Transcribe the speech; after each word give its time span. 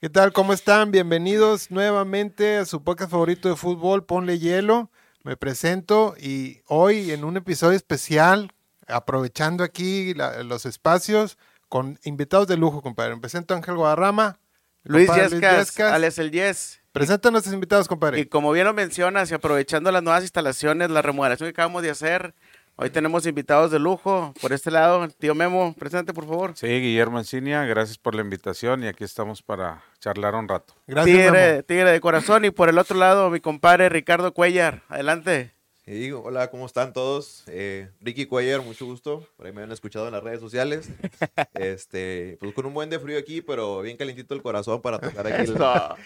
¿Qué 0.00 0.10
tal? 0.10 0.32
¿Cómo 0.32 0.52
están? 0.52 0.90
Bienvenidos 0.90 1.70
nuevamente 1.70 2.58
a 2.58 2.64
su 2.66 2.84
podcast 2.84 3.10
favorito 3.10 3.48
de 3.48 3.56
fútbol, 3.56 4.04
Ponle 4.04 4.38
Hielo. 4.38 4.90
Me 5.24 5.36
presento 5.36 6.14
y 6.20 6.60
hoy 6.66 7.10
en 7.12 7.24
un 7.24 7.36
episodio 7.36 7.76
especial, 7.76 8.52
aprovechando 8.86 9.64
aquí 9.64 10.12
la- 10.14 10.42
los 10.42 10.66
espacios, 10.66 11.38
con 11.68 11.98
invitados 12.04 12.46
de 12.46 12.56
lujo, 12.56 12.82
compadre. 12.82 13.14
Me 13.14 13.20
presento 13.20 13.54
a 13.54 13.56
Ángel 13.56 13.76
Guadarrama. 13.76 14.38
Luis 14.84 15.10
Yescas, 15.12 15.80
Alex 15.80 16.18
el 16.18 16.30
Yes. 16.30 16.80
Presenta 16.92 17.28
a 17.28 17.32
nuestros 17.32 17.52
invitados, 17.54 17.88
compadre. 17.88 18.20
Y 18.20 18.26
como 18.26 18.52
bien 18.52 18.66
lo 18.66 18.72
mencionas, 18.72 19.30
y 19.30 19.34
aprovechando 19.34 19.90
las 19.90 20.02
nuevas 20.02 20.22
instalaciones, 20.22 20.90
la 20.90 21.02
remodelación 21.02 21.48
que 21.48 21.50
acabamos 21.50 21.82
de 21.82 21.90
hacer, 21.90 22.34
hoy 22.76 22.90
tenemos 22.90 23.26
invitados 23.26 23.70
de 23.70 23.78
lujo. 23.78 24.32
Por 24.40 24.52
este 24.52 24.70
lado, 24.70 25.02
el 25.04 25.14
tío 25.14 25.34
Memo, 25.34 25.74
presente 25.78 26.12
por 26.12 26.26
favor. 26.26 26.52
Sí, 26.54 26.66
Guillermo 26.66 27.18
Encinia, 27.18 27.64
gracias 27.64 27.98
por 27.98 28.14
la 28.14 28.22
invitación 28.22 28.84
y 28.84 28.86
aquí 28.86 29.04
estamos 29.04 29.42
para 29.42 29.82
charlar 29.98 30.34
un 30.34 30.48
rato. 30.48 30.74
Gracias, 30.86 31.16
tigre, 31.16 31.30
Memo. 31.30 31.62
tigre 31.64 31.90
de 31.90 32.00
corazón. 32.00 32.44
Y 32.44 32.50
por 32.50 32.68
el 32.68 32.78
otro 32.78 32.96
lado, 32.96 33.30
mi 33.30 33.40
compadre 33.40 33.88
Ricardo 33.88 34.32
Cuellar. 34.32 34.82
Adelante. 34.88 35.55
Sí, 35.88 36.10
hola, 36.10 36.50
¿cómo 36.50 36.66
están 36.66 36.92
todos? 36.92 37.44
Eh, 37.46 37.92
Ricky 38.00 38.26
Cuellar, 38.26 38.60
mucho 38.60 38.84
gusto. 38.86 39.24
Por 39.36 39.46
ahí 39.46 39.52
me 39.52 39.62
han 39.62 39.70
escuchado 39.70 40.08
en 40.08 40.14
las 40.14 40.22
redes 40.22 40.40
sociales. 40.40 40.88
Este, 41.54 42.36
pues 42.40 42.52
con 42.54 42.66
un 42.66 42.74
buen 42.74 42.90
de 42.90 42.98
frío 42.98 43.18
aquí, 43.18 43.40
pero 43.40 43.80
bien 43.82 43.96
calientito 43.96 44.34
el 44.34 44.42
corazón 44.42 44.82
para 44.82 44.98
tocar 44.98 45.26
aquí 45.26 45.48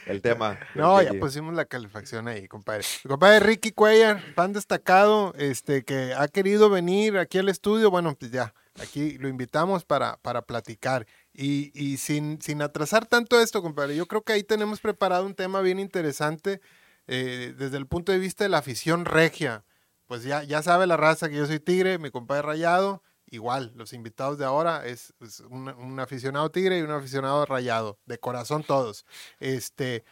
el, 0.07 0.21
tema. 0.21 0.59
No, 0.75 1.01
ya 1.01 1.15
pusimos 1.15 1.55
la 1.55 1.65
calefacción 1.65 2.29
ahí, 2.29 2.47
compadre. 2.47 2.85
Compadre 3.09 3.41
Ricky 3.41 3.73
Cuellar, 3.73 4.21
fan 4.35 4.53
destacado, 4.53 5.35
este, 5.39 5.83
que 5.83 6.13
ha 6.15 6.29
querido 6.29 6.69
venir 6.69 7.17
aquí 7.17 7.39
al 7.39 7.49
estudio. 7.49 7.91
Bueno, 7.91 8.15
pues 8.19 8.31
ya, 8.31 8.53
aquí 8.81 9.17
lo 9.19 9.29
invitamos 9.29 9.85
para, 9.85 10.19
para 10.19 10.43
platicar. 10.43 11.07
Y, 11.33 11.73
y 11.75 11.97
sin, 11.97 12.41
sin 12.43 12.61
atrasar 12.61 13.07
tanto 13.07 13.41
esto, 13.41 13.63
compadre, 13.63 13.97
yo 13.97 14.07
creo 14.07 14.23
que 14.23 14.35
ahí 14.35 14.45
tenemos 14.45 14.81
preparado 14.81 15.25
un 15.25 15.35
tema 15.35 15.63
bien 15.63 15.81
interesante 15.81 16.61
eh, 17.07 17.55
desde 17.59 17.77
el 17.77 17.87
punto 17.87 18.13
de 18.13 18.19
vista 18.19 18.45
de 18.45 18.51
la 18.51 18.59
afición 18.59 19.05
regia. 19.05 19.65
Pues 20.11 20.25
ya, 20.25 20.43
ya 20.43 20.61
sabe 20.61 20.89
la 20.89 20.97
raza 20.97 21.29
que 21.29 21.37
yo 21.37 21.47
soy 21.47 21.61
tigre, 21.61 21.97
mi 21.99 22.11
compadre 22.11 22.43
rayado. 22.43 23.01
Igual, 23.31 23.71
los 23.77 23.93
invitados 23.93 24.39
de 24.39 24.45
ahora 24.45 24.85
es, 24.85 25.15
es 25.21 25.39
un, 25.39 25.69
un 25.69 26.01
aficionado 26.01 26.51
tigre 26.51 26.81
y 26.81 26.83
un 26.83 26.91
aficionado 26.91 27.47
rayado, 27.47 27.97
de 28.07 28.19
corazón 28.19 28.65
todos. 28.65 29.07
Este, 29.39 30.03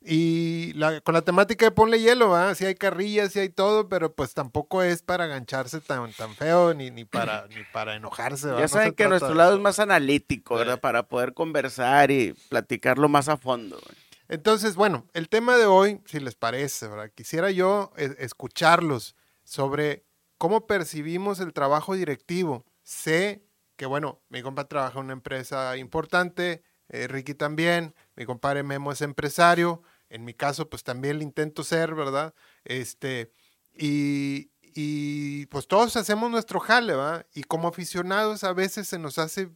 y 0.00 0.72
la- 0.72 1.00
con 1.02 1.14
la 1.14 1.22
temática 1.22 1.66
de 1.66 1.70
ponle 1.70 2.00
hielo, 2.00 2.30
¿va? 2.30 2.52
Sí 2.56 2.66
hay 2.66 2.74
carrillas, 2.74 3.30
sí 3.32 3.38
hay 3.38 3.48
todo, 3.48 3.88
pero 3.88 4.12
pues 4.12 4.34
tampoco 4.34 4.82
es 4.82 5.02
para 5.02 5.22
agancharse 5.22 5.80
tan, 5.80 6.12
tan 6.14 6.34
feo 6.34 6.74
ni, 6.74 6.90
ni, 6.90 7.04
para, 7.04 7.46
ni 7.46 7.62
para 7.72 7.94
enojarse. 7.94 8.48
¿va? 8.48 8.56
Ya 8.56 8.62
No 8.62 8.68
saben 8.68 8.88
se 8.88 8.94
que 8.96 9.08
nuestro 9.08 9.34
lado 9.34 9.54
es 9.54 9.60
más 9.60 9.78
analítico, 9.78 10.56
¿verdad? 10.56 10.80
Para 10.80 11.06
poder 11.06 11.32
conversar 11.32 12.10
y 12.10 12.32
platicarlo 12.48 13.08
más 13.08 13.28
a 13.28 13.36
fondo. 13.36 13.78
Entonces, 14.26 14.74
bueno, 14.74 15.06
el 15.12 15.28
tema 15.28 15.56
de 15.56 15.66
hoy, 15.66 16.00
si 16.06 16.18
les 16.18 16.34
parece, 16.34 16.88
¿verdad? 16.88 17.12
Quisiera 17.14 17.52
yo 17.52 17.92
eh, 17.96 18.16
escucharlos 18.18 19.14
sobre 19.44 20.04
cómo 20.38 20.66
percibimos 20.66 21.40
el 21.40 21.52
trabajo 21.52 21.94
directivo. 21.94 22.64
Sé 22.82 23.44
que, 23.76 23.86
bueno, 23.86 24.22
mi 24.28 24.42
compa 24.42 24.68
trabaja 24.68 24.98
en 24.98 25.06
una 25.06 25.12
empresa 25.14 25.76
importante, 25.76 26.62
eh, 26.88 27.08
Ricky 27.08 27.34
también, 27.34 27.94
mi 28.16 28.24
compadre 28.26 28.62
Memo 28.62 28.92
es 28.92 29.00
empresario, 29.00 29.82
en 30.08 30.24
mi 30.24 30.34
caso, 30.34 30.68
pues 30.68 30.84
también 30.84 31.18
le 31.18 31.24
intento 31.24 31.64
ser, 31.64 31.94
¿verdad? 31.94 32.34
Este, 32.64 33.32
y, 33.72 34.50
y 34.62 35.46
pues 35.46 35.66
todos 35.66 35.96
hacemos 35.96 36.30
nuestro 36.30 36.60
jale, 36.60 36.94
¿va? 36.94 37.26
Y 37.34 37.44
como 37.44 37.68
aficionados 37.68 38.44
a 38.44 38.52
veces 38.52 38.86
se 38.88 38.98
nos 38.98 39.18
hace 39.18 39.50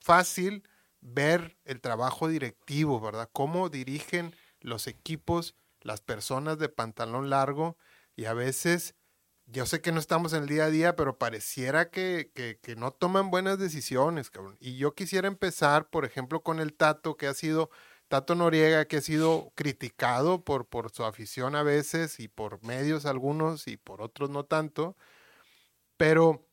fácil 0.00 0.68
ver 1.00 1.58
el 1.64 1.80
trabajo 1.80 2.28
directivo, 2.28 3.00
¿verdad? 3.00 3.28
Cómo 3.32 3.68
dirigen 3.68 4.34
los 4.60 4.86
equipos, 4.86 5.54
las 5.80 6.00
personas 6.00 6.58
de 6.58 6.68
pantalón 6.68 7.30
largo 7.30 7.76
y 8.16 8.24
a 8.24 8.34
veces, 8.34 8.94
yo 9.46 9.66
sé 9.66 9.80
que 9.80 9.92
no 9.92 10.00
estamos 10.00 10.32
en 10.32 10.42
el 10.44 10.48
día 10.48 10.64
a 10.66 10.70
día, 10.70 10.96
pero 10.96 11.18
pareciera 11.18 11.90
que, 11.90 12.30
que- 12.34 12.76
no 12.76 12.92
toman 12.92 13.30
buenas 13.30 13.58
decisiones. 13.58 14.30
Y 14.60 14.76
yo 14.78 14.94
quisiera 14.94 15.28
empezar, 15.28 15.90
por 15.90 16.04
ejemplo, 16.04 16.42
con 16.42 16.60
el 16.60 16.74
Tato, 16.74 17.16
que 17.16 17.26
ha 17.26 17.34
sido, 17.34 17.70
Tato 18.08 18.34
Noriega, 18.34 18.86
que 18.86 18.96
ha 18.98 19.00
sido 19.02 19.52
criticado 19.54 20.44
por, 20.44 20.66
por 20.66 20.90
su 20.92 21.04
afición 21.04 21.56
a 21.56 21.62
veces 21.62 22.20
y 22.20 22.28
por 22.28 22.62
medios 22.64 23.06
algunos 23.06 23.68
y 23.68 23.76
por 23.76 24.02
otros 24.02 24.30
no 24.30 24.44
tanto, 24.44 24.96
pero 25.96 26.46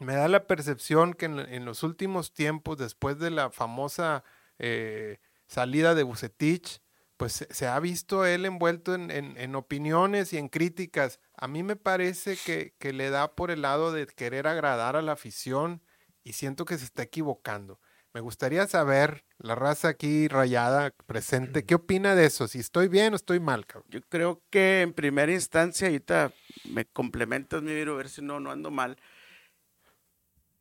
me 0.00 0.14
da 0.14 0.28
la 0.28 0.46
percepción 0.46 1.14
que 1.14 1.26
en, 1.26 1.38
en 1.40 1.64
los 1.64 1.82
últimos 1.82 2.32
tiempos, 2.34 2.78
después 2.78 3.18
de 3.18 3.30
la 3.30 3.50
famosa 3.50 4.24
eh, 4.58 5.18
salida 5.48 5.94
de 5.94 6.04
Bucetich, 6.04 6.80
pues 7.18 7.46
se, 7.50 7.66
ha 7.66 7.78
visto 7.80 8.24
él 8.24 8.46
envuelto 8.46 8.94
en, 8.94 9.10
en- 9.10 9.36
en 9.36 9.54
opiniones 9.56 10.32
y 10.32 10.38
en 10.38 10.48
críticas. 10.48 11.20
A 11.36 11.48
mí 11.48 11.62
me 11.62 11.76
parece 11.76 12.36
que, 12.36 12.72
que 12.78 12.92
le 12.94 13.10
da 13.10 13.34
por 13.34 13.50
el 13.50 13.60
lado 13.62 13.92
de 13.92 14.06
querer 14.06 14.46
agradar 14.46 14.96
a 14.96 15.02
la 15.02 15.12
afición 15.12 15.82
y 16.24 16.32
siento 16.32 16.64
que 16.64 16.78
se 16.78 16.84
está 16.84 17.02
equivocando. 17.02 17.80
Me 18.14 18.20
gustaría 18.20 18.66
saber, 18.66 19.24
la 19.38 19.54
raza 19.54 19.88
aquí 19.88 20.28
rayada 20.28 20.94
presente, 21.06 21.64
¿qué 21.64 21.74
opina 21.74 22.14
de 22.14 22.24
eso? 22.26 22.48
Si 22.48 22.58
estoy 22.58 22.88
bien 22.88 23.12
o 23.12 23.16
estoy 23.16 23.40
mal, 23.40 23.66
cabrón. 23.66 23.90
Yo 23.90 24.00
creo 24.08 24.42
que 24.48 24.80
en 24.80 24.92
primera 24.94 25.30
instancia, 25.32 25.88
ahorita 25.88 26.32
me 26.70 26.86
complementas, 26.86 27.62
mi 27.62 27.74
Viro, 27.74 27.94
a 27.94 27.96
ver 27.98 28.08
si 28.08 28.22
no, 28.22 28.40
no 28.40 28.50
ando 28.50 28.70
mal. 28.70 28.96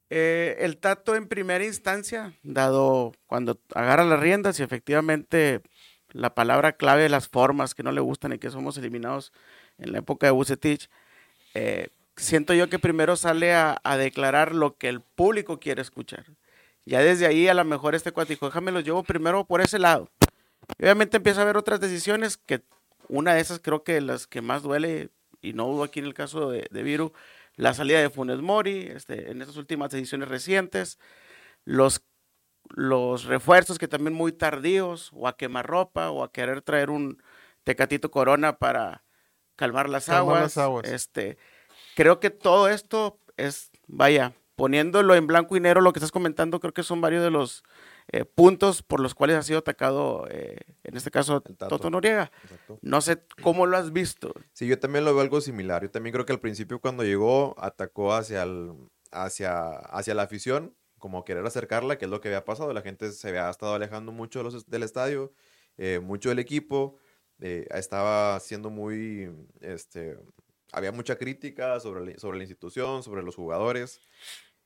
Eh, 0.09 0.57
el 0.59 0.77
Tato 0.77 1.15
en 1.15 1.27
primera 1.27 1.65
instancia, 1.65 2.33
dado 2.41 3.11
cuando 3.27 3.59
agarra 3.75 4.05
las 4.05 4.19
riendas 4.19 4.59
y 4.59 4.63
efectivamente 4.63 5.61
la 6.11 6.33
palabra 6.33 6.73
clave 6.73 7.03
de 7.03 7.09
las 7.09 7.27
formas 7.27 7.75
que 7.75 7.83
no 7.83 7.91
le 7.91 8.01
gustan 8.01 8.33
y 8.33 8.39
que 8.39 8.49
somos 8.49 8.77
eliminados 8.77 9.31
en 9.77 9.91
la 9.91 9.99
época 9.99 10.27
de 10.27 10.31
Bucetich, 10.31 10.89
eh, 11.53 11.89
siento 12.15 12.53
yo 12.53 12.69
que 12.69 12.79
primero 12.79 13.15
sale 13.15 13.53
a, 13.53 13.79
declarar 13.97 14.53
lo 14.53 14.77
que 14.77 14.89
el 14.89 15.01
público 15.01 15.59
quiere 15.59 15.81
escuchar. 15.81 16.25
Ya 16.85 17.01
desde 17.01 17.27
ahí 17.27 17.47
a 17.47 17.53
lo 17.53 17.65
mejor 17.65 17.95
este 17.95 18.11
cuate 18.11 18.33
dijo, 18.33 18.47
déjame 18.47 18.71
los 18.71 18.83
llevo 18.83 19.03
primero 19.03 19.45
por 19.45 19.61
ese 19.61 19.79
lado. 19.79 20.09
Y 20.77 20.83
obviamente 20.83 21.17
empieza 21.17 21.41
a 21.41 21.43
haber 21.43 21.57
otras 21.57 21.79
decisiones 21.79 22.37
que 22.37 22.61
una 23.09 23.33
de 23.33 23.41
esas 23.41 23.59
creo 23.59 23.83
que 23.83 24.01
las 24.01 24.27
que 24.27 24.41
más 24.41 24.63
duele, 24.63 25.09
y 25.41 25.53
no 25.53 25.67
dudo 25.67 25.83
aquí 25.83 25.99
en 25.99 26.05
el 26.05 26.13
caso 26.13 26.49
de, 26.49 26.67
de 26.71 26.83
Viru, 26.83 27.13
la 27.55 27.73
salida 27.73 27.99
de 27.99 28.09
Funes 28.09 28.39
Mori, 28.39 28.89
este, 28.93 29.31
en 29.31 29.41
estas 29.41 29.57
últimas 29.57 29.91
decisiones 29.91 30.29
recientes, 30.29 30.99
los, 31.65 32.03
los 32.69 33.25
refuerzos 33.25 33.79
que 33.79 33.87
también 33.87 34.13
muy 34.13 34.31
tardíos, 34.31 35.11
o 35.13 35.27
a 35.27 35.37
quemarropa, 35.37 36.09
o 36.11 36.23
a 36.23 36.31
querer 36.31 36.61
traer 36.61 36.89
un 36.89 37.21
Tecatito 37.63 38.11
Corona 38.11 38.57
para 38.59 39.03
calmar 39.55 39.89
las 39.89 40.05
Calmar 40.05 40.21
aguas. 40.21 40.41
las 40.41 40.57
aguas. 40.57 40.87
Este, 40.87 41.37
creo 41.95 42.19
que 42.19 42.29
todo 42.29 42.69
esto 42.69 43.19
es, 43.37 43.71
vaya, 43.87 44.33
poniéndolo 44.55 45.15
en 45.15 45.27
blanco 45.27 45.55
y 45.55 45.59
negro, 45.59 45.81
lo 45.81 45.93
que 45.93 45.99
estás 45.99 46.11
comentando, 46.11 46.59
creo 46.59 46.73
que 46.73 46.83
son 46.83 47.01
varios 47.01 47.23
de 47.23 47.29
los 47.29 47.63
eh, 48.11 48.25
puntos 48.25 48.81
por 48.83 48.99
los 48.99 49.13
cuales 49.13 49.35
ha 49.37 49.43
sido 49.43 49.59
atacado, 49.59 50.27
eh, 50.31 50.57
en 50.83 50.97
este 50.97 51.11
caso. 51.11 51.41
Toto 51.41 51.89
Noriega. 51.89 52.31
Exacto. 52.43 52.79
No 52.81 53.01
sé 53.01 53.21
cómo 53.43 53.65
lo 53.65 53.77
has 53.77 53.91
visto. 53.91 54.33
Sí, 54.53 54.65
yo 54.65 54.79
también 54.79 55.05
lo 55.05 55.13
veo 55.13 55.21
algo 55.21 55.41
similar. 55.41 55.83
Yo 55.83 55.91
también 55.91 56.13
creo 56.13 56.25
que 56.25 56.33
al 56.33 56.39
principio 56.39 56.79
cuando 56.79 57.03
llegó 57.03 57.53
atacó 57.59 58.13
hacia, 58.13 58.43
el, 58.43 58.73
hacia, 59.11 59.69
hacia 59.69 60.15
la 60.15 60.23
afición, 60.23 60.73
como 61.07 61.23
querer 61.23 61.45
acercarla, 61.45 61.97
que 61.97 62.03
es 62.03 62.11
lo 62.11 62.19
que 62.19 62.27
había 62.27 62.43
pasado. 62.43 62.73
La 62.73 62.81
gente 62.81 63.09
se 63.13 63.29
había 63.29 63.49
estado 63.49 63.73
alejando 63.75 64.11
mucho 64.11 64.39
de 64.39 64.43
los 64.43 64.65
del 64.69 64.83
estadio, 64.83 65.31
eh, 65.77 65.99
mucho 65.99 66.27
del 66.29 66.39
equipo. 66.39 66.97
eh, 67.39 67.65
estaba 67.71 68.37
siendo 68.41 68.69
muy, 68.69 69.29
este, 69.61 70.17
había 70.73 70.91
mucha 70.91 71.17
crítica 71.17 71.79
sobre 71.79 72.05
la, 72.13 72.19
sobre 72.19 72.37
la 72.39 72.43
institución, 72.43 73.03
sobre 73.03 73.23
los 73.23 73.35
jugadores. 73.37 74.01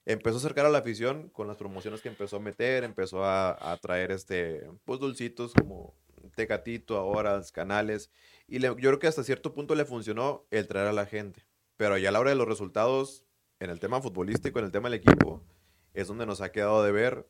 Empezó 0.06 0.38
a 0.38 0.40
acercar 0.40 0.66
a 0.66 0.70
la 0.70 0.80
afición 0.80 1.30
con 1.30 1.48
las 1.48 1.58
promociones 1.58 2.02
que 2.02 2.10
empezó 2.10 2.38
a 2.38 2.40
meter, 2.40 2.84
empezó 2.84 3.24
a, 3.24 3.72
a 3.72 3.78
traer 3.78 4.12
este, 4.12 4.68
pues 4.86 5.00
dulcitos 5.00 5.54
como 5.54 5.94
Tecatito 6.36 6.98
ahora, 6.98 7.40
canales. 7.54 8.10
Y 8.48 8.58
le- 8.60 8.70
yo 8.70 8.76
creo 8.76 8.98
que 9.00 9.08
hasta 9.08 9.24
cierto 9.24 9.54
punto 9.54 9.76
le 9.76 9.86
funcionó 9.86 10.46
el 10.50 10.68
traer 10.68 10.88
a 10.88 10.94
la 10.94 11.06
gente. 11.06 11.46
Pero 11.78 11.98
ya 12.00 12.10
a 12.10 12.12
la 12.12 12.20
hora 12.20 12.32
de 12.32 12.36
los 12.38 12.48
resultados, 12.48 13.26
en 13.60 13.70
el 13.70 13.80
tema 13.80 14.02
futbolístico, 14.02 14.58
en 14.60 14.66
el 14.66 14.72
tema 14.72 14.90
del 14.90 15.00
equipo, 15.02 15.44
es 15.94 16.08
donde 16.08 16.26
nos 16.26 16.42
ha 16.42 16.52
quedado 16.52 16.84
de 16.84 16.92
ver. 16.92 17.28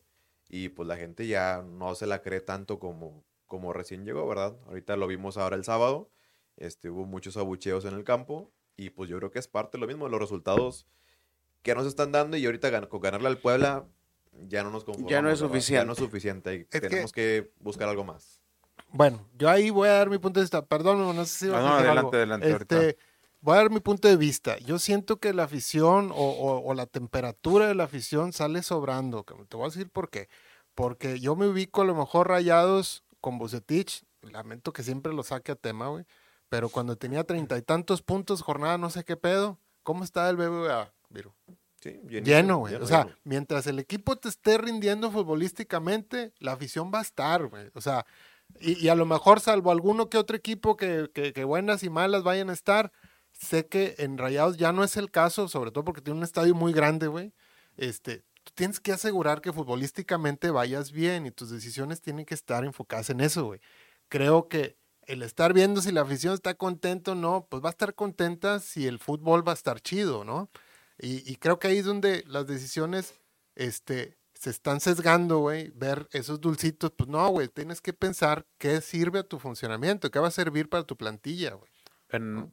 Y 0.49 0.69
pues 0.69 0.87
la 0.87 0.97
gente 0.97 1.27
ya 1.27 1.63
no 1.65 1.95
se 1.95 2.05
la 2.07 2.21
cree 2.21 2.41
tanto 2.41 2.77
como, 2.79 3.23
como 3.47 3.71
recién 3.73 4.03
llegó, 4.05 4.27
¿verdad? 4.27 4.55
Ahorita 4.67 4.95
lo 4.97 5.07
vimos 5.07 5.37
ahora 5.37 5.55
el 5.55 5.63
sábado. 5.63 6.09
Este, 6.57 6.89
hubo 6.89 7.05
muchos 7.05 7.37
abucheos 7.37 7.85
en 7.85 7.93
el 7.93 8.03
campo. 8.03 8.51
Y 8.75 8.89
pues 8.89 9.09
yo 9.09 9.17
creo 9.17 9.31
que 9.31 9.39
es 9.39 9.47
parte 9.47 9.77
de 9.77 9.81
lo 9.81 9.87
mismo, 9.87 10.05
de 10.05 10.11
los 10.11 10.19
resultados 10.19 10.87
que 11.61 11.73
nos 11.75 11.85
están 11.87 12.11
dando. 12.11 12.35
Y 12.37 12.45
ahorita 12.45 12.69
gan- 12.69 12.87
con 12.87 12.99
ganarle 13.01 13.27
al 13.27 13.37
Puebla 13.37 13.85
ya 14.47 14.63
no 14.63 14.71
nos 14.71 14.83
conformamos. 14.83 15.11
Ya 15.11 15.21
no 15.21 15.29
es 15.29 15.41
¿verdad? 15.41 15.59
Ya 15.59 15.85
no 15.85 15.93
es 15.93 15.97
suficiente. 15.99 16.55
y 16.55 16.65
tenemos 16.65 17.11
que 17.11 17.51
buscar 17.59 17.87
algo 17.89 18.03
más. 18.03 18.41
Bueno, 18.89 19.25
yo 19.37 19.49
ahí 19.49 19.69
voy 19.69 19.87
a 19.87 19.93
dar 19.93 20.09
mi 20.09 20.17
punto 20.17 20.39
de 20.39 20.43
vista. 20.43 20.65
Perdón, 20.65 21.15
no 21.15 21.25
sé 21.25 21.45
si 21.45 21.47
No, 21.47 21.57
a 21.57 21.61
no, 21.61 21.67
adelante, 21.75 21.99
algo. 21.99 22.13
adelante, 22.13 22.51
Este, 22.51 22.75
ahorita. 22.75 22.97
Voy 23.41 23.53
a 23.55 23.57
dar 23.57 23.69
mi 23.71 23.79
punto 23.79 24.07
de 24.07 24.15
vista. 24.17 24.57
Yo 24.59 24.79
siento 24.79 25.19
que 25.19 25.33
la 25.33 25.43
afición 25.43 26.11
o, 26.11 26.15
o- 26.15 26.63
o 26.65 26.73
la 26.73 26.85
temperatura 26.85 27.67
de 27.67 27.75
la 27.75 27.83
afición 27.85 28.33
sale 28.33 28.63
sobrando. 28.63 29.23
Te 29.49 29.57
voy 29.57 29.65
a 29.65 29.69
decir 29.69 29.89
por 29.89 30.09
qué. 30.09 30.29
Porque 30.75 31.19
yo 31.19 31.35
me 31.35 31.47
ubico 31.47 31.81
a 31.81 31.85
lo 31.85 31.95
mejor 31.95 32.29
rayados 32.29 33.03
con 33.19 33.37
Bucetich, 33.37 34.03
lamento 34.21 34.71
que 34.73 34.83
siempre 34.83 35.13
lo 35.13 35.23
saque 35.23 35.51
a 35.51 35.55
tema, 35.55 35.89
güey, 35.89 36.05
pero 36.49 36.69
cuando 36.69 36.95
tenía 36.95 37.23
treinta 37.25 37.57
y 37.57 37.61
tantos 37.61 38.01
puntos, 38.01 38.41
jornada 38.41 38.77
no 38.77 38.89
sé 38.89 39.03
qué 39.03 39.17
pedo, 39.17 39.59
¿cómo 39.83 40.03
está 40.03 40.29
el 40.29 40.37
BBVA, 40.37 40.93
Viro? 41.09 41.35
Sí, 41.81 41.99
Lleno, 42.07 42.57
güey. 42.59 42.75
O 42.75 42.85
sea, 42.85 43.07
mientras 43.23 43.65
el 43.67 43.79
equipo 43.79 44.15
te 44.15 44.29
esté 44.29 44.57
rindiendo 44.59 45.11
futbolísticamente, 45.11 46.31
la 46.39 46.53
afición 46.53 46.91
va 46.93 46.99
a 46.99 47.03
estar, 47.03 47.47
güey. 47.47 47.69
O 47.73 47.81
sea, 47.81 48.05
y, 48.59 48.73
y 48.85 48.89
a 48.89 48.95
lo 48.95 49.05
mejor, 49.05 49.39
salvo 49.39 49.71
alguno 49.71 50.09
que 50.09 50.17
otro 50.17 50.35
equipo 50.37 50.77
que, 50.77 51.09
que, 51.13 51.33
que 51.33 51.43
buenas 51.43 51.83
y 51.83 51.89
malas 51.89 52.23
vayan 52.23 52.49
a 52.49 52.53
estar, 52.53 52.91
sé 53.33 53.67
que 53.67 53.95
en 53.97 54.17
Rayados 54.17 54.57
ya 54.57 54.71
no 54.71 54.83
es 54.83 54.97
el 54.97 55.11
caso, 55.11 55.47
sobre 55.47 55.71
todo 55.71 55.83
porque 55.83 56.01
tiene 56.01 56.17
un 56.17 56.23
estadio 56.23 56.55
muy 56.55 56.73
grande, 56.73 57.07
güey. 57.07 57.33
Este, 57.77 58.23
tú 58.43 58.51
tienes 58.55 58.79
que 58.79 58.91
asegurar 58.91 59.41
que 59.41 59.53
futbolísticamente 59.53 60.51
vayas 60.51 60.91
bien 60.91 61.25
y 61.25 61.31
tus 61.31 61.49
decisiones 61.49 62.01
tienen 62.01 62.25
que 62.25 62.33
estar 62.33 62.65
enfocadas 62.65 63.09
en 63.09 63.21
eso, 63.21 63.45
güey. 63.45 63.61
Creo 64.09 64.47
que 64.47 64.77
el 65.07 65.23
estar 65.23 65.53
viendo 65.53 65.81
si 65.81 65.91
la 65.91 66.01
afición 66.01 66.33
está 66.33 66.53
contenta 66.53 67.13
o 67.13 67.15
no, 67.15 67.47
pues 67.49 67.63
va 67.63 67.69
a 67.69 67.71
estar 67.71 67.95
contenta 67.95 68.59
si 68.59 68.87
el 68.87 68.99
fútbol 68.99 69.47
va 69.47 69.51
a 69.53 69.55
estar 69.55 69.81
chido, 69.81 70.23
¿no? 70.23 70.49
Y, 70.99 71.29
y 71.29 71.35
creo 71.37 71.59
que 71.59 71.67
ahí 71.67 71.77
es 71.79 71.85
donde 71.85 72.23
las 72.27 72.45
decisiones 72.47 73.15
este, 73.55 74.17
se 74.41 74.49
están 74.49 74.79
sesgando, 74.79 75.39
güey. 75.39 75.71
Ver 75.75 76.07
esos 76.11 76.41
dulcitos, 76.41 76.91
pues 76.91 77.09
no, 77.09 77.27
güey, 77.29 77.47
tienes 77.47 77.81
que 77.81 77.93
pensar 77.93 78.47
qué 78.57 78.81
sirve 78.81 79.19
a 79.19 79.23
tu 79.23 79.37
funcionamiento, 79.39 80.09
qué 80.09 80.19
va 80.19 80.29
a 80.29 80.31
servir 80.31 80.67
para 80.67 80.83
tu 80.83 80.97
plantilla, 80.97 81.53
güey. 81.53 81.71
En, 82.09 82.51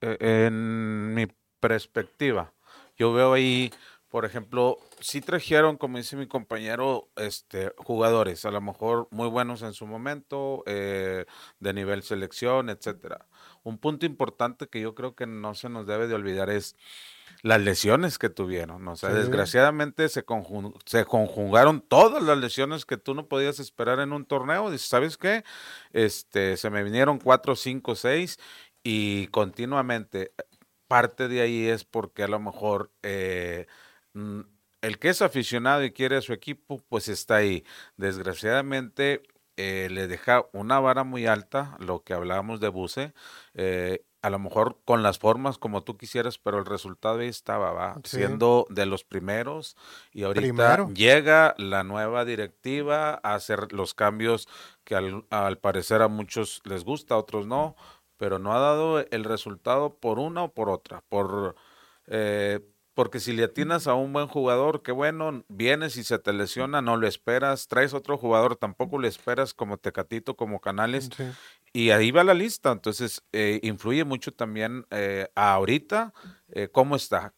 en 0.00 1.14
mi 1.14 1.26
perspectiva, 1.60 2.52
yo 2.96 3.12
veo 3.12 3.32
ahí, 3.32 3.72
por 4.08 4.24
ejemplo, 4.24 4.78
sí 5.00 5.20
trajeron, 5.20 5.76
como 5.76 5.98
dice 5.98 6.16
mi 6.16 6.26
compañero, 6.26 7.08
este, 7.16 7.72
jugadores, 7.76 8.44
a 8.44 8.50
lo 8.50 8.60
mejor 8.60 9.06
muy 9.10 9.28
buenos 9.28 9.62
en 9.62 9.72
su 9.74 9.86
momento, 9.86 10.62
eh, 10.66 11.26
de 11.60 11.72
nivel 11.74 12.02
selección, 12.02 12.70
etcétera. 12.70 13.26
Un 13.64 13.78
punto 13.78 14.06
importante 14.06 14.66
que 14.68 14.80
yo 14.80 14.94
creo 14.94 15.14
que 15.14 15.26
no 15.26 15.54
se 15.54 15.68
nos 15.68 15.86
debe 15.86 16.06
de 16.08 16.14
olvidar 16.14 16.48
es 16.48 16.74
las 17.42 17.60
lesiones 17.60 18.18
que 18.18 18.30
tuvieron. 18.30 18.88
O 18.88 18.96
sea, 18.96 19.10
Sí. 19.10 19.16
desgraciadamente 19.16 20.08
se, 20.08 20.24
conjun- 20.24 20.74
se 20.86 21.04
conjugaron 21.04 21.80
todas 21.82 22.22
las 22.22 22.38
lesiones 22.38 22.84
que 22.86 22.96
tú 22.96 23.14
no 23.14 23.26
podías 23.28 23.60
esperar 23.60 24.00
en 24.00 24.12
un 24.12 24.24
torneo. 24.24 24.70
Dices, 24.70 24.88
¿sabes 24.88 25.16
qué? 25.18 25.44
Este, 25.92 26.56
se 26.56 26.70
me 26.70 26.82
vinieron 26.82 27.18
cuatro, 27.18 27.54
cinco, 27.54 27.94
seis 27.94 28.40
y 28.90 29.26
continuamente. 29.28 30.32
Parte 30.86 31.28
de 31.28 31.42
ahí 31.42 31.66
es 31.66 31.84
porque 31.84 32.22
a 32.22 32.28
lo 32.28 32.40
mejor 32.40 32.90
eh, 33.02 33.66
mm, 34.14 34.40
el 34.80 34.98
que 34.98 35.10
es 35.10 35.20
aficionado 35.20 35.84
y 35.84 35.92
quiere 35.92 36.16
a 36.16 36.22
su 36.22 36.32
equipo, 36.32 36.82
pues 36.88 37.08
está 37.08 37.36
ahí. 37.36 37.64
Desgraciadamente 37.98 39.22
eh, 39.58 39.88
le 39.90 40.06
deja 40.08 40.46
una 40.52 40.80
vara 40.80 41.04
muy 41.04 41.26
alta, 41.26 41.76
lo 41.80 42.02
que 42.02 42.14
hablábamos 42.14 42.60
de 42.60 42.68
Buse, 42.68 43.12
eh, 43.54 44.04
a 44.22 44.30
lo 44.30 44.38
mejor 44.38 44.78
con 44.84 45.02
las 45.02 45.18
formas 45.18 45.58
como 45.58 45.82
tú 45.84 45.96
quisieras, 45.96 46.38
pero 46.38 46.58
el 46.58 46.64
resultado 46.64 47.18
ahí 47.18 47.28
estaba, 47.28 47.72
va, 47.72 47.94
Sí. 48.04 48.16
siendo 48.16 48.66
de 48.70 48.86
los 48.86 49.04
primeros 49.04 49.76
y 50.12 50.22
ahorita 50.24 50.40
Primero. 50.40 50.88
llega 50.94 51.54
la 51.58 51.84
nueva 51.84 52.24
directiva 52.24 53.20
a 53.22 53.34
hacer 53.34 53.72
los 53.72 53.94
cambios 53.94 54.48
que 54.84 54.94
al, 54.96 55.24
al 55.30 55.58
parecer 55.58 56.02
a 56.02 56.08
muchos 56.08 56.62
les 56.64 56.84
gusta, 56.84 57.14
a 57.14 57.18
otros 57.18 57.46
no, 57.46 57.76
pero 58.18 58.38
no 58.38 58.52
ha 58.54 58.58
dado 58.60 59.00
el 59.00 59.24
resultado 59.24 59.94
por 59.98 60.18
una 60.18 60.44
o 60.44 60.52
por 60.52 60.68
otra, 60.68 61.02
por... 61.08 61.56
eh, 62.06 62.60
porque 62.94 63.20
si 63.20 63.32
le 63.32 63.44
atinas 63.44 63.86
a 63.86 63.94
un 63.94 64.12
buen 64.12 64.26
jugador, 64.26 64.82
qué 64.82 64.90
bueno, 64.90 65.44
vienes 65.46 65.96
y 65.96 66.02
se 66.02 66.18
te 66.18 66.32
lesiona, 66.32 66.82
no 66.82 66.96
lo 66.96 67.06
esperas, 67.06 67.68
traes 67.68 67.94
otro 67.94 68.18
jugador, 68.18 68.56
tampoco 68.56 68.98
lo 68.98 69.06
esperas 69.06 69.54
como 69.54 69.76
Tecatito, 69.78 70.34
como 70.36 70.60
Canales, 70.60 71.08
Sí. 71.16 71.24
y 71.72 71.90
ahí 71.90 72.10
va 72.10 72.24
la 72.24 72.34
lista, 72.34 72.72
entonces 72.72 73.22
eh, 73.30 73.60
influye 73.62 74.02
mucho 74.02 74.32
también 74.32 74.84
eh, 74.90 75.28
a 75.36 75.52
ahorita 75.54 76.12
eh, 76.48 76.70
cómo 76.72 76.96
está. 76.96 77.34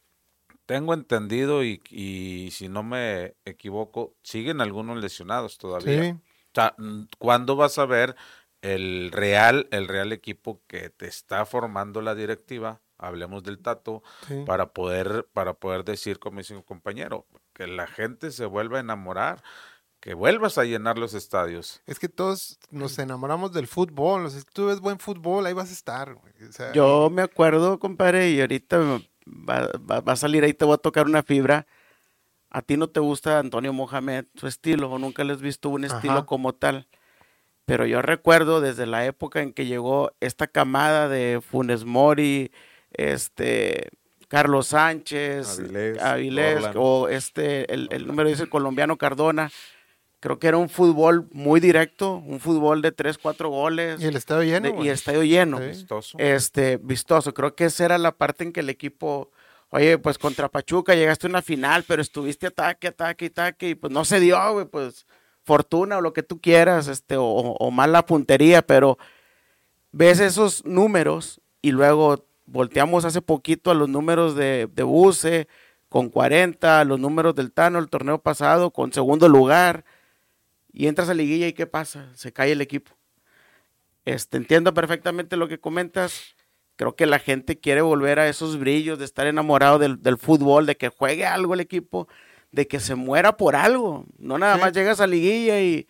Tengo 0.64 0.94
entendido 0.94 1.62
y, 1.62 1.82
y 1.90 2.50
si 2.52 2.68
no 2.70 2.82
me 2.82 3.34
equivoco, 3.44 4.14
siguen 4.22 4.62
algunos 4.62 4.96
lesionados 4.98 5.58
todavía. 5.58 6.02
Sí. 6.04 6.10
O 6.12 6.52
sea, 6.54 6.74
mm, 6.78 7.02
¿cuándo 7.18 7.54
vas 7.56 7.76
a 7.76 7.84
ver 7.84 8.16
el 8.62 9.10
real, 9.12 9.68
el 9.70 9.88
real 9.88 10.12
equipo 10.12 10.60
que 10.66 10.90
te 10.90 11.06
está 11.06 11.44
formando 11.46 12.00
la 12.02 12.14
directiva? 12.14 12.80
Hablemos 12.98 13.42
del 13.42 13.58
Tato, 13.60 14.02
Sí. 14.28 14.42
para 14.46 14.72
poder, 14.72 15.26
para 15.32 15.54
poder 15.54 15.84
decir, 15.84 16.18
como 16.18 16.38
dice 16.38 16.54
un 16.54 16.62
compañero, 16.62 17.26
que 17.54 17.66
la 17.66 17.86
gente 17.86 18.30
se 18.30 18.44
vuelva 18.44 18.76
a 18.76 18.80
enamorar, 18.80 19.42
que 20.00 20.12
vuelvas 20.14 20.58
a 20.58 20.64
llenar 20.64 20.98
los 20.98 21.14
estadios. 21.14 21.80
Es 21.86 21.98
que 21.98 22.08
todos 22.08 22.58
nos 22.70 22.98
enamoramos 22.98 23.52
del 23.52 23.66
fútbol. 23.66 24.26
O 24.26 24.30
sea, 24.30 24.40
si 24.40 24.46
tú 24.52 24.66
ves 24.66 24.80
buen 24.80 24.98
fútbol, 24.98 25.46
ahí 25.46 25.52
vas 25.54 25.70
a 25.70 25.74
estar. 25.74 26.10
O 26.12 26.52
sea, 26.52 26.72
Yo 26.72 27.08
me 27.10 27.22
acuerdo, 27.22 27.78
compadre, 27.78 28.30
y 28.30 28.40
ahorita 28.40 28.78
me- 28.78 29.10
va, 29.26 29.68
va- 29.78 30.00
va 30.00 30.12
a 30.12 30.16
salir 30.16 30.44
ahí, 30.44 30.52
te 30.54 30.64
voy 30.64 30.74
a 30.74 30.78
tocar 30.78 31.06
una 31.06 31.22
fibra. 31.22 31.66
¿A 32.50 32.62
ti 32.62 32.76
no 32.76 32.88
te 32.88 32.98
gusta 33.00 33.38
Antonio 33.38 33.72
Mohamed, 33.72 34.26
su 34.34 34.46
estilo, 34.46 34.90
o 34.90 34.98
nunca 34.98 35.22
le 35.24 35.32
has 35.32 35.40
visto 35.40 35.68
un 35.68 35.84
estilo 35.84 36.14
Ajá. 36.14 36.26
como 36.26 36.52
tal? 36.54 36.88
Pero 37.70 37.86
yo 37.86 38.02
recuerdo 38.02 38.60
desde 38.60 38.84
la 38.84 39.06
época 39.06 39.42
en 39.42 39.52
que 39.52 39.64
llegó 39.66 40.10
esta 40.18 40.48
camada 40.48 41.08
de 41.08 41.40
Funes 41.40 41.84
Mori, 41.84 42.50
este, 42.92 43.90
Carlos 44.26 44.66
Sánchez, 44.66 45.60
Avilés, 45.60 46.02
Avilés, 46.02 46.64
o 46.74 47.08
este, 47.08 47.72
el, 47.72 47.86
el 47.92 48.08
número 48.08 48.28
dice 48.28 48.48
colombiano 48.48 48.96
Cardona. 48.98 49.52
Creo 50.18 50.40
que 50.40 50.48
era 50.48 50.56
un 50.56 50.68
fútbol 50.68 51.28
muy 51.30 51.60
directo, 51.60 52.16
un 52.16 52.40
fútbol 52.40 52.82
de 52.82 52.90
tres, 52.90 53.18
cuatro 53.18 53.50
goles 53.50 54.00
y 54.02 54.06
el 54.06 54.16
estadio 54.16 54.42
lleno. 54.42 54.62
de- 54.66 54.70
y 54.70 54.76
güey. 54.76 54.88
estadio 54.88 55.22
lleno 55.22 55.58
Sí. 55.58 55.64
Vistoso. 55.68 56.18
este, 56.18 56.76
vistoso. 56.78 57.32
Creo 57.32 57.54
que 57.54 57.66
esa 57.66 57.84
era 57.84 57.98
la 57.98 58.10
parte 58.16 58.42
en 58.42 58.52
que 58.52 58.60
el 58.60 58.68
equipo, 58.68 59.30
oye, 59.68 59.96
pues 59.96 60.18
contra 60.18 60.48
Pachuca 60.48 60.96
llegaste 60.96 61.28
a 61.28 61.30
una 61.30 61.40
final, 61.40 61.84
pero 61.86 62.02
estuviste 62.02 62.48
ataque, 62.48 62.88
ataque, 62.88 63.26
ataque, 63.26 63.68
y 63.68 63.74
pues 63.76 63.92
no 63.92 64.04
se 64.04 64.18
dio, 64.18 64.38
güey, 64.54 64.66
pues 64.66 65.06
fortuna 65.44 65.98
o 65.98 66.00
lo 66.00 66.12
que 66.12 66.22
tú 66.22 66.40
quieras, 66.40 66.88
este, 66.88 67.16
o, 67.16 67.24
o 67.24 67.70
mala 67.70 68.06
puntería, 68.06 68.62
pero 68.62 68.98
ves 69.92 70.20
esos 70.20 70.64
números 70.64 71.40
y 71.62 71.72
luego 71.72 72.24
volteamos 72.46 73.04
hace 73.04 73.22
poquito 73.22 73.70
a 73.70 73.74
los 73.74 73.88
números 73.88 74.34
de, 74.34 74.68
de 74.72 74.82
Buse 74.82 75.48
con 75.88 76.08
40, 76.08 76.84
los 76.84 77.00
números 77.00 77.34
del 77.34 77.52
Tano 77.52 77.78
el 77.78 77.88
torneo 77.88 78.18
pasado 78.18 78.70
con 78.70 78.92
segundo 78.92 79.28
lugar, 79.28 79.84
y 80.72 80.86
entras 80.86 81.08
a 81.08 81.14
liguilla 81.14 81.48
y 81.48 81.52
¿qué 81.52 81.66
pasa? 81.66 82.08
Se 82.14 82.32
cae 82.32 82.52
el 82.52 82.60
equipo. 82.60 82.92
Este, 84.04 84.36
entiendo 84.36 84.72
perfectamente 84.72 85.36
lo 85.36 85.48
que 85.48 85.58
comentas. 85.58 86.36
Creo 86.76 86.94
que 86.94 87.06
la 87.06 87.18
gente 87.18 87.58
quiere 87.58 87.82
volver 87.82 88.20
a 88.20 88.28
esos 88.28 88.58
brillos, 88.58 88.98
de 88.98 89.04
estar 89.04 89.26
enamorado 89.26 89.78
del, 89.78 90.00
del 90.00 90.16
fútbol, 90.16 90.66
de 90.66 90.76
que 90.76 90.88
juegue 90.88 91.26
algo 91.26 91.54
el 91.54 91.60
equipo, 91.60 92.08
de 92.52 92.66
que 92.66 92.80
se 92.80 92.94
muera 92.94 93.36
por 93.36 93.56
algo. 93.56 94.04
No 94.18 94.38
nada 94.38 94.54
Sí. 94.56 94.60
más 94.60 94.72
llegas 94.72 95.00
a 95.00 95.06
liguilla 95.06 95.60
y 95.60 95.88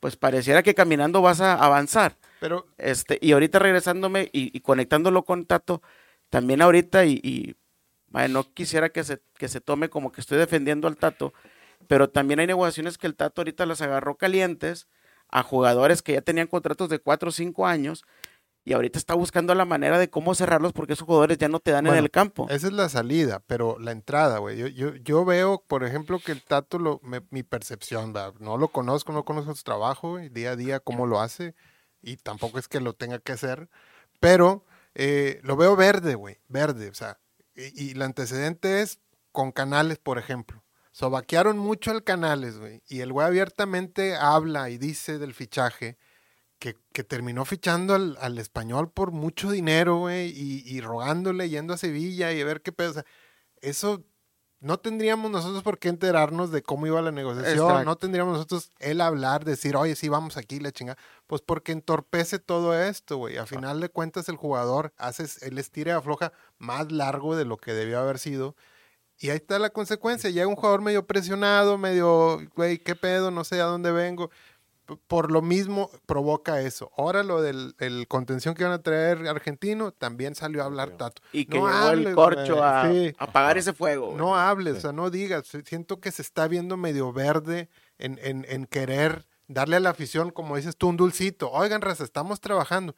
pues 0.00 0.16
pareciera 0.16 0.62
que 0.62 0.74
caminando 0.74 1.20
vas 1.20 1.40
a 1.40 1.54
avanzar. 1.54 2.16
Pero 2.40 2.66
Este, 2.78 3.18
y 3.20 3.32
ahorita 3.32 3.58
regresándome 3.58 4.30
y, 4.32 4.56
y 4.56 4.60
conectándolo 4.60 5.24
con 5.24 5.44
Tato, 5.44 5.82
también 6.30 6.62
ahorita, 6.62 7.04
y, 7.04 7.20
y, 7.22 7.54
vaya, 8.08 8.28
no 8.28 8.44
quisiera 8.54 8.88
que 8.88 9.04
se, 9.04 9.20
que 9.36 9.48
se 9.48 9.60
tome 9.60 9.90
como 9.90 10.10
que 10.10 10.22
estoy 10.22 10.38
defendiendo 10.38 10.88
al 10.88 10.96
Tato, 10.96 11.34
pero 11.86 12.08
también 12.08 12.40
hay 12.40 12.46
negociaciones 12.46 12.96
que 12.96 13.06
el 13.06 13.14
Tato 13.14 13.42
ahorita 13.42 13.66
las 13.66 13.82
agarró 13.82 14.16
calientes 14.16 14.88
a 15.28 15.42
jugadores 15.42 16.00
que 16.02 16.14
ya 16.14 16.22
tenían 16.22 16.46
contratos 16.46 16.88
de 16.88 16.98
4 16.98 17.28
o 17.28 17.32
5 17.32 17.66
años 17.66 18.04
y 18.64 18.72
ahorita 18.74 18.98
está 18.98 19.14
buscando 19.14 19.54
la 19.54 19.64
manera 19.64 19.98
de 19.98 20.10
cómo 20.10 20.34
cerrarlos 20.34 20.72
porque 20.72 20.92
esos 20.92 21.06
jugadores 21.06 21.38
ya 21.38 21.48
no 21.48 21.60
te 21.60 21.70
dan 21.70 21.84
Bueno, 21.84 21.98
en 21.98 22.04
el 22.04 22.10
campo. 22.10 22.46
esa 22.50 22.66
es 22.66 22.72
la 22.72 22.88
salida, 22.88 23.42
pero 23.46 23.78
la 23.78 23.90
entrada, 23.92 24.38
güey. 24.38 24.58
Yo, 24.58 24.66
yo, 24.68 24.94
yo 24.96 25.24
veo, 25.24 25.64
por 25.66 25.82
ejemplo, 25.84 26.18
que 26.18 26.32
el 26.32 26.42
Tato, 26.42 26.78
lo, 26.78 27.00
me- 27.02 27.22
mi 27.30 27.42
percepción, 27.42 28.14
¿va? 28.14 28.32
no 28.38 28.58
lo 28.58 28.68
conozco, 28.68 29.12
no 29.12 29.24
conozco 29.24 29.54
su 29.54 29.62
trabajo, 29.62 30.10
güey, 30.10 30.28
día 30.28 30.50
a 30.52 30.56
día, 30.56 30.78
cómo 30.80 31.06
lo 31.06 31.20
hace, 31.20 31.54
y 32.02 32.16
tampoco 32.18 32.58
es 32.58 32.68
que 32.68 32.80
lo 32.80 32.92
tenga 32.94 33.18
que 33.18 33.32
hacer, 33.32 33.68
pero 34.20 34.64
eh, 34.94 35.40
lo 35.42 35.56
veo 35.56 35.74
verde, 35.76 36.14
güey, 36.14 36.38
verde, 36.48 36.90
o 36.90 36.94
sea, 36.94 37.18
y, 37.54 37.86
y 37.88 37.90
el 37.92 38.02
antecedente 38.02 38.82
es 38.82 38.98
con 39.32 39.52
Canales, 39.52 39.98
por 39.98 40.18
ejemplo. 40.18 40.62
Sobaquearon 40.92 41.56
mucho 41.56 41.92
al 41.92 42.02
Canales, 42.04 42.58
güey, 42.58 42.82
y 42.88 43.00
el 43.00 43.12
güey 43.12 43.26
abiertamente 43.26 44.16
habla 44.16 44.68
y 44.70 44.76
dice 44.76 45.18
del 45.18 45.32
fichaje 45.34 45.96
que, 46.60 46.76
que 46.92 47.02
terminó 47.02 47.44
fichando 47.44 47.94
al, 47.94 48.16
al 48.20 48.38
español 48.38 48.90
por 48.90 49.10
mucho 49.10 49.50
dinero, 49.50 49.96
güey, 49.98 50.28
y, 50.28 50.62
y 50.66 50.80
rogándole, 50.80 51.48
yendo 51.48 51.74
a 51.74 51.78
Sevilla 51.78 52.32
y 52.32 52.40
a 52.40 52.44
ver 52.44 52.60
qué 52.60 52.70
pedo. 52.70 52.90
O 52.90 52.94
sea, 52.94 53.06
eso 53.62 54.04
no 54.60 54.78
tendríamos 54.78 55.30
nosotros 55.30 55.62
por 55.62 55.78
qué 55.78 55.88
enterarnos 55.88 56.52
de 56.52 56.62
cómo 56.62 56.86
iba 56.86 57.00
la 57.00 57.12
negociación, 57.12 57.66
Exacto. 57.66 57.84
no 57.84 57.96
tendríamos 57.96 58.34
nosotros 58.34 58.72
él 58.78 59.00
hablar, 59.00 59.46
decir, 59.46 59.74
oye, 59.74 59.96
sí, 59.96 60.10
vamos 60.10 60.36
aquí, 60.36 60.60
la 60.60 60.70
chinga. 60.70 60.98
Pues 61.26 61.40
porque 61.40 61.72
entorpece 61.72 62.38
todo 62.38 62.78
esto, 62.78 63.16
güey. 63.16 63.38
A 63.38 63.46
final 63.46 63.80
de 63.80 63.88
cuentas, 63.88 64.28
el 64.28 64.36
jugador 64.36 64.92
hace 64.98 65.24
el 65.46 65.56
estira 65.56 65.92
y 65.92 65.94
afloja 65.94 66.32
más 66.58 66.92
largo 66.92 67.36
de 67.36 67.46
lo 67.46 67.56
que 67.56 67.72
debió 67.72 68.00
haber 68.00 68.18
sido. 68.18 68.54
Y 69.18 69.30
ahí 69.30 69.36
está 69.36 69.58
la 69.58 69.70
consecuencia. 69.70 70.28
Llega 70.28 70.46
un 70.46 70.56
jugador 70.56 70.82
medio 70.82 71.06
presionado, 71.06 71.78
medio, 71.78 72.38
güey, 72.54 72.78
qué 72.78 72.94
pedo, 72.94 73.30
no 73.30 73.44
sé 73.44 73.62
a 73.62 73.64
dónde 73.64 73.92
vengo 73.92 74.30
por 75.06 75.30
lo 75.30 75.42
mismo 75.42 75.90
provoca 76.06 76.60
eso. 76.60 76.90
Ahora 76.96 77.22
lo 77.22 77.42
del 77.42 77.74
el 77.78 78.06
contención 78.08 78.54
que 78.54 78.62
iban 78.62 78.72
a 78.72 78.82
traer 78.82 79.26
argentino, 79.28 79.92
también 79.92 80.34
salió 80.34 80.62
a 80.62 80.66
hablar. 80.66 80.90
Tato. 80.90 81.22
Y 81.32 81.44
que 81.46 81.58
No 81.58 81.68
llegó 81.68 81.90
el 82.08 82.14
corcho 82.14 82.62
a 82.64 82.90
sí. 82.90 83.14
apagar 83.18 83.58
ese 83.58 83.72
fuego. 83.72 84.14
No 84.16 84.36
hables, 84.36 84.78
o 84.78 84.80
sea, 84.80 84.92
no 84.92 85.10
digas. 85.10 85.46
Siento 85.64 86.00
que 86.00 86.10
se 86.10 86.22
está 86.22 86.48
viendo 86.48 86.76
medio 86.76 87.12
verde 87.12 87.68
en, 87.98 88.18
en, 88.22 88.46
en 88.48 88.66
querer 88.66 89.26
darle 89.46 89.76
a 89.76 89.80
la 89.80 89.90
afición, 89.90 90.30
como 90.30 90.56
dices 90.56 90.76
tú, 90.76 90.88
un 90.88 90.96
dulcito. 90.96 91.50
Oigan, 91.50 91.80
raza, 91.80 92.04
estamos 92.04 92.40
trabajando. 92.40 92.94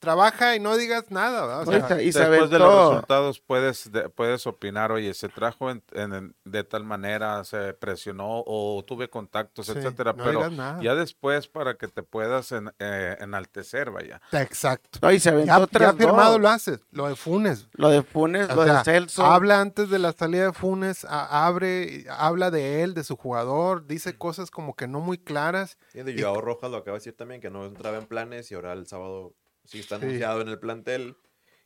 Trabaja 0.00 0.56
y 0.56 0.60
no 0.60 0.76
digas 0.76 1.10
nada, 1.10 1.62
y 2.00 2.06
Después 2.10 2.48
de 2.50 2.58
los 2.58 2.88
resultados 2.90 3.38
puedes, 3.38 3.92
de- 3.92 4.08
puedes 4.08 4.46
opinar, 4.46 4.90
oye, 4.92 5.12
se 5.14 5.28
trajo 5.28 5.70
en- 5.70 5.82
en- 5.92 6.34
de 6.44 6.64
tal 6.64 6.84
manera, 6.84 7.44
se 7.44 7.74
presionó 7.74 8.42
o 8.46 8.82
tuve 8.86 9.10
contactos, 9.10 9.66
Sí, 9.66 9.72
etcétera, 9.76 10.14
no 10.14 10.24
pero 10.24 10.38
digas 10.40 10.52
nada. 10.52 10.82
ya 10.82 10.94
después 10.94 11.48
para 11.48 11.74
que 11.74 11.86
te 11.86 12.02
puedas 12.02 12.50
en- 12.52 12.72
eh, 12.78 13.16
enaltecer, 13.20 13.90
vaya. 13.90 14.22
exacto. 14.32 14.98
No, 15.02 15.12
y 15.12 15.20
se 15.20 15.28
aventó 15.28 15.68
Ya, 15.72 15.78
ya 15.80 15.92
firmado 15.92 16.32
dos. 16.32 16.40
lo 16.40 16.48
haces. 16.48 16.80
Lo 16.92 17.06
de 17.08 17.14
Funes. 17.16 17.68
Lo 17.72 17.90
de 17.90 18.02
Funes, 18.02 18.48
O 18.50 18.54
lo 18.54 18.64
sea, 18.64 18.78
de 18.78 18.84
Celso. 18.84 19.26
Habla 19.26 19.60
antes 19.60 19.90
de 19.90 19.98
la 19.98 20.12
salida 20.12 20.46
de 20.46 20.52
Funes, 20.54 21.04
a- 21.04 21.46
abre, 21.46 22.06
habla 22.10 22.50
de 22.50 22.82
él, 22.82 22.94
de 22.94 23.04
su 23.04 23.16
jugador, 23.16 23.86
dice 23.86 24.16
cosas 24.16 24.50
como 24.50 24.74
que 24.74 24.88
no 24.88 25.00
muy 25.00 25.18
claras. 25.18 25.76
Y 25.92 26.02
de 26.02 26.20
Joao 26.20 26.40
Rojas 26.40 26.70
lo 26.70 26.78
acaba 26.78 26.94
de 26.94 27.00
decir 27.00 27.16
también, 27.16 27.42
que 27.42 27.50
no 27.50 27.66
entraba 27.66 27.98
en 27.98 28.06
planes 28.06 28.50
y 28.50 28.54
ahora 28.54 28.72
el 28.72 28.86
sábado 28.86 29.34
sí 29.64 29.80
está 29.80 29.98
Sí. 29.98 30.04
anunciado 30.04 30.40
en 30.40 30.48
el 30.48 30.58
plantel. 30.58 31.16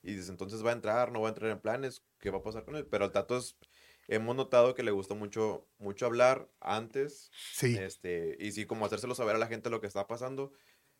Y 0.03 0.13
dices, 0.13 0.29
entonces 0.29 0.65
va 0.65 0.71
a 0.71 0.75
entrar, 0.75 1.13
no 1.13 1.21
va 1.23 1.29
a 1.29 1.31
entrar 1.31 1.51
en 1.51 1.59
planes, 1.61 2.03
¿qué 2.19 2.31
va 2.31 2.39
a 2.39 2.43
pasar 2.43 2.65
con 2.65 2.77
él? 2.77 2.87
Pero 2.87 3.07
el 3.07 3.13
Tato 3.13 3.39
es, 3.39 3.57
hemos 4.07 4.37
notado 4.37 4.75
que 4.75 4.83
le 4.83 4.91
gusta 4.91 5.15
mucho, 5.15 5.67
mucho 5.79 6.05
hablar 6.05 6.47
antes 6.61 7.31
Sí, 7.53 7.75
este, 7.79 8.37
y 8.39 8.53
sí, 8.53 8.67
como 8.67 8.85
hacérselo 8.85 9.15
saber 9.15 9.35
a 9.37 9.39
la 9.39 9.47
gente 9.47 9.71
lo 9.71 9.81
que 9.81 9.87
está 9.87 10.07
pasando. 10.07 10.53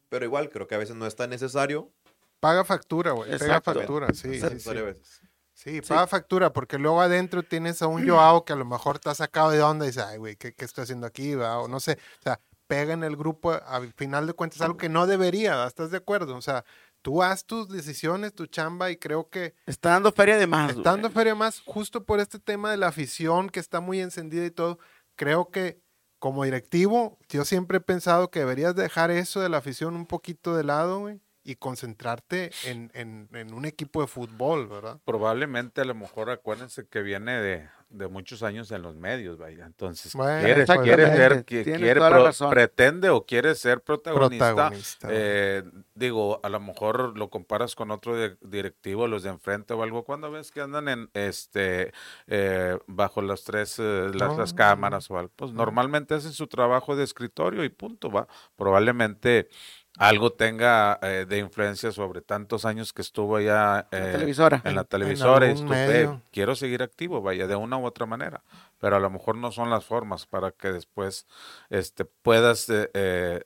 Pero 0.09 0.25
igual, 0.25 0.49
creo 0.49 0.67
que 0.67 0.75
a 0.75 0.79
veces 0.79 0.97
no 0.97 1.07
es 1.07 1.17
tan 1.17 1.29
necesario. 1.31 1.93
paga 2.41 2.65
factura, 2.65 3.13
güey. 3.13 3.31
Exacto. 3.33 3.75
factura, 3.75 4.09
sí, 4.15 4.35
sí, 4.35 4.41
sí. 4.41 4.45
necesario 4.45 4.83
a 4.83 4.87
veces. 4.87 5.21
Sí, 5.55 5.81
paga 5.83 6.07
factura, 6.07 6.53
porque 6.53 6.79
luego 6.79 7.01
adentro 7.01 7.43
tienes 7.43 7.81
a 7.83 7.87
un 7.87 8.09
Joao 8.09 8.45
que 8.45 8.53
a 8.55 8.57
lo 8.57 8.65
mejor 8.65 8.97
está 8.97 9.15
sacado 9.15 9.51
de 9.51 9.63
onda 9.63 9.85
y 9.85 9.89
dice, 9.89 10.03
ay, 10.03 10.19
güey, 10.19 10.37
¿qué, 10.37 10.53
¿qué 10.55 10.65
estoy 10.65 10.83
haciendo 10.85 11.07
aquí? 11.07 11.35
va?" 11.35 11.59
O 11.61 11.69
no 11.69 11.79
sé, 11.81 11.93
o 12.21 12.23
sea, 12.23 12.41
pega 12.67 12.93
en 12.95 13.05
el 13.05 13.17
grupo, 13.17 13.53
al 13.53 13.93
final 13.95 14.27
de 14.27 14.33
cuentas, 14.33 14.61
algo 14.61 14.77
que 14.77 14.89
no 14.89 15.07
debería. 15.07 15.67
¿estás 15.67 15.91
de 15.91 15.99
acuerdo? 15.99 16.37
O 16.37 16.43
sea, 16.43 16.65
tú 17.03 17.23
haz 17.23 17.45
tus 17.45 17.69
decisiones, 17.69 18.33
tu 18.35 18.47
chamba, 18.47 18.91
y 18.91 18.97
creo 18.97 19.29
que 19.29 19.55
Está 19.67 19.91
dando 19.91 20.11
feria 20.13 20.37
de 20.39 20.47
más. 20.47 20.71
Estando 20.77 21.09
güey. 21.09 21.15
Feria 21.15 21.35
Más, 21.35 21.61
justo 21.65 22.05
por 22.05 22.21
este 22.21 22.39
tema 22.39 22.71
de 22.71 22.77
la 22.79 22.89
afición 22.89 23.51
que 23.51 23.61
está 23.61 23.81
muy 23.81 24.01
encendida 24.01 24.45
y 24.47 24.51
todo, 24.51 24.79
creo 25.17 25.51
que 25.51 25.81
como 26.19 26.45
directivo, 26.45 27.19
yo 27.29 27.45
siempre 27.45 27.77
he 27.79 27.81
pensado 27.83 28.31
que 28.31 28.39
deberías 28.39 28.75
dejar 28.75 29.11
eso 29.11 29.41
de 29.43 29.51
la 29.51 29.59
afición 29.59 29.95
un 29.95 30.07
poquito 30.07 30.57
de 30.57 30.65
lado, 30.65 31.01
güey, 31.01 31.21
y 31.43 31.57
concentrarte 31.57 32.51
en, 32.65 32.91
en- 32.95 33.29
en 33.35 33.53
un 33.53 33.67
equipo 33.67 34.01
de 34.01 34.07
fútbol, 34.07 34.67
¿verdad? 34.67 34.99
Probablemente 35.05 35.83
a 35.83 35.85
lo 35.85 35.95
mejor 35.95 36.31
acuérdense 36.31 36.87
que 36.87 37.03
viene 37.03 37.33
de, 37.43 37.69
de 37.95 38.09
muchos 38.09 38.43
años 38.43 38.71
en 38.73 38.83
los 38.83 38.97
medios, 38.97 39.39
vaya. 39.39 39.65
Entonces, 39.65 40.15
Bueno, 40.15 40.41
quiere, 40.41 40.67
pues, 40.67 40.79
quiere 40.81 41.03
exactamente, 41.05 41.55
ser, 41.65 41.77
quiere 41.77 42.01
pro- 42.01 42.51
pretende 42.51 43.11
o 43.11 43.25
quiere 43.25 43.55
ser 43.55 43.81
protagonista. 43.83 44.71
Eh, 45.09 45.63
digo, 45.95 46.41
a 46.43 46.49
lo 46.49 46.61
mejor 46.61 47.17
lo 47.17 47.31
comparas 47.31 47.75
con 47.75 47.91
otro 47.91 48.17
di- 48.21 48.37
directivo, 48.41 49.07
los 49.07 49.23
de 49.23 49.31
enfrente 49.31 49.75
o 49.75 49.83
algo, 49.83 50.05
cuando 50.05 50.31
ves 50.31 50.51
que 50.51 50.61
andan 50.61 50.89
en 50.89 51.11
este 51.15 51.93
eh, 52.27 52.79
bajo 52.87 53.23
las 53.23 53.45
tres 53.45 53.79
eh, 53.79 54.11
las, 54.13 54.53
cámaras 54.53 55.11
o 55.11 55.19
algo, 55.19 55.33
pues 55.37 55.53
normalmente 55.53 56.15
hacen 56.15 56.33
su 56.33 56.47
trabajo 56.47 56.97
de 56.97 57.05
escritorio 57.05 57.65
y 57.65 57.69
punto, 57.69 58.11
va. 58.11 58.27
Probablemente 58.57 59.49
algo 59.97 60.33
tenga 60.33 60.99
eh, 61.03 61.25
de 61.29 61.39
influencia 61.39 61.93
sobre 61.93 62.21
tantos 62.21 62.65
años 62.65 62.93
que 62.93 63.03
estuvo 63.03 63.37
allá 63.37 63.87
La 63.91 64.09
eh, 64.09 64.13
televisora. 64.13 64.61
en 64.65 64.75
la 64.75 64.81
en 64.83 64.87
televisora 64.89 65.51
y 65.51 65.63
medio. 65.63 66.21
quiero 66.33 66.55
seguir 66.57 66.83
activo, 66.83 67.23
vaya, 67.23 67.47
de 67.47 67.57
una 67.57 67.77
u 67.79 67.85
otra 67.87 68.07
manera, 68.07 68.43
pero 68.79 68.97
a 68.97 69.01
lo 69.01 69.09
mejor 69.11 69.37
no 69.37 69.53
son 69.53 69.71
las 69.71 69.85
formas 69.85 70.27
para 70.27 70.51
que 70.51 70.73
después 70.73 71.27
este, 71.71 72.05
puedas 72.05 72.69
eh, 72.71 72.91
eh, 72.95 73.43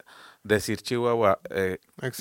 decir, 0.49 0.83
Chihuahua, 0.83 1.39
eh, 1.51 1.79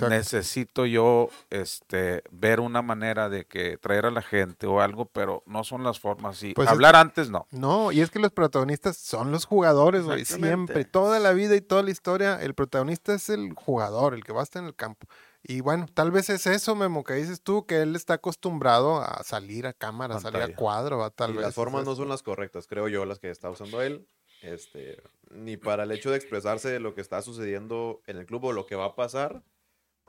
necesito 0.10 0.86
yo 0.86 1.30
este, 1.50 2.24
ver 2.32 2.60
una 2.60 2.82
manera 2.82 3.30
de 3.30 3.46
que 3.46 3.78
traer 3.78 4.06
a 4.06 4.12
la 4.12 4.22
gente 4.22 4.68
o 4.68 4.82
algo, 4.82 5.06
pero 5.06 5.44
no 5.46 5.64
son 5.64 5.84
las 5.84 6.00
formas. 6.00 6.42
Y 6.44 6.54
Pues 6.54 6.68
es- 6.68 6.72
hablar 6.74 6.96
antes 6.96 7.30
no. 7.30 7.48
No, 7.52 7.92
y 7.92 8.02
es 8.02 8.12
que 8.12 8.20
los 8.20 8.32
protagonistas 8.32 8.98
son 8.98 9.32
los 9.32 9.46
jugadores, 9.46 10.04
güey. 10.04 10.26
Siempre, 10.26 10.86
toda 10.86 11.20
la 11.20 11.34
vida 11.34 11.56
y 11.56 11.62
toda 11.62 11.84
la 11.84 11.92
historia, 11.92 12.42
el 12.42 12.54
protagonista 12.54 13.14
es 13.14 13.30
el 13.30 13.54
jugador, 13.54 14.14
el 14.14 14.24
que 14.24 14.34
va 14.34 14.42
a 14.42 14.44
estar 14.44 14.62
en 14.62 14.68
el 14.68 14.76
campo. 14.76 15.08
Y 15.44 15.62
bueno, 15.62 15.86
tal 15.94 16.12
vez 16.12 16.30
es 16.30 16.46
eso, 16.46 16.76
Memo, 16.76 17.04
que 17.04 17.14
dices 17.14 17.42
tú, 17.42 17.66
que 17.66 17.82
él 17.82 17.96
está 17.96 18.16
acostumbrado 18.16 19.02
a 19.02 19.24
salir 19.24 19.66
a 19.66 19.74
cámara, 19.74 20.16
a 20.18 20.20
salir 20.20 20.42
a 20.42 20.54
cuadro, 20.56 20.98
¿va? 20.98 21.10
tal 21.10 21.32
y 21.32 21.34
vez. 21.36 21.46
las 21.46 21.56
formas 21.56 21.82
es 21.84 21.88
no 21.88 21.96
son 21.96 22.10
las 22.10 22.22
correctas, 22.22 22.68
creo 22.68 22.88
yo, 22.90 23.06
las 23.06 23.20
que 23.20 23.30
está 23.30 23.50
usando 23.50 23.82
él. 23.82 24.06
Este, 24.42 25.02
ni 25.32 25.58
para 25.58 25.84
el 25.84 25.92
hecho 25.92 26.12
de 26.12 26.18
expresarse 26.18 26.70
de 26.70 26.80
lo 26.80 26.94
que 26.96 27.02
está 27.02 27.22
sucediendo 27.22 28.02
en 28.08 28.18
el 28.18 28.26
club 28.26 28.46
o 28.46 28.54
lo 28.54 28.66
que 28.66 28.76
va 28.76 28.86
a 28.86 28.96
pasar, 28.96 29.44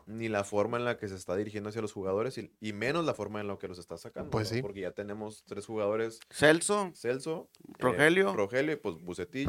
ni 0.06 0.28
la 0.28 0.42
forma 0.44 0.78
en 0.78 0.84
la 0.86 0.96
que 0.96 1.06
se 1.08 1.14
está 1.16 1.36
dirigiendo 1.36 1.68
hacia 1.68 1.82
los 1.82 1.92
jugadores 1.92 2.38
y, 2.38 2.50
y 2.60 2.72
menos 2.72 3.04
la 3.04 3.12
forma 3.14 3.40
en 3.40 3.46
la 3.48 3.58
que 3.58 3.68
los 3.68 3.78
está 3.78 3.98
sacando. 3.98 4.30
Pues 4.30 4.50
¿no? 4.50 4.56
sí. 4.56 4.62
Porque 4.62 4.80
ya 4.80 4.92
tenemos 4.92 5.44
tres 5.46 5.66
jugadores, 5.66 6.20
Celso. 6.30 6.92
Celso, 6.94 7.50
eh, 7.68 7.72
Rogelio. 7.78 8.34
Rogelio 8.34 8.72
y 8.72 8.76
pues 8.76 8.96
Bucetich, 9.02 9.46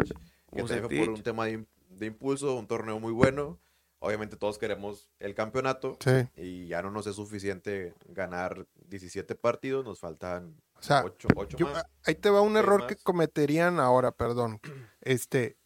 que 0.51 0.63
también 0.63 0.85
fue 0.89 0.97
por 1.05 1.09
un 1.11 1.23
tema 1.23 1.45
de, 1.45 1.65
de 1.89 2.05
impulso, 2.07 2.55
un 2.55 2.67
torneo 2.67 2.99
muy 2.99 3.13
bueno. 3.13 3.57
Obviamente 4.01 4.37
todos 4.37 4.57
queremos 4.57 5.09
el 5.19 5.35
campeonato 5.35 5.97
Sí, 5.99 6.11
y 6.37 6.67
ya 6.67 6.81
no 6.81 6.89
nos 6.89 7.05
es 7.05 7.17
suficiente 7.17 7.93
ganar 8.07 8.65
17 8.87 9.35
partidos, 9.35 9.83
nos 9.85 9.99
faltan 9.99 10.55
o 10.77 10.81
sea, 10.81 11.03
8, 11.05 11.57
yo- 11.57 11.67
más. 11.67 11.83
ahí 12.05 12.15
te 12.15 12.29
va 12.29 12.39
un 12.41 12.55
error 12.55 12.87
que 12.87 12.95
más. 12.95 13.03
cometerían 13.03 13.79
ahora, 13.79 14.11
perdón. 14.11 14.59
Este, 15.01 15.57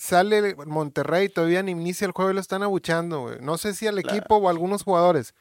sale 0.00 0.54
Monterrey, 0.66 1.28
todavía 1.28 1.62
ni 1.62 1.72
inicia 1.72 2.06
el 2.06 2.12
juego 2.12 2.30
y 2.30 2.34
lo 2.34 2.40
están 2.40 2.62
abuchando, 2.62 3.20
güey. 3.20 3.38
No 3.40 3.58
sé 3.58 3.74
si 3.74 3.86
al 3.86 4.00
Claro. 4.02 4.16
equipo 4.18 4.36
o 4.36 4.48
a 4.48 4.50
algunos 4.50 4.82
jugadores. 4.82 5.34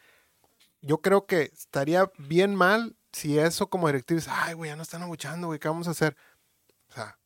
Yo 0.82 1.00
creo 1.00 1.26
que 1.26 1.44
estaría 1.54 2.10
bien 2.18 2.56
mal 2.56 2.96
si 3.12 3.38
eso 3.38 3.70
como 3.70 3.88
directivo 3.88 4.20
es, 4.20 4.28
ay, 4.30 4.54
güey, 4.54 4.70
ya 4.72 4.76
no 4.76 4.84
están 4.84 5.04
abuchando, 5.04 5.48
güey, 5.48 5.60
¿qué 5.60 5.68
vamos 5.68 5.88
a 5.88 5.92
hacer? 5.92 6.16
O 6.90 6.94
sea, 6.94 7.18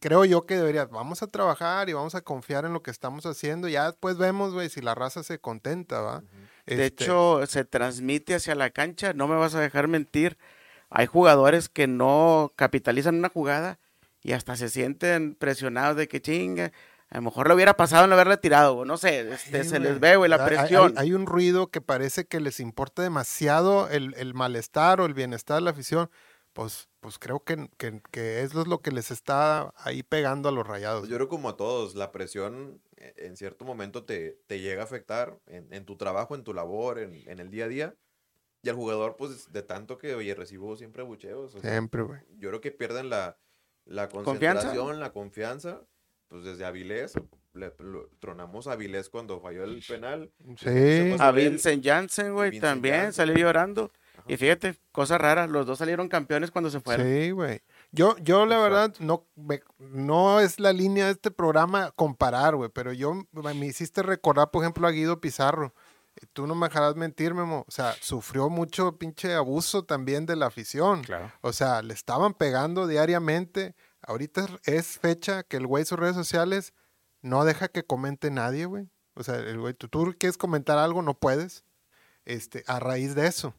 creo 0.00 0.24
yo 0.24 0.46
que 0.46 0.56
debería, 0.56 0.86
vamos 0.86 1.22
a 1.22 1.26
trabajar 1.26 1.88
y 1.90 1.92
vamos 1.92 2.14
a 2.14 2.22
confiar 2.22 2.64
en 2.64 2.72
lo 2.72 2.82
que 2.82 2.90
estamos 2.90 3.26
haciendo. 3.26 3.68
Ya 3.68 3.86
después 3.90 4.16
vemos, 4.16 4.54
güey, 4.54 4.68
si 4.70 4.80
la 4.80 4.94
raza 4.94 5.22
se 5.22 5.38
contenta, 5.38 6.00
¿va? 6.00 6.20
De 6.64 6.86
Este, 6.86 6.86
hecho, 6.86 7.40
se 7.46 7.64
transmite 7.64 8.34
hacia 8.34 8.54
la 8.54 8.70
cancha. 8.70 9.12
No 9.12 9.28
me 9.28 9.36
vas 9.36 9.54
a 9.54 9.60
dejar 9.60 9.88
mentir. 9.88 10.38
Hay 10.88 11.06
jugadores 11.06 11.68
que 11.68 11.86
no 11.86 12.52
capitalizan 12.56 13.16
una 13.16 13.28
jugada 13.28 13.78
y 14.22 14.32
hasta 14.32 14.56
se 14.56 14.68
sienten 14.68 15.34
presionados 15.34 15.96
de 15.96 16.08
que 16.08 16.20
chinga. 16.22 16.72
A 17.08 17.16
lo 17.16 17.22
mejor 17.22 17.48
le 17.48 17.54
hubiera 17.54 17.76
pasado 17.76 18.06
no 18.06 18.14
haberle 18.14 18.38
tirado. 18.38 18.84
No 18.86 18.96
sé, 18.96 19.32
este, 19.34 19.64
Sí, 19.64 19.68
se 19.70 19.78
les 19.80 20.00
ve, 20.00 20.16
güey, 20.16 20.30
la 20.30 20.36
Hay- 20.36 20.42
hay- 20.42 20.46
presión. 20.56 20.94
Hay, 20.96 21.12
un 21.12 21.26
ruido 21.26 21.70
que 21.70 21.80
parece 21.82 22.24
que 22.26 22.40
les 22.40 22.58
importa 22.58 23.02
demasiado 23.02 23.88
el, 23.90 24.14
el 24.16 24.32
malestar 24.32 25.00
o 25.00 25.04
el 25.04 25.12
bienestar 25.12 25.56
de 25.56 25.62
la 25.62 25.70
afición. 25.72 26.10
Pues, 26.54 26.88
pues 27.00 27.18
creo 27.18 27.40
que, 27.44 27.68
que, 27.78 28.00
que 28.10 28.42
eso 28.42 28.60
es 28.62 28.66
lo 28.66 28.80
que 28.80 28.92
les 28.92 29.10
está 29.10 29.72
ahí 29.76 30.02
pegando 30.02 30.48
a 30.48 30.52
los 30.52 30.66
rayados. 30.66 31.00
Pues 31.00 31.10
yo 31.10 31.16
creo 31.16 31.28
como 31.28 31.48
a 31.50 31.56
todos, 31.56 31.94
la 31.94 32.12
presión 32.12 32.80
eh, 32.96 33.12
en 33.18 33.36
cierto 33.36 33.64
momento 33.64 34.04
te, 34.04 34.38
te 34.46 34.60
llega 34.60 34.82
a 34.82 34.84
afectar 34.84 35.38
en, 35.46 35.72
en 35.72 35.84
tu 35.84 35.96
trabajo, 35.96 36.34
en 36.34 36.44
tu 36.44 36.52
labor, 36.54 36.98
en, 36.98 37.14
en 37.26 37.40
el 37.40 37.50
día 37.50 37.64
a 37.66 37.68
día. 37.68 37.94
Y 38.62 38.68
al 38.68 38.76
jugador, 38.76 39.16
pues 39.16 39.50
de 39.52 39.62
tanto 39.62 39.98
que, 39.98 40.14
oye, 40.14 40.34
recibo 40.34 40.76
siempre 40.76 41.02
bucheos. 41.02 41.54
o 41.54 41.60
sea, 41.60 41.70
Siempre, 41.70 42.02
güey. 42.02 42.20
yo 42.38 42.48
creo 42.50 42.60
que 42.60 42.70
pierden 42.70 43.08
la, 43.10 43.38
la 43.86 44.08
¿Confianza? 44.08 44.62
concentración, 44.68 45.00
la 45.00 45.12
confianza. 45.12 45.80
Pues 46.28 46.44
desde 46.44 46.64
Avilés, 46.64 47.12
le- 47.52 47.74
lo- 47.78 48.08
tronamos 48.18 48.66
a 48.66 48.72
Avilés 48.72 49.10
cuando 49.10 49.38
falló 49.40 49.64
el 49.64 49.82
penal. 49.86 50.30
Sí. 50.56 51.14
A. 51.18 51.30
Vincent 51.30 51.84
Janssen, 51.84 52.32
güey, 52.32 52.58
también 52.58 52.94
Janssen. 52.94 53.12
salió 53.12 53.36
llorando. 53.36 53.92
Ajá. 54.14 54.24
Y 54.28 54.36
fíjate, 54.38 54.76
cosa 54.92 55.18
rara, 55.18 55.46
los 55.46 55.66
dos 55.66 55.78
salieron 55.78 56.08
campeones 56.08 56.50
cuando 56.50 56.70
se 56.70 56.80
fueron. 56.80 57.06
Sí, 57.06 57.30
güey. 57.32 57.60
Yo, 57.90 58.16
yo 58.18 58.46
la 58.46 58.58
verdad, 58.58 58.94
no, 59.00 59.26
me- 59.34 59.62
no 59.78 60.40
es 60.40 60.58
la 60.58 60.72
línea 60.72 61.04
de 61.06 61.12
este 61.12 61.30
programa 61.30 61.90
comparar, 61.90 62.56
güey, 62.56 62.70
pero 62.70 62.92
yo 62.94 63.26
me 63.32 63.66
hiciste 63.66 64.02
recordar, 64.02 64.50
por 64.50 64.62
ejemplo, 64.62 64.86
a 64.86 64.90
Guido 64.90 65.20
Pizarro. 65.20 65.74
Tú 66.32 66.46
no 66.46 66.54
me 66.54 66.68
dejarás 66.68 66.94
mentir, 66.96 67.34
Memo. 67.34 67.64
O 67.66 67.70
sea, 67.70 67.94
sufrió 68.00 68.48
mucho 68.48 68.98
pinche 68.98 69.34
abuso 69.34 69.84
también 69.84 70.26
de 70.26 70.36
la 70.36 70.46
afición. 70.46 71.02
Claro. 71.02 71.32
O 71.40 71.52
sea, 71.52 71.82
le 71.82 71.94
estaban 71.94 72.34
pegando 72.34 72.86
diariamente. 72.86 73.74
Ahorita 74.02 74.46
es 74.64 74.98
fecha 74.98 75.42
que 75.42 75.56
el 75.56 75.66
güey 75.66 75.84
sus 75.84 75.98
redes 75.98 76.16
sociales 76.16 76.74
no 77.22 77.44
deja 77.44 77.68
que 77.68 77.84
comente 77.84 78.30
nadie, 78.30 78.66
güey. 78.66 78.90
O 79.14 79.22
sea, 79.22 79.36
el 79.36 79.58
güey, 79.58 79.74
tú, 79.74 79.88
tú 79.88 80.14
quieres 80.18 80.38
comentar 80.38 80.78
algo, 80.78 81.02
no 81.02 81.14
puedes. 81.14 81.64
Este, 82.24 82.64
a 82.66 82.78
raíz 82.78 83.14
de 83.14 83.26
eso. 83.26 83.54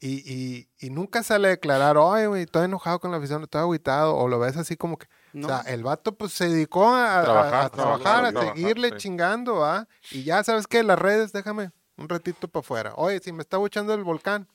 Y, 0.00 0.22
y, 0.30 0.68
y 0.78 0.90
nunca 0.90 1.22
sale 1.22 1.48
a 1.48 1.52
declarar, 1.52 1.96
oye, 1.96 2.26
güey, 2.26 2.42
estoy 2.42 2.64
enojado 2.64 2.98
con 2.98 3.10
la 3.10 3.18
afición, 3.18 3.42
estoy 3.42 3.60
agüitado, 3.60 4.16
o 4.16 4.28
lo 4.28 4.38
ves 4.38 4.56
así 4.56 4.76
como 4.76 4.98
que, 4.98 5.06
No. 5.34 5.48
O 5.48 5.50
sea, 5.50 5.60
el 5.72 5.82
vato 5.82 6.16
pues 6.16 6.32
se 6.32 6.48
dedicó 6.48 6.86
a, 6.88 7.16
a- 7.18 7.20
a 7.64 7.68
Trabajar, 7.70 8.24
a 8.24 8.32
seguirle 8.40 8.90
sí. 8.90 8.96
chingando, 8.98 9.56
¿va? 9.56 9.86
Y 10.12 10.22
ya 10.22 10.42
sabes 10.44 10.66
que 10.66 10.82
las 10.82 10.98
redes, 10.98 11.32
déjame 11.32 11.72
un 11.96 12.08
ratito 12.08 12.48
para 12.48 12.60
afuera. 12.60 12.92
Oye, 12.96 13.20
si 13.20 13.32
me 13.32 13.42
está 13.42 13.56
buchando 13.58 13.92
el 13.94 14.04
volcán, 14.04 14.48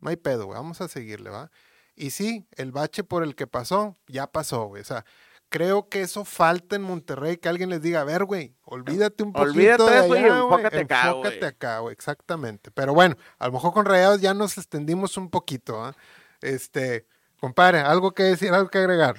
no 0.00 0.10
hay 0.10 0.16
pedo, 0.16 0.46
güey, 0.46 0.58
vamos 0.58 0.80
a 0.80 0.88
seguirle, 0.88 1.30
¿va? 1.30 1.50
Y 1.96 2.10
sí, 2.10 2.46
el 2.56 2.72
bache 2.72 3.04
por 3.04 3.22
el 3.22 3.34
que 3.36 3.46
pasó, 3.46 3.96
ya 4.08 4.26
pasó, 4.26 4.66
güey. 4.66 4.82
O 4.82 4.84
sea, 4.84 5.04
creo 5.48 5.88
que 5.88 6.02
eso 6.02 6.24
falta 6.24 6.74
en 6.74 6.82
Monterrey, 6.82 7.36
que 7.36 7.48
alguien 7.48 7.70
les 7.70 7.80
diga, 7.80 8.00
a 8.00 8.04
ver, 8.04 8.24
güey, 8.24 8.56
olvídate 8.64 9.22
un 9.22 9.32
poquito 9.32 9.50
Olvídate 9.52 9.84
de 9.84 9.98
eso 9.98 10.16
y 10.16 10.18
allá, 10.18 10.28
güey, 10.40 10.42
enfócate 10.42 10.80
acá, 10.80 11.06
enfócate 11.08 11.38
güey". 11.38 11.48
acá, 11.48 11.78
güey, 11.78 11.92
exactamente. 11.92 12.70
Pero 12.72 12.92
bueno, 12.92 13.16
a 13.38 13.46
lo 13.46 13.52
mejor 13.52 13.72
con 13.72 13.86
Rayados 13.86 14.20
ya 14.20 14.34
nos 14.34 14.58
extendimos 14.58 15.16
un 15.16 15.30
poquito, 15.30 15.80
¿ah? 15.84 15.94
Este, 16.40 17.06
compadre, 17.40 17.78
algo 17.78 18.12
que 18.12 18.24
decir, 18.24 18.52
algo 18.52 18.68
que 18.68 18.78
agregar. 18.78 19.16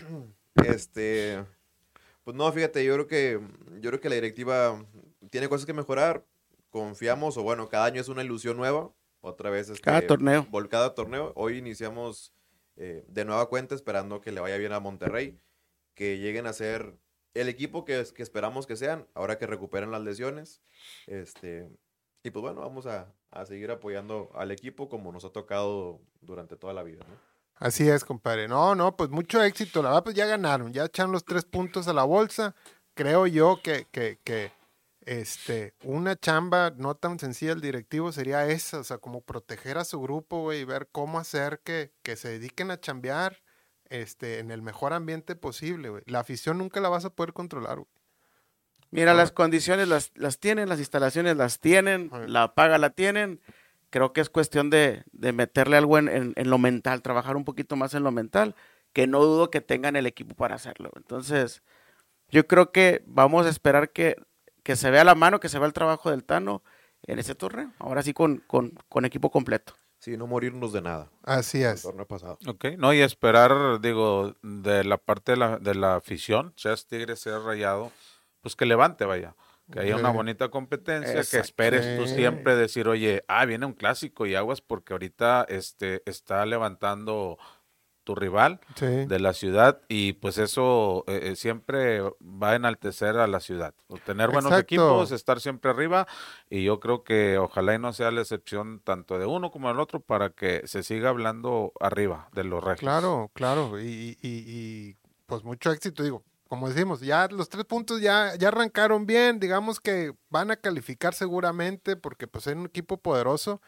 Este, 0.69 1.43
pues 2.23 2.35
no, 2.35 2.51
fíjate, 2.51 2.83
yo 2.83 2.93
creo 2.93 3.07
que 3.07 3.39
yo 3.81 3.89
creo 3.89 3.99
que 4.01 4.09
la 4.09 4.15
directiva 4.15 4.83
tiene 5.29 5.47
cosas 5.49 5.65
que 5.65 5.73
mejorar. 5.73 6.25
Confiamos, 6.69 7.37
o 7.37 7.43
bueno, 7.43 7.69
cada 7.69 7.85
año 7.85 8.01
es 8.01 8.09
una 8.09 8.23
ilusión 8.23 8.57
nueva. 8.57 8.91
Otra 9.21 9.49
vez 9.49 9.69
este, 9.69 9.81
Cada 9.81 10.05
torneo. 10.05 10.45
vol- 10.51 10.67
cada 10.69 10.93
torneo. 10.93 11.31
Hoy 11.35 11.57
iniciamos 11.57 12.33
eh, 12.75 13.05
de 13.07 13.25
nueva 13.25 13.47
cuenta 13.47 13.73
esperando 13.75 14.19
que 14.21 14.31
le 14.31 14.41
vaya 14.41 14.57
bien 14.57 14.73
a 14.73 14.79
Monterrey, 14.79 15.39
que 15.93 16.17
lleguen 16.19 16.45
a 16.47 16.53
ser 16.53 16.93
el 17.33 17.47
equipo 17.49 17.85
que, 17.85 18.01
es- 18.01 18.11
que 18.11 18.21
esperamos 18.23 18.67
que 18.67 18.75
sean, 18.75 19.07
ahora 19.13 19.37
que 19.37 19.47
recuperen 19.47 19.91
las 19.91 20.01
lesiones. 20.01 20.61
Este, 21.07 21.69
y 22.23 22.31
pues 22.31 22.41
bueno, 22.41 22.61
vamos 22.61 22.85
a, 22.87 23.13
a 23.31 23.45
seguir 23.45 23.71
apoyando 23.71 24.29
al 24.35 24.51
equipo 24.51 24.89
como 24.89 25.11
nos 25.11 25.23
ha 25.25 25.29
tocado 25.31 26.01
durante 26.21 26.55
toda 26.57 26.73
la 26.73 26.83
vida. 26.83 27.05
¿no? 27.07 27.34
Así 27.57 27.87
es, 27.89 28.03
compadre. 28.03 28.47
No, 28.47 28.75
no, 28.75 28.95
pues 28.95 29.09
mucho 29.09 29.41
éxito. 29.41 29.81
La 29.81 29.89
verdad, 29.89 30.03
pues 30.03 30.15
ya 30.15 30.25
ganaron, 30.25 30.73
ya 30.73 30.85
echaron 30.85 31.11
los 31.11 31.23
tres 31.25 31.45
puntos 31.45 31.87
a 31.87 31.93
la 31.93 32.03
bolsa. 32.03 32.53
Creo 32.93 33.27
yo 33.27 33.61
que, 33.63 33.87
que, 33.91 34.19
que 34.23 34.51
este, 35.05 35.73
una 35.83 36.15
chamba 36.15 36.71
no 36.75 36.95
tan 36.95 37.19
sencilla 37.19 37.51
del 37.51 37.61
directivo 37.61 38.11
sería 38.11 38.45
esa, 38.47 38.79
o 38.79 38.83
sea, 38.83 38.97
como 38.97 39.21
proteger 39.21 39.77
a 39.77 39.85
su 39.85 40.01
grupo, 40.01 40.41
güey, 40.41 40.61
y 40.61 40.65
ver 40.65 40.89
cómo 40.91 41.19
hacer 41.19 41.61
que, 41.63 41.91
que 42.03 42.15
se 42.15 42.29
dediquen 42.29 42.71
a 42.71 42.79
chambear 42.79 43.41
este, 43.89 44.39
en 44.39 44.51
el 44.51 44.61
mejor 44.61 44.93
ambiente 44.93 45.35
posible, 45.35 45.89
güey. 45.89 46.03
La 46.07 46.19
afición 46.19 46.57
nunca 46.57 46.79
la 46.81 46.89
vas 46.89 47.05
a 47.05 47.09
poder 47.11 47.33
controlar, 47.33 47.75
güey. 47.77 47.87
Mira, 48.91 49.11
Ah. 49.11 49.15
las 49.15 49.31
condiciones 49.31 49.87
las, 49.87 50.11
las 50.15 50.39
tienen, 50.39 50.69
las 50.69 50.79
instalaciones 50.79 51.37
las 51.37 51.59
tienen, 51.59 52.09
Ah. 52.13 52.25
la 52.27 52.53
paga 52.55 52.77
la 52.77 52.89
tienen. 52.91 53.41
Creo 53.89 54.13
que 54.13 54.21
es 54.21 54.29
cuestión 54.29 54.69
de, 54.69 55.03
de 55.11 55.31
meterle 55.33 55.77
algo 55.77 55.97
en, 55.97 56.09
en- 56.09 56.33
en 56.35 56.49
lo 56.49 56.57
mental, 56.57 57.01
trabajar 57.01 57.35
un 57.37 57.45
poquito 57.45 57.75
más 57.75 57.93
en 57.93 58.03
lo 58.03 58.11
mental, 58.11 58.55
que 58.93 59.07
no 59.07 59.21
dudo 59.23 59.49
que 59.51 59.61
tengan 59.61 59.95
el 59.95 60.05
equipo 60.07 60.35
para 60.35 60.55
hacerlo. 60.55 60.91
Entonces, 60.95 61.63
yo 62.29 62.47
creo 62.47 62.71
que 62.71 63.03
vamos 63.07 63.45
a 63.45 63.49
esperar 63.49 63.91
que, 63.91 64.15
que 64.63 64.75
se 64.75 64.91
vea 64.91 65.03
la 65.03 65.15
mano, 65.15 65.39
que 65.39 65.49
se 65.49 65.59
vea 65.59 65.67
el 65.67 65.73
trabajo 65.73 66.11
del 66.11 66.23
Tano 66.23 66.63
en 67.03 67.19
ese 67.19 67.35
torneo. 67.35 67.71
Ahora 67.79 68.01
sí 68.03 68.13
con, 68.13 68.37
con, 68.47 68.71
con 68.89 69.05
equipo 69.05 69.29
completo. 69.31 69.73
Sí, 69.99 70.17
no 70.17 70.27
morirnos 70.27 70.73
de 70.73 70.81
nada. 70.81 71.09
Así 71.23 71.63
El 71.63 71.69
es. 71.73 71.81
torneo 71.83 72.05
pasado. 72.05 72.37
Ok, 72.47 72.65
no, 72.77 72.93
y 72.93 73.01
esperar, 73.01 73.79
digo, 73.81 74.35
de 74.43 74.83
la 74.83 74.97
parte 74.97 75.31
de 75.33 75.37
la, 75.37 75.57
de 75.57 75.73
la 75.75 75.95
afición, 75.95 76.53
seas 76.57 76.85
Tigre, 76.85 77.15
seas 77.15 77.43
Rayado, 77.43 77.91
pues 78.41 78.55
que 78.55 78.65
levante, 78.65 79.05
vaya. 79.05 79.35
Que 79.71 79.79
haya 79.79 79.95
una 79.95 80.11
bonita 80.11 80.49
competencia, 80.49 81.23
que 81.23 81.37
esperes 81.39 81.97
tú 81.99 82.07
siempre 82.07 82.55
decir, 82.55 82.87
oye, 82.87 83.23
ah, 83.27 83.45
viene 83.45 83.65
un 83.65 83.73
clásico 83.73 84.25
y 84.27 84.35
aguas 84.35 84.61
porque 84.61 84.93
ahorita 84.93 85.45
este, 85.49 86.03
está 86.05 86.45
levantando 86.45 87.37
tu 88.03 88.13
rival 88.13 88.59
Sí. 88.75 88.85
de 88.85 89.19
la 89.19 89.33
ciudad 89.33 89.81
y 89.87 90.13
pues 90.13 90.37
eso 90.37 91.03
eh, 91.07 91.31
eh, 91.31 91.35
siempre 91.35 92.01
va 92.01 92.51
a 92.51 92.55
enaltecer 92.55 93.17
a 93.17 93.25
la 93.25 93.39
ciudad. 93.39 93.73
Tener 94.05 94.27
buenos 94.29 94.51
Exacto. 94.51 94.59
equipos, 94.75 95.11
estar 95.11 95.39
siempre 95.41 95.71
arriba 95.71 96.05
y 96.47 96.63
yo 96.63 96.79
creo 96.79 97.03
que 97.03 97.39
ojalá 97.39 97.73
y 97.73 97.79
no 97.79 97.93
sea 97.93 98.11
la 98.11 98.21
excepción 98.21 98.79
tanto 98.83 99.17
de 99.17 99.25
uno 99.25 99.49
como 99.49 99.69
del 99.69 99.79
otro 99.79 100.01
para 100.01 100.29
que 100.29 100.61
se 100.67 100.83
siga 100.83 101.09
hablando 101.09 101.73
arriba 101.79 102.29
de 102.33 102.43
los 102.43 102.63
regios. 102.63 102.81
Claro, 102.81 103.31
claro. 103.33 103.79
Y, 103.81 104.15
y- 104.21 104.43
y, 104.45 104.95
pues 105.25 105.43
mucho 105.43 105.71
éxito, 105.71 106.03
digo. 106.03 106.21
Como 106.47 106.69
decimos, 106.69 107.01
ya 107.01 107.27
los 107.27 107.49
tres 107.49 107.65
puntos 107.65 108.01
ya, 108.01 108.35
ya 108.35 108.49
arrancaron 108.49 109.05
bien, 109.05 109.39
digamos 109.39 109.79
que 109.79 110.13
van 110.29 110.51
a 110.51 110.55
calificar 110.57 111.13
seguramente 111.15 111.95
porque 111.95 112.27
pues 112.27 112.45
es 112.47 112.55
un 112.55 112.65
equipo 112.67 112.97
poderoso. 112.97 113.61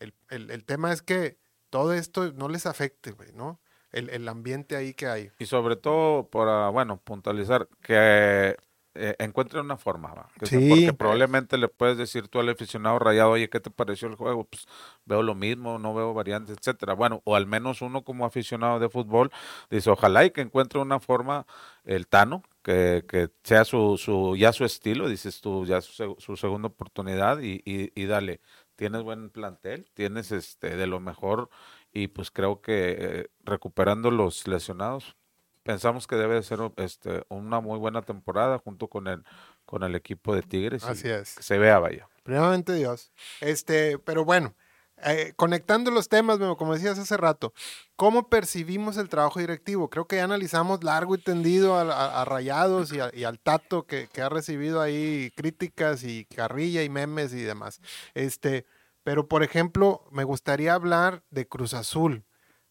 El, 0.00 0.14
el- 0.30 0.50
el 0.50 0.64
tema 0.64 0.92
es 0.92 1.02
que 1.02 1.38
todo 1.70 1.92
esto 1.94 2.32
no 2.32 2.48
les 2.48 2.66
afecte, 2.66 3.12
güey, 3.12 3.32
¿no? 3.32 3.60
El, 3.92 4.10
el 4.10 4.28
ambiente 4.28 4.76
ahí 4.76 4.94
que 4.94 5.06
hay. 5.06 5.30
Y 5.38 5.46
sobre 5.46 5.76
todo 5.76 6.28
para, 6.28 6.68
bueno, 6.70 7.00
puntualizar, 7.00 7.68
que 7.82 8.56
eh, 8.98 9.16
encuentren 9.20 9.64
una 9.64 9.76
forma, 9.76 10.12
¿va? 10.12 10.28
Que 10.38 10.46
sea- 10.46 10.58
Sí. 10.58 10.68
porque 10.68 10.92
probablemente 10.92 11.56
le 11.58 11.68
puedes 11.68 11.96
decir 11.96 12.28
tú 12.28 12.40
al 12.40 12.48
aficionado 12.48 12.98
rayado, 12.98 13.30
oye, 13.30 13.48
¿qué 13.48 13.60
te 13.60 13.70
pareció 13.70 14.08
el 14.08 14.16
juego? 14.16 14.44
Pues 14.44 14.66
veo 15.04 15.22
lo 15.22 15.34
mismo, 15.34 15.78
no 15.78 15.94
veo 15.94 16.12
variantes, 16.14 16.56
etcétera. 16.58 16.94
Bueno, 16.94 17.22
o 17.24 17.36
al 17.36 17.46
menos 17.46 17.80
uno 17.82 18.02
como 18.02 18.26
aficionado 18.26 18.78
de 18.80 18.88
fútbol 18.88 19.30
dice, 19.70 19.88
ojalá 19.90 20.24
y 20.24 20.30
que 20.30 20.40
encuentre 20.40 20.80
una 20.80 21.00
forma 21.00 21.46
el 21.84 22.06
Tano, 22.06 22.42
que, 22.62 23.04
que 23.08 23.30
sea 23.44 23.64
su, 23.64 23.96
su, 23.96 24.36
ya 24.36 24.52
su 24.52 24.64
estilo, 24.64 25.08
dices 25.08 25.40
tú, 25.40 25.64
ya 25.64 25.80
su, 25.80 26.16
su 26.18 26.36
segunda 26.36 26.68
oportunidad 26.68 27.40
y, 27.40 27.62
y, 27.64 27.92
y 27.94 28.06
dale, 28.06 28.40
tienes 28.76 29.02
buen 29.02 29.30
plantel, 29.30 29.88
tienes 29.94 30.30
este 30.32 30.76
de 30.76 30.86
lo 30.86 31.00
mejor 31.00 31.48
y 31.92 32.08
pues 32.08 32.30
creo 32.30 32.60
que 32.60 32.96
eh, 32.98 33.30
recuperando 33.44 34.10
los 34.10 34.46
lesionados, 34.46 35.16
pensamos 35.68 36.06
que 36.06 36.16
debe 36.16 36.36
de 36.36 36.42
ser 36.42 36.60
este, 36.76 37.24
una 37.28 37.60
muy 37.60 37.78
buena 37.78 38.00
temporada 38.00 38.56
junto 38.58 38.88
con 38.88 39.06
el, 39.06 39.22
con 39.66 39.82
el 39.82 39.94
equipo 39.94 40.34
de 40.34 40.40
Tigres. 40.40 40.82
y 40.82 40.88
Así 40.88 41.08
es. 41.10 41.34
Que 41.34 41.42
se 41.42 41.58
vea, 41.58 41.78
vaya. 41.78 42.08
Primeramente 42.22 42.72
Dios. 42.72 43.12
Este, 43.42 43.98
pero 43.98 44.24
bueno, 44.24 44.54
eh, 45.04 45.34
conectando 45.36 45.90
los 45.90 46.08
temas, 46.08 46.38
como 46.56 46.72
decías 46.72 46.98
hace 46.98 47.18
rato, 47.18 47.52
¿cómo 47.96 48.30
percibimos 48.30 48.96
el 48.96 49.10
trabajo 49.10 49.40
directivo? 49.40 49.90
Creo 49.90 50.06
que 50.06 50.16
ya 50.16 50.24
analizamos 50.24 50.82
largo 50.82 51.14
y 51.16 51.18
tendido 51.18 51.76
a, 51.76 51.82
a- 51.82 52.22
a 52.22 52.24
Rayados 52.24 52.90
y, 52.94 53.00
a- 53.00 53.10
y 53.12 53.24
al 53.24 53.38
Tato 53.38 53.84
que, 53.86 54.08
que 54.08 54.22
ha 54.22 54.30
recibido 54.30 54.80
ahí 54.80 55.30
críticas 55.36 56.02
y 56.02 56.24
carrilla 56.34 56.82
y 56.82 56.88
memes 56.88 57.34
y 57.34 57.42
demás. 57.42 57.82
Este, 58.14 58.64
pero 59.04 59.28
por 59.28 59.42
ejemplo, 59.42 60.02
me 60.12 60.24
gustaría 60.24 60.72
hablar 60.72 61.22
de 61.30 61.46
Cruz 61.46 61.74
Azul. 61.74 62.24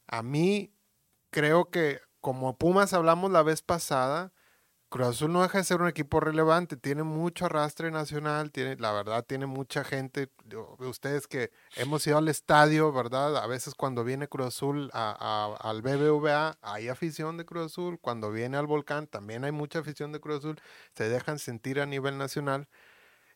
A 0.08 0.24
mí 0.24 0.74
creo 1.30 1.66
que 1.70 2.00
como 2.28 2.58
Pumas 2.58 2.92
hablamos 2.92 3.32
la 3.32 3.42
vez 3.42 3.62
pasada, 3.62 4.34
Cruz 4.90 5.08
Azul 5.08 5.32
no 5.32 5.44
deja 5.44 5.60
de 5.60 5.63
ser 5.63 5.82
un 5.82 5.88
equipo 5.88 6.20
relevante, 6.20 6.76
tiene 6.76 7.04
mucho 7.04 7.46
arrastre 7.46 7.90
nacional, 7.90 8.52
tiene, 8.52 8.76
la 8.76 8.92
verdad, 8.92 9.24
tiene 9.26 9.46
mucha 9.46 9.86
gente. 9.86 10.30
Ustedes 10.80 11.26
que 11.26 11.52
hemos 11.78 12.06
ido 12.06 12.18
al 12.18 12.28
estadio, 12.28 12.92
¿verdad? 12.92 13.38
A 13.38 13.48
veces 13.48 13.76
cuando 13.76 14.04
viene 14.04 14.28
Cruz 14.28 14.48
Azul 14.48 14.90
al 14.92 15.82
BBVA, 15.82 16.58
hay 16.62 16.90
afición 16.90 17.38
de 17.38 17.46
Cruz 17.46 17.68
Azul. 17.68 17.98
Cuando 18.02 18.30
viene 18.30 18.58
al 18.58 18.68
Volcán, 18.68 19.08
también 19.08 19.46
hay 19.46 19.54
mucha 19.54 19.80
afición 19.80 20.12
de 20.12 20.20
Cruz 20.20 20.40
Azul. 20.40 20.60
Se 20.96 21.08
dejan 21.08 21.40
sentir 21.40 21.80
a 21.80 21.86
nivel 21.86 22.18
nacional. 22.18 22.68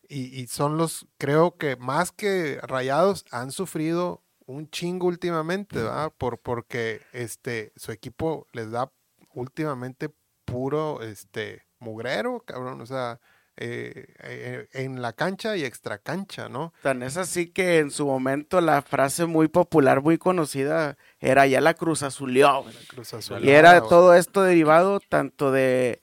Y 0.06 0.46
son 0.48 0.76
los, 0.76 1.06
creo 1.16 1.56
que 1.56 1.76
más 1.76 2.12
que 2.12 2.60
rayados, 2.62 3.24
han 3.30 3.52
sufrido 3.52 4.22
un 4.52 4.70
chingo 4.70 5.06
últimamente, 5.06 5.76
¿verdad? 5.76 6.12
Por, 6.16 6.38
porque 6.38 7.00
este, 7.12 7.72
su 7.76 7.92
equipo 7.92 8.46
les 8.52 8.70
da 8.70 8.92
últimamente 9.34 10.10
puro 10.44 11.02
este, 11.02 11.66
mugrero, 11.78 12.40
cabrón. 12.40 12.80
O 12.80 12.86
sea, 12.86 13.20
eh, 13.56 14.06
eh, 14.22 14.68
en 14.72 15.02
la 15.02 15.12
cancha 15.12 15.56
y 15.56 15.64
extra 15.64 15.98
cancha, 15.98 16.48
¿no? 16.48 16.72
Tan 16.82 17.02
es 17.02 17.16
así 17.16 17.48
que 17.48 17.78
en 17.78 17.90
su 17.90 18.06
momento 18.06 18.60
la 18.60 18.82
frase 18.82 19.26
muy 19.26 19.48
popular, 19.48 20.00
muy 20.00 20.18
conocida, 20.18 20.96
era 21.20 21.46
ya 21.46 21.60
la 21.60 21.74
Cruz 21.74 22.02
Azulió. 22.02 22.64
Y 23.46 23.50
era 23.50 23.82
todo 23.82 24.14
esto 24.14 24.42
derivado 24.42 25.00
tanto 25.00 25.52
de, 25.52 26.00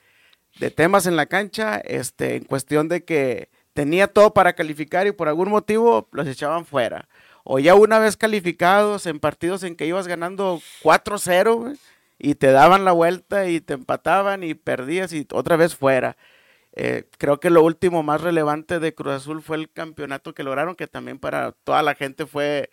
de 0.60 0.72
temas 0.72 1.06
en 1.06 1.16
la 1.16 1.26
cancha, 1.26 1.78
este, 1.78 2.36
en 2.36 2.44
cuestión 2.44 2.88
de 2.88 3.04
que 3.04 3.50
tenía 3.74 4.08
todo 4.08 4.34
para 4.34 4.54
calificar 4.54 5.08
y 5.08 5.12
por 5.12 5.28
algún 5.28 5.50
motivo 5.50 6.08
los 6.12 6.28
echaban 6.28 6.66
fuera. 6.66 7.08
O 7.44 7.60
ya 7.60 7.76
una 7.76 8.00
vez 8.00 8.18
calificados 8.18 9.06
en 9.06 9.20
partidos 9.20 9.64
en 9.64 9.76
que 9.76 9.86
ibas 9.86 10.08
ganando 10.08 10.62
4-0 10.84 11.56
güey, 11.56 11.78
y 12.18 12.36
te 12.36 12.52
daban 12.52 12.86
la 12.86 12.92
vuelta 12.92 13.48
y 13.48 13.62
te 13.62 13.74
empataban 13.74 14.44
y 14.44 14.54
perdías 14.54 15.14
y 15.14 15.26
otra 15.32 15.56
vez 15.56 15.76
fuera. 15.76 16.18
Eh, 16.74 17.06
creo 17.18 17.40
que 17.40 17.50
lo 17.50 17.64
último 17.64 18.04
más 18.04 18.22
relevante 18.22 18.80
de 18.80 18.94
Cruz 18.94 19.16
Azul 19.16 19.42
fue 19.42 19.58
el 19.58 19.72
campeonato 19.72 20.34
que 20.34 20.44
lograron, 20.44 20.76
que 20.76 20.88
también 20.88 21.20
para 21.20 21.54
toda 21.64 21.82
la 21.82 21.96
gente 21.96 22.26
fue, 22.26 22.70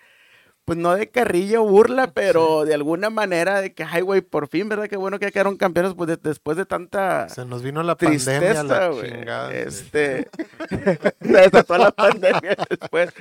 pues 0.67 0.79
no 0.79 0.95
de 0.95 1.09
carrilla 1.09 1.61
o 1.63 1.65
burla, 1.65 2.09
pero 2.15 2.65
de 2.67 2.75
alguna 2.75 3.09
manera 3.09 3.63
de 3.63 3.73
que, 3.73 3.85
ay, 3.85 4.03
güey, 4.03 4.21
por 4.21 4.49
fin, 4.49 4.69
¿verdad? 4.69 4.89
Qué 4.89 4.97
bueno 4.99 5.19
que 5.19 5.33
quedaron 5.33 5.57
campeones 5.57 5.95
pues, 5.95 6.09
de- 6.09 6.17
después 6.19 6.57
de 6.59 6.67
tanta 6.67 7.29
Se 7.31 7.47
nos 7.47 7.63
vino 7.63 7.83
la 7.83 7.97
pandemia, 7.97 8.25
tristeza, 8.41 8.63
la 8.65 8.89
güey. 8.89 9.11
chingada. 9.13 9.51
sí. 9.51 9.57
Este, 9.57 10.29
se 11.23 11.33
desató 11.33 11.79
la 11.79 11.91
pandemia 11.93 12.57
después. 12.69 13.15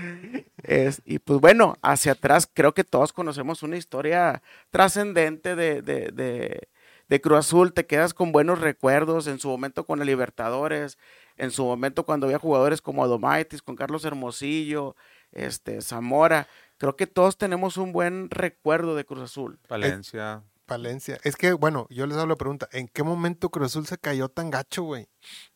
Es- 0.64 1.02
y 1.06 1.20
pues 1.20 1.40
bueno, 1.40 1.78
hacia 1.82 2.14
atrás 2.14 2.50
creo 2.52 2.74
que 2.74 2.84
todos 2.84 3.14
conocemos 3.14 3.64
una 3.64 3.78
historia 3.78 4.42
trascendente 4.72 5.56
de, 5.56 5.82
de, 5.82 6.10
de, 6.12 6.68
de 7.08 7.22
Cruz 7.22 7.38
Azul 7.40 7.74
te 7.74 7.86
quedas 7.86 8.14
con 8.16 8.32
buenos 8.32 8.60
recuerdos 8.60 9.28
en 9.28 9.40
su 9.40 9.48
momento 9.50 9.86
con 9.86 10.02
el 10.02 10.08
Libertadores, 10.08 10.98
en 11.38 11.52
su 11.52 11.64
momento 11.64 12.04
cuando 12.06 12.26
había 12.26 12.40
jugadores 12.40 12.82
como 12.82 13.04
Adomaitis, 13.04 13.62
con 13.62 13.76
Carlos 13.76 14.04
Hermosillo, 14.06 14.96
este, 15.32 15.82
Zamora. 15.82 16.48
Creo 16.78 16.96
que 16.96 17.08
todos 17.08 17.38
tenemos 17.38 17.78
un 17.78 17.92
buen 17.92 18.30
recuerdo 18.30 18.96
de 18.96 19.06
Cruz 19.06 19.22
Azul. 19.24 19.60
Valencia. 19.70 20.44
Valencia. 20.68 21.20
Es 21.24 21.36
que, 21.36 21.54
bueno, 21.54 21.86
yo 21.92 22.08
les 22.08 22.18
hago 22.18 22.26
la 22.28 22.36
pregunta, 22.36 22.68
¿en 22.72 22.88
qué 22.88 23.04
momento 23.04 23.50
Cruz 23.50 23.68
Azul 23.68 23.86
se 23.86 23.98
cayó 24.00 24.30
tan 24.30 24.50
gacho, 24.50 24.84
güey? 24.84 25.08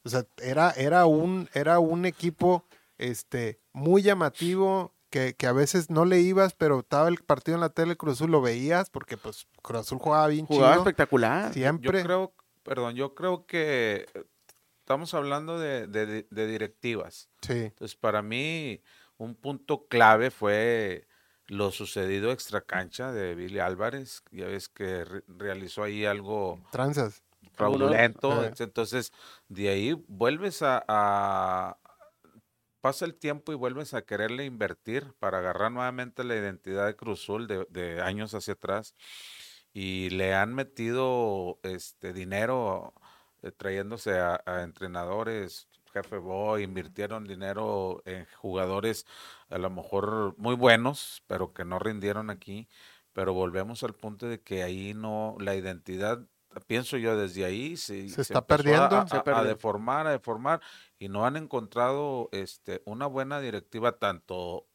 O 0.03 0.09
sea, 0.09 0.25
era, 0.37 0.71
era, 0.71 1.05
un, 1.07 1.49
era 1.53 1.79
un 1.79 2.05
equipo 2.05 2.63
este, 2.99 3.59
muy 3.73 4.01
llamativo, 4.03 4.93
que, 5.09 5.33
que, 5.35 5.47
a 5.47 5.51
veces 5.51 5.89
no 5.89 6.05
le 6.05 6.19
ibas, 6.21 6.53
pero 6.53 6.81
estaba 6.81 7.07
el 7.09 7.17
partido 7.17 7.55
en 7.55 7.61
la 7.61 7.69
tele, 7.69 7.97
Cruz 7.97 8.13
Azul 8.17 8.29
lo 8.29 8.41
veías, 8.41 8.91
porque 8.91 9.17
pues 9.17 9.47
Cruz 9.63 9.79
Azul 9.81 9.97
jugaba 9.97 10.27
bien 10.27 10.45
Jugaba 10.45 10.73
chido. 10.73 10.83
espectacular. 10.83 11.51
Siempre. 11.53 11.99
Yo 12.01 12.05
creo, 12.05 12.33
perdón, 12.61 12.93
yo 12.95 13.15
creo 13.15 13.47
que 13.47 14.05
eh, 14.13 14.23
estamos 14.81 15.15
hablando 15.15 15.57
de, 15.57 15.87
de- 15.87 16.27
de 16.29 16.47
directivas. 16.47 17.29
Sí, 17.41 17.53
Entonces, 17.53 17.95
para 17.97 18.21
mí, 18.21 18.83
un 19.17 19.33
punto 19.33 19.87
clave 19.87 20.29
fue 20.29 21.07
lo 21.49 21.71
sucedido 21.71 22.31
extra 22.31 22.61
cancha 22.61 23.11
de 23.11 23.35
Billy 23.35 23.59
Álvarez. 23.59 24.23
Ya 24.31 24.45
ves 24.47 24.69
que 24.69 25.03
re- 25.03 25.23
realizó 25.27 25.83
ahí 25.83 26.05
algo 26.05 26.59
tranzas. 26.71 27.21
fraudulento. 27.53 28.43
Eh. 28.45 28.53
Entonces, 28.59 29.11
de 29.49 29.69
ahí 29.69 29.93
vuelves 30.07 30.61
a, 30.61 30.83
a- 30.87 31.77
Pasa 32.81 33.03
el 33.03 33.15
tiempo 33.15 33.51
y 33.51 33.55
vuelves 33.55 33.93
a 33.93 34.03
quererle 34.03 34.45
invertir 34.45 35.13
para 35.19 35.39
agarrar 35.39 35.69
nuevamente 35.69 36.23
la 36.23 36.35
identidad 36.37 36.85
de 36.85 36.95
Cruz 36.95 37.23
Azul 37.23 37.45
de, 37.45 37.65
de 37.69 38.01
años 38.01 38.33
hacia 38.33 38.53
atrás. 38.53 38.95
Y 39.73 40.09
le 40.11 40.33
han 40.33 40.53
metido 40.55 41.59
este 41.63 42.13
dinero 42.13 42.93
eh, 43.41 43.51
trayéndose 43.51 44.17
a, 44.19 44.41
a 44.45 44.63
entrenadores, 44.63 45.67
jefe 45.93 46.17
Boy, 46.17 46.63
invirtieron 46.63 47.25
dinero 47.27 48.01
en 48.05 48.25
jugadores 48.37 49.05
a 49.49 49.57
lo 49.57 49.69
mejor 49.69 50.35
muy 50.37 50.55
buenos, 50.55 51.23
pero 51.27 51.53
que 51.53 51.65
no 51.65 51.79
rindieron 51.79 52.29
aquí. 52.29 52.67
Pero 53.13 53.33
volvemos 53.33 53.83
al 53.83 53.93
punto 53.93 54.27
de 54.27 54.41
que 54.41 54.63
ahí 54.63 54.93
no, 54.93 55.35
la 55.39 55.55
identidad, 55.55 56.19
pienso 56.67 56.95
yo 56.97 57.17
desde 57.17 57.43
ahí, 57.43 57.75
se, 57.75 58.07
Se 58.09 58.21
está 58.21 58.45
perdiendo. 58.45 58.85
a- 58.95 59.01
a 59.39 59.43
deformar, 59.43 60.07
a 60.07 60.11
deformar, 60.11 60.61
y 60.99 61.09
no 61.09 61.25
han 61.25 61.35
encontrado 61.35 62.29
este, 62.31 62.81
una 62.85 63.07
buena 63.07 63.41
directiva 63.41 63.97
tanto 63.97 64.67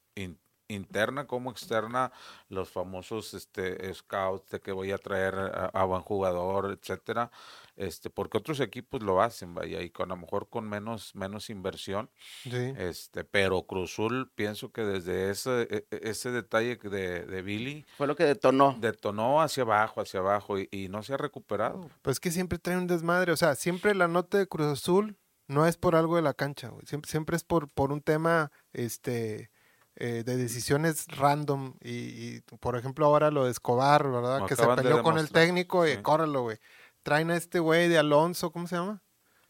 interna 0.69 1.27
como 1.27 1.51
externa, 1.51 2.11
los 2.49 2.71
famosos 2.71 3.35
este, 3.35 3.93
scouts 3.95 4.51
de 4.51 4.61
que 4.61 4.73
voy 4.73 4.93
a 4.93 4.99
traer 4.99 5.35
a, 5.35 5.67
a 5.67 5.85
buen 5.85 6.01
jugador, 6.03 6.77
etcétera, 6.81 7.31
este, 7.77 8.09
porque 8.11 8.39
otros 8.39 8.61
equipos 8.61 9.03
lo 9.03 9.21
hacen, 9.21 9.55
vaya, 9.55 9.83
y 9.83 9.91
con 9.91 10.11
a 10.11 10.15
lo 10.15 10.21
mejor 10.23 10.49
con 10.49 10.69
menos, 10.69 11.15
menos 11.15 11.51
inversión, 11.51 12.11
Sí. 12.43 12.73
este, 12.79 13.25
pero 13.25 13.63
Cruzul 13.67 14.31
pienso 14.35 14.73
que 14.73 14.83
desde 14.83 15.31
ese, 15.31 15.63
e- 15.71 15.87
e- 15.91 16.01
ese 16.11 16.31
detalle 16.31 16.79
que 16.79 16.89
de, 16.89 17.25
de 17.27 17.43
Billy 17.43 17.85
Fue 17.97 18.07
lo 18.07 18.17
que 18.17 18.25
detonó. 18.25 18.77
detonó 18.81 19.43
hacia 19.43 19.65
abajo, 19.65 20.01
hacia 20.01 20.21
abajo, 20.21 20.59
y, 20.59 20.69
y 20.71 20.89
no 20.89 21.03
se 21.03 21.15
ha 21.15 21.17
recuperado. 21.17 21.91
Pues 22.03 22.21
que 22.21 22.31
siempre 22.31 22.59
trae 22.59 22.77
un 22.79 22.87
desmadre. 22.87 23.33
O 23.33 23.37
sea, 23.37 23.55
siempre 23.55 23.95
la 23.95 24.09
nota 24.09 24.39
de 24.39 24.47
Cruz 24.47 24.67
Azul 24.69 25.19
no 25.47 25.67
es 25.67 25.77
por 25.77 25.95
algo 25.97 26.17
de 26.17 26.23
la 26.23 26.33
cancha, 26.35 26.69
güey. 26.69 26.87
Siempre, 26.87 27.11
siempre 27.11 27.37
es 27.37 27.45
por, 27.45 27.69
por 27.69 27.93
un 27.93 28.01
tema 28.01 28.51
este, 28.73 29.51
eh, 29.97 30.23
de 30.25 30.37
decisiones 30.37 31.07
random. 31.09 31.75
Y, 31.83 31.91
y, 31.91 32.41
por 32.61 32.77
ejemplo, 32.77 33.07
ahora 33.07 33.31
lo 33.31 33.45
de 33.45 33.51
Escobar, 33.51 34.11
¿verdad? 34.11 34.47
Que 34.47 34.57
se 34.57 34.67
de 34.67 34.75
peleó 34.77 35.03
con 35.03 35.19
el 35.19 35.31
técnico 35.31 35.87
y 35.87 35.93
sí. 35.93 35.99
córrelo, 36.03 36.43
güey. 36.43 36.59
Traen 37.03 37.31
a 37.31 37.37
este 37.37 37.59
güey 37.59 37.89
de 37.89 37.99
Alonso, 37.99 38.51
¿cómo 38.51 38.67
se 38.67 38.77
llama? 38.77 39.03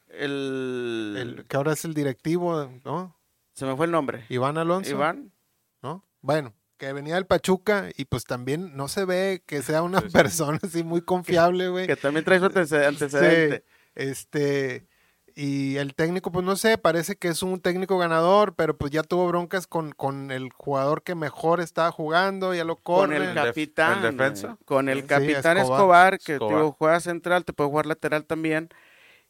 El... 0.08 1.14
El, 1.18 1.44
que 1.46 1.56
ahora 1.56 1.72
es 1.72 1.84
el 1.84 1.94
directivo, 1.94 2.70
¿no? 2.84 3.16
Se 3.54 3.64
me 3.66 3.76
fue 3.76 3.86
el 3.86 3.92
nombre. 3.92 4.26
Iván 4.28 4.58
Alonso. 4.58 4.90
Iván. 4.90 5.32
¿no? 5.82 6.04
Bueno, 6.20 6.54
que 6.76 6.92
venía 6.92 7.14
del 7.14 7.26
Pachuca 7.26 7.88
y 7.96 8.04
pues 8.06 8.24
también 8.24 8.76
no 8.76 8.88
se 8.88 9.04
ve 9.04 9.42
que 9.46 9.62
sea 9.62 9.82
una 9.82 10.00
Sí, 10.00 10.06
sí. 10.08 10.12
persona 10.12 10.58
así 10.62 10.82
muy 10.82 11.02
confiable, 11.02 11.68
güey. 11.68 11.86
Que 11.86 11.96
también 11.96 12.24
trae 12.24 12.40
su 12.40 12.46
anteced- 12.46 12.86
antecedente. 12.86 13.64
Este, 13.94 14.86
y 15.34 15.76
el 15.76 15.94
técnico, 15.94 16.30
pues 16.30 16.44
no 16.44 16.54
sé, 16.56 16.78
parece 16.78 17.16
que 17.16 17.28
es 17.28 17.42
un 17.42 17.60
técnico 17.60 17.98
ganador, 17.98 18.54
pero 18.54 18.76
pues 18.76 18.90
ya 18.92 19.02
tuvo 19.02 19.26
broncas 19.26 19.66
con, 19.66 19.92
con 19.92 20.30
el 20.30 20.50
jugador 20.52 21.02
que 21.02 21.14
mejor 21.14 21.60
estaba 21.60 21.90
jugando, 21.90 22.54
ya 22.54 22.64
lo 22.64 22.76
Con 22.76 23.08
corren. 23.10 23.22
el 23.22 23.28
El 23.30 23.34
def- 23.34 23.44
capitán. 23.46 24.04
el 24.04 24.16
defensa. 24.16 24.56
eh, 24.60 24.64
Con 24.64 24.88
el 24.88 25.02
Sí, 25.02 25.06
capitán 25.06 25.58
Escobar. 25.58 25.78
Escobar, 25.80 26.18
que 26.18 26.32
Escobar. 26.34 26.56
digo, 26.56 26.72
juega 26.78 27.00
central, 27.00 27.44
te 27.44 27.52
puede 27.52 27.70
jugar 27.70 27.86
lateral 27.86 28.24
también. 28.26 28.68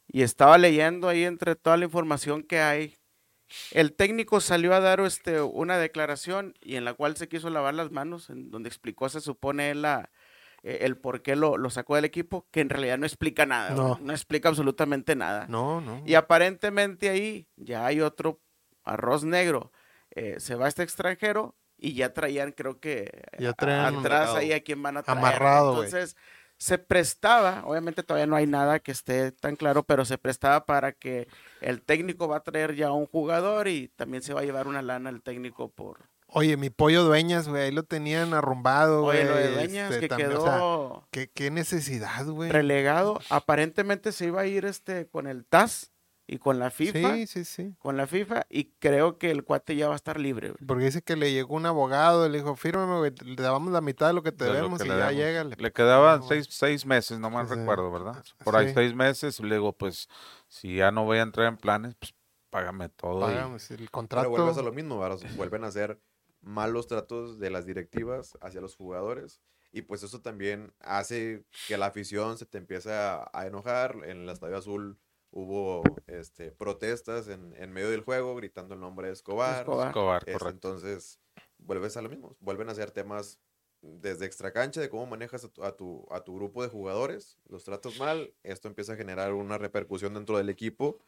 Y 0.07 0.21
estaba 0.21 0.57
leyendo 0.59 1.09
ahí 1.09 1.23
entre 1.23 1.55
toda 1.55 1.77
la 1.77 1.85
información 1.85 2.43
que 2.43 2.59
hay. 2.59 2.95
El 3.71 3.93
técnico 3.93 4.41
salió 4.41 4.73
a 4.73 4.79
dar 4.79 4.99
este, 5.01 5.41
una 5.41 5.77
declaración 5.77 6.53
y 6.61 6.75
en 6.75 6.85
la 6.85 6.93
cual 6.93 7.15
se 7.17 7.27
quiso 7.27 7.49
lavar 7.49 7.73
las 7.73 7.91
manos, 7.91 8.29
en 8.29 8.51
donde 8.51 8.69
explicó, 8.69 9.07
se 9.09 9.21
supone, 9.21 9.71
él 9.71 9.81
la, 9.83 10.09
eh, 10.67 10.79
el 10.81 10.97
por 10.97 11.21
qué 11.21 11.35
lo, 11.35 11.57
lo 11.57 11.69
sacó 11.69 11.95
del 11.95 12.05
equipo, 12.05 12.47
que 12.51 12.59
en 12.61 12.69
realidad 12.69 12.97
no 12.97 13.05
explica 13.05 13.45
nada. 13.45 13.69
No. 13.75 13.99
no 14.01 14.11
explica 14.11 14.49
absolutamente 14.49 15.15
nada. 15.15 15.45
No, 15.47 15.79
no. 15.79 16.01
Y 16.05 16.15
aparentemente 16.15 17.09
ahí 17.09 17.47
ya 17.55 17.85
hay 17.85 18.01
otro 18.01 18.41
arroz 18.83 19.23
negro. 19.23 19.71
Eh, 20.11 20.39
se 20.39 20.55
va 20.55 20.67
este 20.67 20.81
extranjero 20.83 21.55
y 21.77 21.93
ya 21.93 22.13
traían, 22.13 22.51
creo 22.51 22.79
que 22.79 23.11
Ya 23.37 23.49
a- 23.49 23.53
traían 23.53 23.97
atrás 23.97 24.33
ahí 24.35 24.51
a 24.53 24.63
quien 24.63 24.81
van 24.81 24.97
a 24.97 25.03
traer. 25.03 25.19
Amarrado. 25.19 25.83
Entonces, 25.83 26.15
se 26.57 26.77
prestaba, 26.77 27.63
obviamente 27.65 28.01
todavía 28.01 28.27
no 28.27 28.37
hay 28.37 28.47
nada 28.47 28.79
que 28.79 28.91
esté 28.93 29.33
tan 29.33 29.57
claro, 29.57 29.83
pero 29.83 30.05
se 30.05 30.17
prestaba 30.17 30.65
para 30.65 30.93
que 30.93 31.27
el 31.59 31.81
técnico 31.81 32.27
va 32.29 32.37
a 32.37 32.43
traer 32.43 32.75
ya 32.75 32.91
un 32.93 33.05
jugador 33.07 33.67
y 33.67 33.89
también 33.89 34.23
se 34.23 34.33
va 34.33 34.39
a 34.39 34.45
llevar 34.45 34.65
una 34.67 34.81
lana 34.81 35.09
el 35.09 35.21
técnico 35.21 35.69
por... 35.69 36.09
Oye, 36.37 36.57
mi 36.57 36.69
pollo 36.69 37.03
dueñas, 37.03 37.47
güey, 37.47 37.63
ahí 37.63 37.71
lo 37.71 37.83
tenían 37.83 38.33
arrumbado, 38.33 39.03
güey. 39.03 39.19
Oye, 39.19 39.29
lo 39.29 39.35
de 39.35 39.51
Dueñas, 39.53 39.89
este, 39.91 40.01
que 40.01 40.07
también, 40.09 40.29
quedó... 40.31 40.41
o 40.43 40.99
sea, 40.99 41.07
¿qué, 41.11 41.29
qué 41.33 41.49
necesidad, 41.49 42.25
güey. 42.25 42.51
relegado. 42.51 43.19
Aparentemente 43.29 44.11
se 44.11 44.25
iba 44.25 44.41
a 44.41 44.45
ir 44.45 44.65
este 44.65 45.07
con 45.07 45.27
el 45.27 45.45
TAS 45.45 45.93
y 46.27 46.37
con 46.39 46.59
la 46.59 46.71
FIFA. 46.71 47.13
Sí, 47.13 47.27
sí, 47.27 47.45
sí. 47.45 47.75
Con 47.79 47.95
la 47.97 48.05
FIFA 48.07 48.47
y 48.49 48.71
creo 48.79 49.17
que 49.17 49.31
el 49.31 49.43
cuate 49.43 49.75
ya 49.75 49.87
va 49.87 49.93
a 49.93 49.95
estar 49.95 50.19
libre. 50.19 50.49
güey. 50.49 50.65
Porque 50.67 50.85
dice 50.85 51.01
que 51.03 51.15
le 51.15 51.31
llegó 51.31 51.55
un 51.55 51.67
abogado, 51.67 52.27
le 52.27 52.39
dijo, 52.39 52.55
fírmame, 52.55 52.97
güey, 52.97 53.11
le 53.23 53.35
damos 53.41 53.71
la 53.71 53.79
mitad 53.81 54.07
de 54.07 54.13
lo 54.13 54.23
que 54.23 54.31
te 54.31 54.43
debemos 54.45 54.81
que 54.81 54.87
y 54.87 54.89
ya 54.89 55.11
llega. 55.11 55.43
Le 55.43 55.71
quedaban 55.71 56.19
No. 56.21 56.27
seis, 56.27 56.47
seis 56.49 56.85
meses, 56.85 57.17
no 57.19 57.29
mal 57.29 57.47
Sí. 57.47 57.53
recuerdo, 57.55 57.91
¿verdad? 57.91 58.23
Por 58.43 58.55
ahí 58.57 58.67
Sí. 58.69 58.73
seis 58.73 58.93
meses, 58.93 59.39
y 59.39 59.43
le 59.43 59.55
digo, 59.55 59.71
pues, 59.73 60.09
si 60.49 60.75
ya 60.77 60.91
no 60.91 61.05
voy 61.05 61.19
a 61.19 61.21
entrar 61.21 61.47
en 61.47 61.57
planes, 61.57 61.95
pues, 61.95 62.13
págame 62.49 62.89
todo. 62.89 63.19
y- 63.29 63.33
Pagamos 63.35 63.69
el 63.71 63.77
Pero 63.77 63.91
contrato. 63.91 64.29
vuelves 64.29 64.57
a 64.57 64.61
lo 64.63 64.73
mismo, 64.73 64.99
¿verdad? 64.99 65.19
vuelven 65.37 65.63
a 65.63 65.67
hacer 65.67 65.99
malos 66.45 66.87
tratos 66.87 67.39
de 67.39 67.49
las 67.49 67.65
directivas 67.65 68.37
hacia 68.39 68.61
los 68.61 68.75
jugadores. 68.75 69.41
Y 69.71 69.81
pues 69.81 70.03
eso 70.03 70.21
también 70.21 70.73
hace 70.79 71.43
que 71.67 71.77
la 71.77 71.87
afición 71.87 72.37
se 72.37 72.45
te 72.45 72.57
empiece 72.57 72.93
a, 72.93 73.29
a 73.33 73.45
enojar. 73.47 73.97
En 74.05 74.21
el 74.21 74.29
Estadio 74.29 74.55
Azul 74.55 74.97
hubo 75.31 75.83
este, 76.07 76.51
protestas 76.51 77.27
en, 77.27 77.53
en 77.57 77.73
medio 77.73 77.89
del 77.89 78.01
juego 78.01 78.35
gritando 78.35 78.73
el 78.75 78.79
nombre 78.79 79.07
de 79.07 79.13
Escobar. 79.13 79.61
Escobar. 79.61 79.87
Escobar, 79.89 80.23
correcto. 80.23 80.49
entonces, 80.49 81.19
vuelves 81.57 81.97
a 81.97 82.01
lo 82.01 82.09
mismo. 82.09 82.37
Vuelven 82.39 82.69
a 82.69 82.71
hacer 82.71 82.91
temas 82.91 83.39
desde 83.81 84.25
extracancha 84.25 84.79
de 84.79 84.89
cómo 84.89 85.07
manejas 85.07 85.43
a 85.43 85.49
tu, 85.49 85.63
a, 85.63 85.75
tu, 85.75 86.07
a 86.09 86.23
tu 86.23 86.35
grupo 86.35 86.63
de 86.63 86.69
jugadores. 86.69 87.39
Los 87.49 87.65
tratas 87.65 87.99
mal. 87.99 88.33
Esto 88.43 88.67
empieza 88.67 88.93
a 88.93 88.97
generar 88.97 89.33
una 89.33 89.57
repercusión 89.57 90.13
dentro 90.13 90.37
del 90.37 90.49
equipo, 90.49 90.99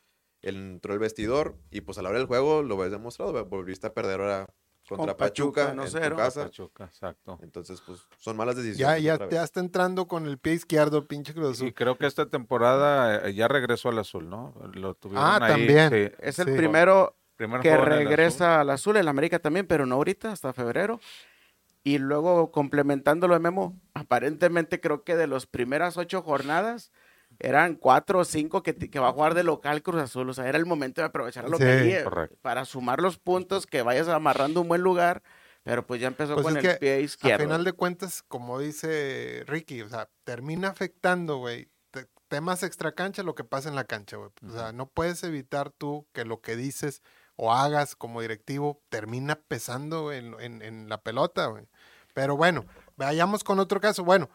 dentro 0.42 0.94
del 0.94 1.00
vestidor. 1.00 1.58
Y 1.72 1.82
pues 1.82 1.98
a 2.00 2.02
la 2.02 2.10
hora 2.10 2.18
del 2.18 2.28
juego 2.28 2.64
lo 2.64 2.76
ves 2.76 2.92
demostrado. 2.92 3.46
Volviste 3.46 3.88
a 3.88 3.94
perder 3.94 4.20
ahora 4.20 4.54
contra 4.96 5.14
Con 5.14 5.18
Pachuca, 5.18 5.66
Pachuca, 5.68 5.72
en 5.72 5.80
1-0. 6.02 6.10
tu 6.12 6.16
casa. 6.18 6.44
Pachuca, 6.46 6.84
exacto. 6.86 7.40
Entonces, 7.42 7.82
pues 7.86 8.00
son 8.18 8.38
malas 8.38 8.56
Ya, 8.56 8.62
decisiones. 8.64 9.04
ya, 9.04 9.18
vez. 9.18 9.30
ya 9.30 9.44
está 9.44 9.60
entrando 9.60 10.08
con 10.08 10.26
el 10.26 10.38
pie 10.38 10.54
izquierdo, 10.54 11.08
pinche 11.08 11.34
Cruz 11.34 11.50
Y 11.60 11.64
Azul. 11.66 11.74
creo 11.74 11.98
que 11.98 12.06
esta 12.06 12.30
temporada 12.30 13.28
eh, 13.28 13.34
ya 13.34 13.48
regresó 13.48 13.90
al 13.90 14.00
azul, 14.00 14.30
¿no? 14.30 14.54
Lo 14.74 14.94
tuvieron 14.96 15.24
Ah, 15.26 15.40
ahí, 15.42 15.52
también. 15.68 15.90
sí. 15.92 16.16
Es 16.20 16.40
el 16.40 16.48
Sí. 16.48 16.54
primero 16.56 17.16
Primer 17.36 17.62
que 17.62 17.78
regresa 17.78 18.62
al 18.62 18.70
azul, 18.72 18.98
el 18.98 19.08
América 19.08 19.38
también, 19.40 19.68
pero 19.68 19.86
no 19.86 19.96
ahorita, 19.96 20.32
hasta 20.32 20.54
febrero. 20.54 21.00
Y 21.84 22.00
luego 22.00 22.52
complementándolo 22.52 23.34
de 23.36 23.40
Memo, 23.40 23.80
aparentemente 23.94 24.80
creo 24.82 25.04
que 25.04 25.16
de 25.16 25.28
las 25.28 25.46
primeras 25.46 25.98
ocho 25.98 26.22
jornadas 26.24 26.92
eran 27.40 27.76
cuatro 27.76 28.20
o 28.20 28.26
cinco 28.26 28.64
que, 28.64 28.76
que 28.76 29.00
va 29.00 29.10
a 29.10 29.14
jugar 29.14 29.34
de 29.34 29.44
local 29.44 29.82
Cruz 29.84 30.02
Azul. 30.02 30.30
O 30.30 30.34
sea, 30.34 30.48
era 30.48 30.58
el 30.58 30.66
momento 30.66 31.02
de 31.02 31.08
aprovechar 31.08 31.44
la 31.50 31.58
Sí, 31.58 31.64
localía 31.64 32.04
correcto. 32.04 32.38
para 32.42 32.66
sumar 32.66 33.02
los 33.02 33.18
puntos, 33.18 33.66
que 33.68 33.82
vayas 33.82 34.08
amarrando 34.08 34.62
un 34.62 34.68
buen 34.68 34.82
lugar. 34.82 35.24
Pero 35.64 35.86
pues 35.86 36.00
ya 36.00 36.08
empezó 36.08 36.34
Pues 36.36 36.46
con 36.46 36.56
el 36.58 36.64
que, 36.64 36.76
pie 36.76 36.94
A 36.94 37.00
izquierdo. 37.00 37.44
final 37.44 37.64
de 37.66 37.74
cuentas, 37.74 38.24
como 38.24 38.58
dice 38.58 39.44
Ricky, 39.48 39.82
o 39.82 39.90
sea, 39.90 40.10
termina 40.24 40.70
afectando, 40.70 41.38
güey, 41.40 41.68
te- 41.92 42.08
temas 42.30 42.64
extracancha 42.64 43.22
lo 43.22 43.36
que 43.36 43.44
pasa 43.44 43.68
en 43.68 43.76
la 43.76 43.84
cancha, 43.84 44.16
güey. 44.16 44.30
O 44.48 44.52
sea, 44.54 44.72
no 44.72 44.86
puedes 44.88 45.22
evitar 45.24 45.72
tú 45.72 46.08
que 46.14 46.24
lo 46.24 46.40
que 46.40 46.56
dices 46.56 47.02
o 47.36 47.54
hagas 47.54 47.98
como 47.98 48.22
directivo 48.22 48.82
termina 48.88 49.36
pesando 49.36 50.14
en, 50.14 50.36
en- 50.40 50.62
en 50.62 50.88
la 50.88 51.02
pelota, 51.02 51.48
güey. 51.48 51.68
Pero 52.14 52.38
bueno, 52.38 52.66
vayamos 52.96 53.44
con 53.44 53.60
otro 53.60 53.82
caso. 53.82 54.06
Bueno, 54.06 54.30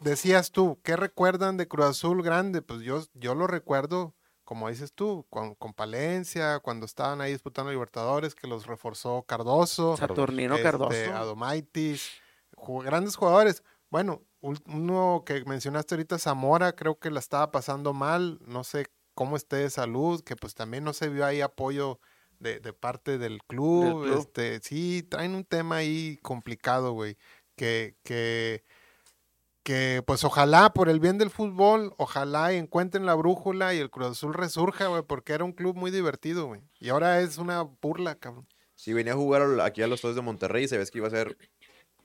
decías 0.00 0.50
tú, 0.50 0.80
¿qué 0.82 0.96
recuerdan 0.96 1.56
de 1.56 1.68
Cruz 1.68 1.86
Azul 1.86 2.22
grande? 2.22 2.62
Pues 2.62 2.80
yo, 2.80 3.02
yo 3.14 3.34
lo 3.34 3.46
recuerdo, 3.46 4.14
como 4.44 4.68
dices 4.68 4.92
tú, 4.92 5.26
con, 5.30 5.54
con 5.54 5.74
Palencia, 5.74 6.60
cuando 6.60 6.86
estaban 6.86 7.20
ahí 7.20 7.32
disputando 7.32 7.70
Libertadores, 7.70 8.34
que 8.34 8.46
los 8.46 8.66
reforzó 8.66 9.22
Cardoso. 9.22 9.96
Saturnino 9.96 10.54
este, 10.54 10.64
Cardoso. 10.64 11.14
Adomaitis, 11.14 12.10
grandes 12.84 13.16
jugadores. 13.16 13.62
Bueno, 13.90 14.22
uno 14.40 15.22
que 15.24 15.44
mencionaste 15.44 15.94
ahorita, 15.94 16.18
Zamora, 16.18 16.74
creo 16.74 16.98
que 16.98 17.10
la 17.10 17.20
estaba 17.20 17.50
pasando 17.50 17.92
mal, 17.92 18.38
no 18.46 18.64
sé 18.64 18.86
cómo 19.14 19.36
esté 19.36 19.56
de 19.56 19.70
salud, 19.70 20.22
que 20.22 20.36
pues 20.36 20.54
también 20.54 20.84
no 20.84 20.92
se 20.92 21.08
vio 21.08 21.24
ahí 21.24 21.40
apoyo 21.40 22.00
de, 22.40 22.60
de 22.60 22.72
parte 22.72 23.18
del 23.18 23.42
club, 23.44 24.04
club. 24.04 24.18
Este, 24.18 24.60
sí, 24.60 25.02
traen 25.02 25.34
un 25.34 25.44
tema 25.44 25.76
ahí 25.76 26.18
complicado, 26.22 26.92
güey, 26.92 27.16
que, 27.56 27.96
que, 28.02 28.64
que 29.64 30.02
pues 30.06 30.22
ojalá 30.22 30.72
por 30.72 30.88
el 30.88 31.00
bien 31.00 31.18
del 31.18 31.30
fútbol, 31.30 31.92
ojalá 31.96 32.52
y 32.52 32.56
encuentren 32.58 33.06
la 33.06 33.14
brújula 33.14 33.74
y 33.74 33.78
el 33.78 33.90
Cruz 33.90 34.08
Azul 34.12 34.34
resurja, 34.34 34.86
güey, 34.86 35.02
porque 35.02 35.32
era 35.32 35.42
un 35.44 35.52
club 35.52 35.74
muy 35.74 35.90
divertido, 35.90 36.46
güey, 36.46 36.60
y 36.78 36.90
ahora 36.90 37.20
es 37.20 37.38
una 37.38 37.62
burla, 37.62 38.14
cabrón. 38.14 38.46
Si 38.76 38.92
venía 38.92 39.14
a 39.14 39.16
jugar 39.16 39.42
aquí 39.62 39.82
a 39.82 39.86
los 39.86 40.00
Toros 40.00 40.16
de 40.16 40.22
Monterrey, 40.22 40.68
sabes 40.68 40.90
que 40.90 40.98
iba 40.98 41.06
a 41.08 41.10
ser 41.10 41.36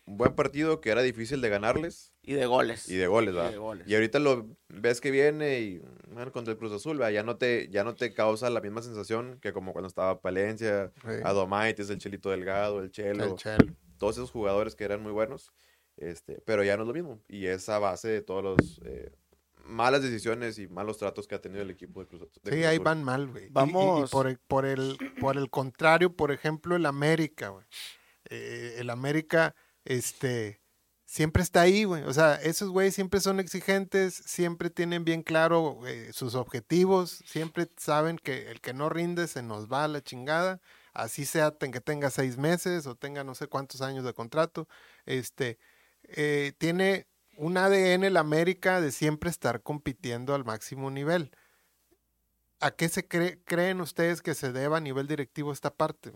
un 0.05 0.17
buen 0.17 0.33
partido, 0.33 0.81
que 0.81 0.89
era 0.89 1.01
difícil 1.03 1.41
de 1.41 1.49
ganarles 1.49 2.13
Y 2.23 2.33
de 2.33 2.45
goles. 2.47 2.89
y 2.89 2.95
de 2.95 3.07
goles, 3.07 3.33
Y 3.33 3.37
¿verdad? 3.37 3.51
de 3.51 3.57
goles. 3.57 3.87
Y 3.87 3.93
ahorita 3.95 4.19
lo 4.19 4.47
ves 4.69 5.01
que 5.01 5.11
viene 5.11 5.59
y 5.59 5.81
bueno, 6.11 6.31
contra 6.31 6.51
el 6.53 6.57
Cruz 6.57 6.71
Azul, 6.71 6.97
¿verdad? 6.97 7.11
Ya 7.11 7.23
no 7.23 7.37
te 7.37 7.67
ya 7.69 7.83
no 7.83 7.93
te 7.95 8.13
causa 8.13 8.49
la 8.49 8.61
misma 8.61 8.81
sensación 8.81 9.37
que 9.41 9.51
como 9.53 9.73
cuando 9.73 9.87
estaba 9.87 10.21
Palencia, 10.21 10.91
Sí. 11.03 11.09
Adomaitis, 11.23 11.89
el 11.89 11.97
Chelito 11.99 12.29
Delgado, 12.29 12.79
el 12.79 12.89
Chelo, 12.91 13.23
El 13.25 13.35
Chelo. 13.35 13.73
todos 13.97 14.15
esos 14.17 14.31
jugadores 14.31 14.75
que 14.75 14.83
eran 14.85 15.03
muy 15.03 15.11
buenos, 15.11 15.51
este, 15.99 16.41
pero 16.45 16.63
ya 16.63 16.75
no 16.77 16.83
es 16.83 16.87
lo 16.87 16.93
mismo. 16.93 17.21
Y 17.27 17.45
es 17.47 17.69
a 17.69 17.79
base 17.79 18.07
de 18.07 18.21
todos 18.21 18.43
los 18.43 18.81
eh, 18.85 19.11
malas 19.65 20.01
decisiones 20.01 20.57
y 20.59 20.67
malos 20.67 20.97
tratos 20.97 21.27
que 21.27 21.35
ha 21.35 21.41
tenido 21.41 21.61
el 21.61 21.69
equipo 21.69 21.99
de 22.01 22.07
Cruz, 22.07 22.21
de 22.43 22.51
Sí, 22.51 22.63
ahí 22.63 22.75
Azul. 22.75 22.83
van 22.85 23.03
mal, 23.03 23.27
güey. 23.27 23.43
Y- 23.43 23.45
y- 23.47 23.49
Y, 23.49 23.53
Vamos. 23.53 24.09
por, 24.09 24.27
el, 24.27 24.37
por, 24.39 24.65
el, 24.65 24.97
por 25.19 25.37
el 25.37 25.49
contrario, 25.49 26.15
por 26.15 26.31
ejemplo, 26.31 26.75
el 26.75 26.85
América, 26.85 27.49
güey. 27.49 27.65
Eh, 28.29 28.75
el 28.79 28.89
América, 28.89 29.55
este, 29.85 30.61
siempre 31.05 31.41
está 31.43 31.61
ahí, 31.61 31.83
güey. 31.83 32.03
O 32.03 32.13
sea, 32.13 32.35
esos 32.35 32.69
güeyes 32.69 32.93
siempre 32.95 33.19
son 33.19 33.39
exigentes, 33.39 34.13
siempre 34.13 34.69
tienen 34.69 35.03
bien 35.05 35.23
claro 35.23 35.79
eh, 35.87 36.11
sus 36.13 36.35
objetivos, 36.35 37.23
siempre 37.25 37.67
saben 37.77 38.17
que 38.17 38.51
el 38.51 38.61
que 38.61 38.73
no 38.73 38.89
rinde 38.89 39.27
se 39.27 39.41
nos 39.43 39.67
va 39.71 39.83
a 39.85 39.87
la 39.87 40.01
chingada. 40.03 40.61
Así 40.93 41.25
sea 41.25 41.51
que 41.57 41.81
tenga 41.81 42.09
seis 42.09 42.37
meses 42.37 42.85
o 42.87 42.95
tenga 42.95 43.23
no 43.23 43.33
sé 43.35 43.47
cuántos 43.47 43.81
años 43.81 44.03
de 44.03 44.13
contrato. 44.13 44.67
Este, 45.05 45.57
eh, 46.15 46.53
tiene 46.57 47.07
un 47.37 47.57
ADN 47.57 48.03
el 48.07 48.17
América 48.17 48.81
de 48.81 48.91
siempre 48.91 49.29
estar 49.29 49.61
compitiendo 49.61 50.33
al 50.35 50.43
máximo 50.45 50.91
nivel. 50.91 51.31
¿A 52.59 52.71
qué 52.71 52.89
se 52.89 53.07
cree- 53.07 53.39
creen 53.45 53.79
ustedes 53.79 54.21
que 54.21 54.33
se 54.35 54.51
deba 54.51 54.77
a 54.77 54.81
nivel 54.81 55.07
directivo 55.07 55.53
esta 55.53 55.73
parte? 55.73 56.11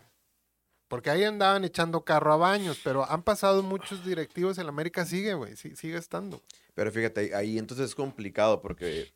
Porque 0.90 1.10
ahí 1.10 1.24
andaban 1.24 1.64
echando 1.64 2.04
carro 2.04 2.34
a 2.34 2.38
baños, 2.38 2.80
pero 2.84 3.10
han 3.10 3.24
pasado 3.24 3.64
muchos 3.64 4.06
directivos 4.06 4.58
en 4.58 4.66
la 4.66 4.70
América, 4.72 5.06
sigue, 5.06 5.34
güey, 5.34 5.56
sí- 5.56 5.76
sigue 5.76 5.98
estando. 5.98 6.42
Pero 6.76 6.92
fíjate, 6.92 7.34
ahí- 7.34 7.58
entonces 7.58 7.88
es 7.90 7.96
complicado 7.96 8.62
porque 8.62 9.14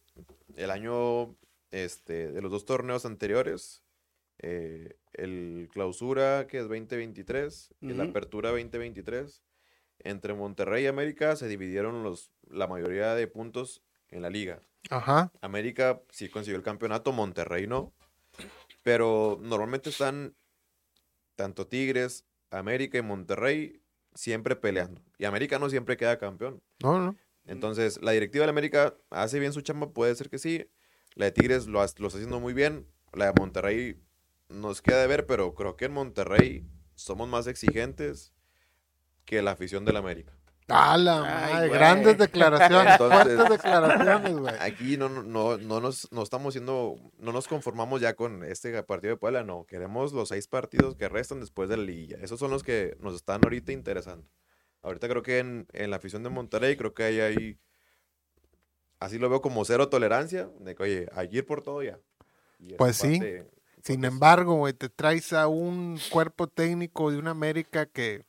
el 0.56 0.72
año 0.72 1.36
este, 1.70 2.32
de 2.32 2.42
los 2.42 2.50
dos 2.50 2.66
torneos 2.66 3.06
anteriores, 3.06 3.84
eh, 4.40 4.96
el 5.14 5.68
clausura 5.74 6.48
que 6.48 6.60
es 6.60 6.64
2023 6.70 7.74
y 7.82 7.88
la 7.90 8.04
Ujú. 8.04 8.12
apertura 8.12 8.52
2023, 8.52 9.44
entre 10.00 10.34
Monterrey 10.34 10.84
y 10.84 10.88
América 10.88 11.36
se 11.36 11.48
dividieron 11.48 12.04
los, 12.04 12.32
la 12.50 12.68
mayoría 12.68 13.16
de 13.16 13.28
puntos 13.28 13.82
en 14.10 14.22
la 14.22 14.30
liga. 14.30 14.62
Ajá. 14.90 15.32
América 15.42 16.02
sí 16.10 16.30
consiguió 16.30 16.58
el 16.58 16.64
campeonato, 16.64 17.12
Monterrey 17.12 17.68
no. 17.68 17.94
Pero 18.84 19.38
normalmente 19.42 19.90
están 19.90 20.36
tanto 21.36 21.68
Tigres, 21.68 22.26
América 22.52 22.98
y 22.98 23.02
Monterrey 23.02 23.82
siempre 24.14 24.56
peleando. 24.56 25.02
Y 25.18 25.26
América 25.26 25.60
no 25.60 25.70
siempre 25.70 25.98
queda 25.98 26.18
campeón. 26.18 26.62
No, 26.82 27.00
no. 27.00 27.16
Entonces, 27.46 28.02
la 28.02 28.12
directiva 28.12 28.46
de 28.46 28.50
América 28.50 28.98
hace 29.10 29.40
bien 29.40 29.54
su 29.54 29.62
chamba, 29.62 29.92
puede 29.94 30.16
ser 30.16 30.30
que 30.30 30.38
sí. 30.38 30.70
La 31.16 31.26
de 31.26 31.32
Tigres 31.32 31.68
lo, 31.68 31.80
lo 31.80 31.86
está 31.86 32.08
haciendo 32.08 32.40
muy 32.40 32.54
bien. 32.54 32.88
La 33.14 33.28
de 33.28 33.34
Monterrey 33.40 34.02
nos 34.50 34.82
queda 34.82 35.02
de 35.02 35.08
ver, 35.08 35.26
pero 35.26 35.54
creo 35.56 35.76
que 35.76 35.86
en 35.86 35.94
Monterrey 35.94 36.68
somos 36.96 37.28
más 37.28 37.48
exigentes 37.48 38.34
que 39.28 39.44
la 39.44 39.52
afición 39.52 39.86
de 39.86 39.94
la 39.94 40.00
América. 40.00 40.34
¡Ah, 40.70 40.98
la 40.98 41.22
madre! 41.22 41.70
Grandes 41.70 42.18
declaraciones, 42.18 42.94
Entonces- 42.94 43.24
fuertes 43.36 43.50
declaraciones, 43.50 44.38
güey. 44.38 44.56
Aquí 44.60 44.98
no, 44.98 45.08
no, 45.10 45.22
no, 45.24 45.58
no 45.58 45.80
nos 45.80 46.12
no 46.12 46.24
estamos 46.24 46.54
siendo, 46.56 46.96
no 47.20 47.32
nos 47.32 47.48
conformamos 47.48 48.02
ya 48.02 48.16
con 48.16 48.44
este 48.44 48.82
partido 48.84 49.14
de 49.14 49.18
Puebla, 49.18 49.44
no. 49.44 49.66
Queremos 49.66 50.12
los 50.12 50.30
seis 50.30 50.48
partidos 50.48 50.96
que 50.96 51.08
restan 51.08 51.40
después 51.40 51.70
de 51.70 51.78
la 51.78 51.84
liguilla. 51.84 52.18
Esos 52.22 52.40
son 52.40 52.52
los 52.52 52.64
que 52.64 52.98
nos 53.00 53.16
están 53.16 53.42
ahorita 53.44 53.72
interesando. 53.72 54.28
Ahorita 54.82 55.08
creo 55.08 55.24
que 55.24 55.40
en, 55.40 55.68
en 55.74 55.90
la 55.92 55.98
afición 55.98 56.24
de 56.24 56.30
Monterrey, 56.30 56.76
creo 56.76 56.94
que 56.94 57.04
hay 57.04 57.20
ahí, 57.22 57.60
así 59.00 59.18
lo 59.20 59.30
veo 59.30 59.42
como 59.42 59.64
cero 59.66 59.90
tolerancia, 59.90 60.50
de 60.60 60.76
que, 60.76 60.84
oye, 60.84 61.08
hay 61.14 61.30
que 61.30 61.38
ir 61.38 61.46
por 61.46 61.62
todo 61.62 61.82
ya. 61.84 62.00
Y 62.60 62.74
Pues 62.74 62.98
sí. 62.98 63.20
parte, 63.20 63.50
Sin 63.84 64.02
pues, 64.02 64.12
embargo, 64.12 64.56
güey, 64.56 64.74
te 64.74 64.90
traes 64.90 65.32
a 65.34 65.48
un 65.48 65.98
cuerpo 66.12 66.48
técnico 66.48 67.12
de 67.12 67.18
una 67.20 67.32
América 67.32 67.86
que, 67.86 68.26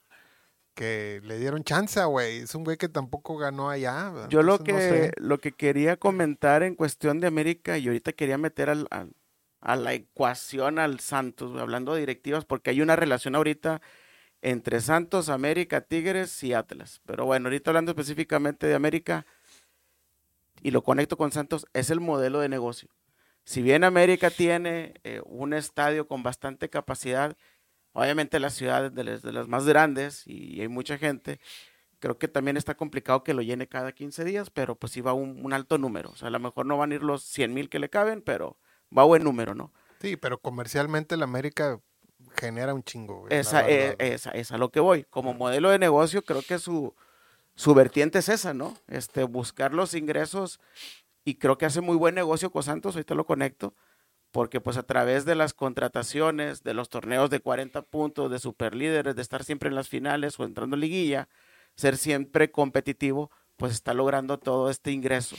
que 0.78 1.20
le 1.24 1.38
dieron 1.38 1.64
chance, 1.64 2.02
güey. 2.04 2.38
Es 2.38 2.54
un 2.54 2.62
güey 2.64 2.76
que 2.76 2.88
tampoco 2.88 3.36
ganó 3.36 3.68
allá. 3.68 4.10
¿verdad? 4.10 4.28
Yo 4.28 4.42
lo 4.42 4.58
que, 4.58 4.70
Entonces, 4.70 5.00
no 5.00 5.06
sé. 5.06 5.12
lo 5.16 5.38
que 5.38 5.52
quería 5.52 5.96
comentar 5.96 6.62
en 6.62 6.74
cuestión 6.76 7.18
de 7.20 7.26
América, 7.26 7.76
y 7.78 7.86
ahorita 7.88 8.12
quería 8.12 8.38
meter 8.38 8.70
al, 8.70 8.86
al- 8.90 9.12
a 9.60 9.74
la 9.74 9.92
ecuación 9.92 10.78
al 10.78 11.00
Santos, 11.00 11.60
hablando 11.60 11.94
de 11.94 12.00
directivas, 12.00 12.44
porque 12.44 12.70
hay 12.70 12.80
una 12.80 12.94
relación 12.94 13.34
ahorita 13.34 13.82
entre 14.40 14.80
Santos, 14.80 15.28
América, 15.28 15.80
Tigres 15.80 16.42
y 16.44 16.54
Atlas. 16.54 17.00
Pero 17.04 17.26
bueno, 17.26 17.48
ahorita 17.48 17.70
hablando 17.70 17.90
específicamente 17.90 18.68
de 18.68 18.74
América, 18.76 19.26
y 20.62 20.70
lo 20.70 20.82
conecto 20.82 21.16
con 21.16 21.32
Santos, 21.32 21.66
es 21.72 21.90
el 21.90 21.98
modelo 22.00 22.38
de 22.40 22.48
negocio. 22.48 22.88
Si 23.44 23.62
bien 23.62 23.82
América 23.82 24.30
tiene 24.30 24.94
eh, 25.04 25.22
un 25.24 25.54
estadio 25.54 26.06
con 26.06 26.22
bastante 26.22 26.68
capacidad, 26.68 27.36
obviamente 27.98 28.38
la 28.40 28.50
ciudad 28.50 28.86
es 28.86 28.94
de 28.94 29.04
las, 29.04 29.22
de 29.22 29.32
las 29.32 29.48
más 29.48 29.66
grandes 29.66 30.26
y 30.26 30.60
hay 30.60 30.68
mucha 30.68 30.98
gente, 30.98 31.40
creo 31.98 32.18
que 32.18 32.28
también 32.28 32.56
está 32.56 32.76
complicado 32.76 33.24
que 33.24 33.34
lo 33.34 33.42
llene 33.42 33.66
cada 33.66 33.92
15 33.92 34.24
días, 34.24 34.50
pero 34.50 34.76
pues 34.76 34.92
sí 34.92 35.00
va 35.00 35.12
un, 35.12 35.44
un 35.44 35.52
alto 35.52 35.78
número. 35.78 36.10
O 36.10 36.16
sea, 36.16 36.28
a 36.28 36.30
lo 36.30 36.38
mejor 36.38 36.66
no 36.66 36.76
van 36.76 36.92
a 36.92 36.94
ir 36.94 37.02
los 37.02 37.22
100 37.24 37.52
mil 37.52 37.68
que 37.68 37.78
le 37.78 37.90
caben, 37.90 38.22
pero 38.22 38.56
va 38.96 39.04
buen 39.04 39.24
número, 39.24 39.54
¿no? 39.54 39.72
Sí, 40.00 40.16
pero 40.16 40.38
comercialmente 40.38 41.16
la 41.16 41.24
América 41.24 41.80
genera 42.36 42.72
un 42.72 42.84
chingo, 42.84 43.20
güey. 43.20 43.34
Esa, 43.34 43.62
verdad, 43.62 43.96
eh, 43.98 44.14
esa 44.14 44.30
es 44.30 44.52
a 44.52 44.58
lo 44.58 44.70
que 44.70 44.80
voy. 44.80 45.04
Como 45.04 45.34
modelo 45.34 45.70
de 45.70 45.78
negocio, 45.78 46.22
creo 46.22 46.42
que 46.42 46.58
su, 46.58 46.94
su 47.56 47.74
vertiente 47.74 48.20
es 48.20 48.28
esa, 48.28 48.54
¿no? 48.54 48.76
Este, 48.86 49.24
buscar 49.24 49.74
los 49.74 49.94
ingresos 49.94 50.60
y 51.24 51.34
creo 51.34 51.58
que 51.58 51.66
hace 51.66 51.80
muy 51.80 51.96
buen 51.96 52.14
negocio 52.14 52.50
con 52.50 52.62
Santos, 52.62 52.94
ahorita 52.94 53.14
lo 53.14 53.26
conecto, 53.26 53.74
porque 54.30 54.60
pues 54.60 54.76
a 54.76 54.82
través 54.84 55.24
de 55.24 55.34
las 55.34 55.54
contrataciones, 55.54 56.62
de 56.62 56.74
los 56.74 56.88
torneos 56.90 57.30
de 57.30 57.40
40 57.40 57.82
puntos, 57.82 58.30
de 58.30 58.38
superlíderes, 58.38 59.16
de 59.16 59.22
estar 59.22 59.44
siempre 59.44 59.68
en 59.68 59.74
las 59.74 59.88
finales 59.88 60.38
o 60.38 60.44
entrando 60.44 60.76
en 60.76 60.80
liguilla, 60.80 61.28
ser 61.76 61.96
siempre 61.96 62.50
competitivo, 62.50 63.30
pues 63.56 63.72
está 63.72 63.94
logrando 63.94 64.38
todo 64.38 64.70
este 64.70 64.92
ingreso. 64.92 65.36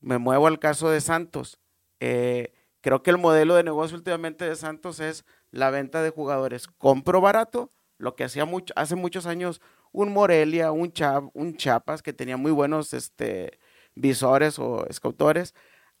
Me 0.00 0.18
muevo 0.18 0.46
al 0.46 0.58
caso 0.58 0.90
de 0.90 1.00
Santos. 1.00 1.58
Eh, 2.00 2.54
creo 2.80 3.02
que 3.02 3.10
el 3.10 3.18
modelo 3.18 3.54
de 3.54 3.62
negocio 3.64 3.96
últimamente 3.96 4.44
de 4.48 4.56
Santos 4.56 5.00
es 5.00 5.24
la 5.50 5.70
venta 5.70 6.02
de 6.02 6.10
jugadores. 6.10 6.66
Compro 6.68 7.20
barato, 7.20 7.72
lo 7.98 8.14
que 8.16 8.24
hacía 8.24 8.44
mucho, 8.46 8.72
hace 8.76 8.94
muchos 8.96 9.26
años 9.26 9.60
un 9.92 10.12
Morelia, 10.12 10.72
un, 10.72 10.92
Cha- 10.92 11.20
un 11.34 11.56
que 12.02 12.12
tenía 12.12 12.36
muy 12.36 12.52
buenos 12.52 12.94
este, 12.94 13.58
visores 13.94 14.58
o 14.58 14.86
escautores. 14.88 15.54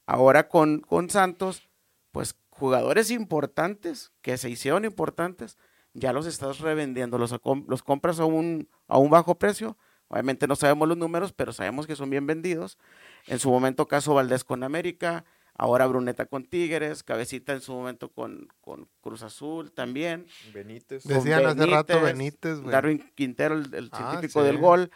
Ahora 0.06 0.48
con, 0.48 0.80
con 0.80 1.10
Santos, 1.10 1.69
pues 2.12 2.36
jugadores 2.48 3.10
importantes, 3.10 4.12
que 4.22 4.36
se 4.38 4.50
hicieron 4.50 4.84
importantes, 4.84 5.56
ya 5.94 6.12
los 6.12 6.26
estás 6.26 6.60
revendiendo, 6.60 7.18
los, 7.18 7.34
los 7.68 7.82
compras 7.82 8.20
a 8.20 8.24
un, 8.24 8.68
a 8.88 8.98
un 8.98 9.10
bajo 9.10 9.34
precio. 9.36 9.76
Obviamente 10.08 10.46
no 10.48 10.56
sabemos 10.56 10.88
los 10.88 10.96
números, 10.98 11.32
pero 11.32 11.52
sabemos 11.52 11.86
que 11.86 11.96
son 11.96 12.10
bien 12.10 12.26
vendidos. 12.26 12.78
En 13.26 13.38
su 13.38 13.48
momento, 13.50 13.86
caso 13.86 14.12
Valdés 14.14 14.42
con 14.44 14.64
América, 14.64 15.24
ahora 15.54 15.86
Bruneta 15.86 16.26
con 16.26 16.44
Tigres, 16.44 17.02
Cabecita 17.04 17.52
en 17.52 17.60
su 17.60 17.72
momento 17.72 18.08
con, 18.10 18.48
con 18.60 18.88
Cruz 19.02 19.22
Azul 19.22 19.70
también. 19.72 20.26
Benítez. 20.52 21.04
De- 21.04 21.14
Decían 21.14 21.46
hace 21.46 21.64
rato 21.66 21.94
Benítez, 22.00 22.02
Benítez, 22.02 22.58
güey. 22.60 22.72
Darwin 22.72 23.12
Quintero, 23.14 23.54
el, 23.54 23.72
el 23.74 23.88
Ah, 23.92 24.10
científico 24.10 24.40
sí. 24.40 24.46
del 24.46 24.58
gol. 24.58 24.90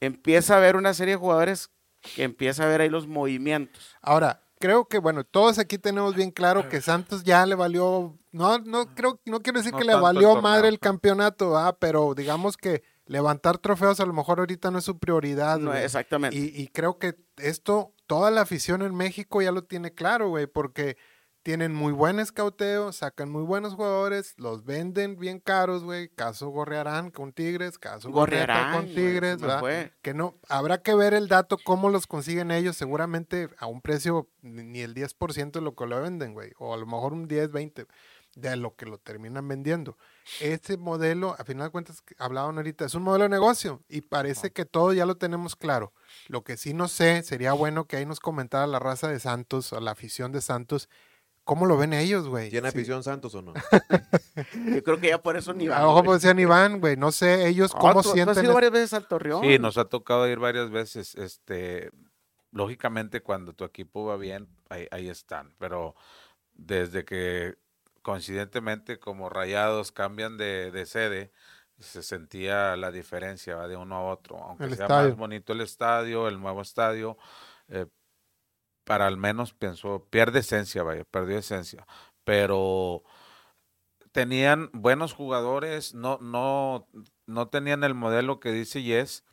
Empieza 0.00 0.54
a 0.54 0.58
haber 0.58 0.76
una 0.76 0.94
serie 0.94 1.14
de 1.14 1.20
jugadores 1.20 1.70
que 2.14 2.22
empieza 2.22 2.62
a 2.64 2.68
ver 2.68 2.80
ahí 2.80 2.88
los 2.88 3.06
movimientos. 3.08 3.96
Ahora, 4.00 4.42
creo 4.60 4.86
que, 4.86 4.98
bueno, 4.98 5.24
todos 5.24 5.58
aquí 5.58 5.78
tenemos 5.78 6.14
bien 6.14 6.30
claro 6.30 6.68
que 6.68 6.80
Santos 6.80 7.24
ya 7.24 7.44
le 7.46 7.56
valió, 7.56 8.16
no, 8.30 8.58
no 8.58 8.94
creo, 8.94 9.18
no 9.24 9.40
quiero 9.40 9.58
decir 9.58 9.72
No 9.72 9.78
que 9.78 9.84
le 9.84 9.94
el 9.94 10.00
valió 10.00 10.40
madre 10.40 10.68
el 10.68 10.78
campeonato, 10.78 11.56
ah, 11.56 11.76
pero 11.80 12.14
digamos 12.14 12.56
que 12.56 12.84
levantar 13.06 13.58
trofeos 13.58 13.98
a 13.98 14.06
lo 14.06 14.12
mejor 14.12 14.38
ahorita 14.38 14.70
no 14.70 14.78
es 14.78 14.84
su 14.84 14.98
prioridad. 14.98 15.58
No, 15.58 15.74
exactamente. 15.74 16.36
Y, 16.36 16.52
y 16.54 16.68
creo 16.68 16.98
que 16.98 17.16
esto, 17.38 17.94
toda 18.06 18.30
la 18.30 18.42
afición 18.42 18.82
en 18.82 18.94
México 18.94 19.42
ya 19.42 19.50
lo 19.50 19.64
tiene 19.64 19.92
claro, 19.92 20.28
güey, 20.28 20.46
porque 20.46 20.96
tienen 21.42 21.74
muy 21.74 21.92
buen 21.92 22.20
escauteo, 22.20 22.92
sacan 22.92 23.30
muy 23.30 23.42
buenos 23.42 23.74
jugadores, 23.74 24.34
los 24.36 24.64
venden 24.64 25.18
bien 25.18 25.40
caros, 25.40 25.82
güey. 25.84 26.08
Caso 26.08 26.48
Gorriarán 26.48 27.10
con 27.10 27.32
Tigres, 27.32 27.78
caso 27.78 28.10
Gorriarán, 28.10 28.76
con 28.76 28.86
Tigres, 28.94 29.40
¿verdad? 29.40 29.60
fue. 29.60 29.92
Que 30.02 30.12
no, 30.12 30.34
habrá 30.48 30.82
que 30.82 30.94
ver 30.94 31.14
el 31.14 31.28
dato, 31.28 31.56
cómo 31.64 31.88
los 31.88 32.06
consiguen 32.06 32.50
ellos, 32.50 32.76
seguramente 32.76 33.48
a 33.58 33.66
un 33.66 33.80
precio 33.80 34.28
ni 34.42 34.80
el 34.80 34.94
10% 34.94 35.52
de 35.52 35.60
lo 35.60 35.74
que 35.74 35.86
lo 35.86 36.00
venden, 36.00 36.34
güey, 36.34 36.52
o 36.58 36.74
a 36.74 36.76
lo 36.76 36.86
mejor 36.86 37.12
un 37.12 37.26
10, 37.26 37.50
20 37.50 37.86
de 38.36 38.56
lo 38.56 38.76
que 38.76 38.86
lo 38.86 38.98
terminan 38.98 39.48
vendiendo. 39.48 39.96
Este 40.40 40.76
modelo, 40.76 41.34
a 41.38 41.44
final 41.44 41.68
de 41.68 41.70
cuentas, 41.70 42.02
hablaban 42.18 42.56
ahorita, 42.56 42.84
es 42.84 42.94
un 42.94 43.02
modelo 43.02 43.24
de 43.24 43.30
negocio 43.30 43.82
y 43.88 44.02
parece 44.02 44.52
que 44.52 44.64
todo 44.64 44.92
ya 44.92 45.06
lo 45.06 45.16
tenemos 45.16 45.56
claro. 45.56 45.92
Lo 46.28 46.44
que 46.44 46.56
sí 46.56 46.72
no 46.74 46.88
sé, 46.88 47.22
sería 47.22 47.52
bueno 47.52 47.86
que 47.86 47.96
ahí 47.96 48.06
nos 48.06 48.20
comentara 48.20 48.66
la 48.66 48.78
raza 48.78 49.08
de 49.08 49.20
Santos, 49.20 49.72
o 49.72 49.80
la 49.80 49.92
afición 49.92 50.32
de 50.32 50.40
Santos, 50.40 50.88
cómo 51.44 51.66
lo 51.66 51.76
ven 51.76 51.92
ellos, 51.92 52.28
güey. 52.28 52.50
¿Tiene 52.50 52.70
Sí. 52.70 52.78
afición 52.78 53.02
Santos 53.02 53.34
o 53.34 53.42
no? 53.42 53.52
Yo 54.74 54.82
creo 54.82 55.00
que 55.00 55.08
ya 55.08 55.22
por 55.22 55.36
eso 55.36 55.52
ni 55.52 55.68
va. 55.68 55.78
A 55.78 55.82
lo 55.82 55.88
mejor 55.88 56.04
pues 56.04 56.22
decían 56.22 56.38
Iván, 56.38 56.80
güey, 56.80 56.96
no 56.96 57.12
sé 57.12 57.48
ellos 57.48 57.72
cómo 57.72 57.94
¿Tú, 57.94 58.02
tú 58.02 58.08
has 58.08 58.14
sienten. 58.14 58.44
ido 58.44 58.54
varias 58.54 58.72
veces 58.72 58.92
al 58.94 59.06
Torreón? 59.08 59.42
Sí, 59.42 59.58
nos 59.58 59.76
ha 59.78 59.84
tocado 59.86 60.28
ir 60.28 60.38
varias 60.38 60.70
veces. 60.70 61.14
Este, 61.16 61.90
lógicamente, 62.52 63.22
cuando 63.22 63.52
tu 63.52 63.64
equipo 63.64 64.04
va 64.06 64.16
bien, 64.16 64.48
ahí, 64.68 64.86
ahí 64.90 65.08
están. 65.08 65.54
Pero 65.58 65.94
desde 66.54 67.04
que 67.04 67.54
coincidentemente, 68.02 68.98
como 68.98 69.28
Rayados 69.28 69.92
cambian 69.92 70.36
de, 70.38 70.70
de 70.70 70.86
sede, 70.86 71.32
se 71.78 72.02
sentía 72.02 72.76
la 72.76 72.90
diferencia 72.90 73.56
¿va? 73.56 73.68
de 73.68 73.76
uno 73.76 73.96
a 73.96 74.02
otro. 74.10 74.38
Aunque 74.38 74.64
El 74.64 74.76
sea 74.76 74.84
estadio. 74.86 75.08
más 75.10 75.18
bonito 75.18 75.52
el 75.52 75.60
estadio, 75.60 76.28
el 76.28 76.40
nuevo 76.40 76.62
estadio, 76.62 77.16
eh, 77.68 77.86
para 78.84 79.06
al 79.06 79.16
menos 79.16 79.52
pienso, 79.54 80.06
pierde 80.10 80.40
esencia, 80.40 80.82
vaya, 80.82 81.04
perdió 81.04 81.38
esencia. 81.38 81.86
Pero 82.24 83.02
tenían 84.12 84.70
buenos 84.72 85.12
jugadores, 85.12 85.94
no, 85.94 86.18
no, 86.20 86.88
no 87.26 87.48
tenían 87.48 87.84
el 87.84 87.94
modelo 87.94 88.40
que 88.40 88.52
dice 88.52 88.82
Yes, 88.82 89.24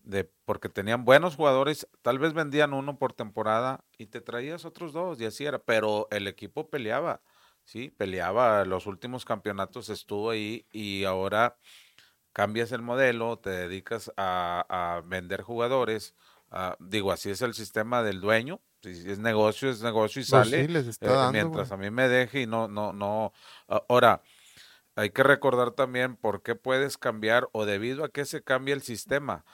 de, 0.00 0.24
porque 0.44 0.68
tenían 0.68 1.04
buenos 1.04 1.36
jugadores, 1.36 1.88
tal 2.02 2.18
vez 2.18 2.32
vendían 2.32 2.72
uno 2.72 2.98
por 2.98 3.12
temporada 3.12 3.84
y 3.98 4.06
te 4.06 4.20
traías 4.20 4.64
otros 4.64 4.92
dos, 4.92 5.20
y 5.20 5.26
así 5.26 5.44
era, 5.44 5.58
pero 5.58 6.08
el 6.10 6.28
equipo 6.28 6.70
peleaba, 6.70 7.22
sí, 7.64 7.90
peleaba, 7.90 8.64
los 8.64 8.86
últimos 8.86 9.24
campeonatos 9.24 9.88
estuvo 9.88 10.30
ahí 10.30 10.66
y 10.72 11.04
ahora 11.04 11.58
cambias 12.32 12.72
el 12.72 12.82
modelo, 12.82 13.38
te 13.38 13.50
dedicas 13.50 14.12
a, 14.16 14.64
a 14.68 15.00
vender 15.02 15.42
jugadores, 15.42 16.14
digo, 16.78 17.12
así 17.12 17.30
es 17.30 17.42
el 17.42 17.54
sistema 17.54 18.02
del 18.02 18.20
dueño, 18.20 18.60
es 18.86 19.18
negocio, 19.18 19.70
es 19.70 19.82
negocio 19.82 20.20
y 20.20 20.24
Pues 20.24 20.48
sale. 20.48 20.62
sí, 20.66 20.68
les 20.72 20.86
está 20.86 21.06
Eh, 21.06 21.10
dando, 21.10 21.32
mientras 21.32 21.68
güey. 21.70 21.78
a 21.80 21.82
mí 21.82 21.90
me 21.90 22.08
deje 22.08 22.42
y 22.42 22.46
no, 22.46 22.68
no, 22.68 22.92
no. 22.92 23.32
Ahora, 23.88 24.22
hay 24.94 25.10
que 25.10 25.22
recordar 25.22 25.72
también 25.72 26.16
por 26.16 26.42
qué 26.42 26.54
puedes 26.54 26.96
cambiar 26.96 27.48
o 27.52 27.66
debido 27.66 28.04
a 28.04 28.08
qué 28.08 28.24
se 28.24 28.42
cambia 28.42 28.74
el 28.74 28.82
sistema. 28.82 29.44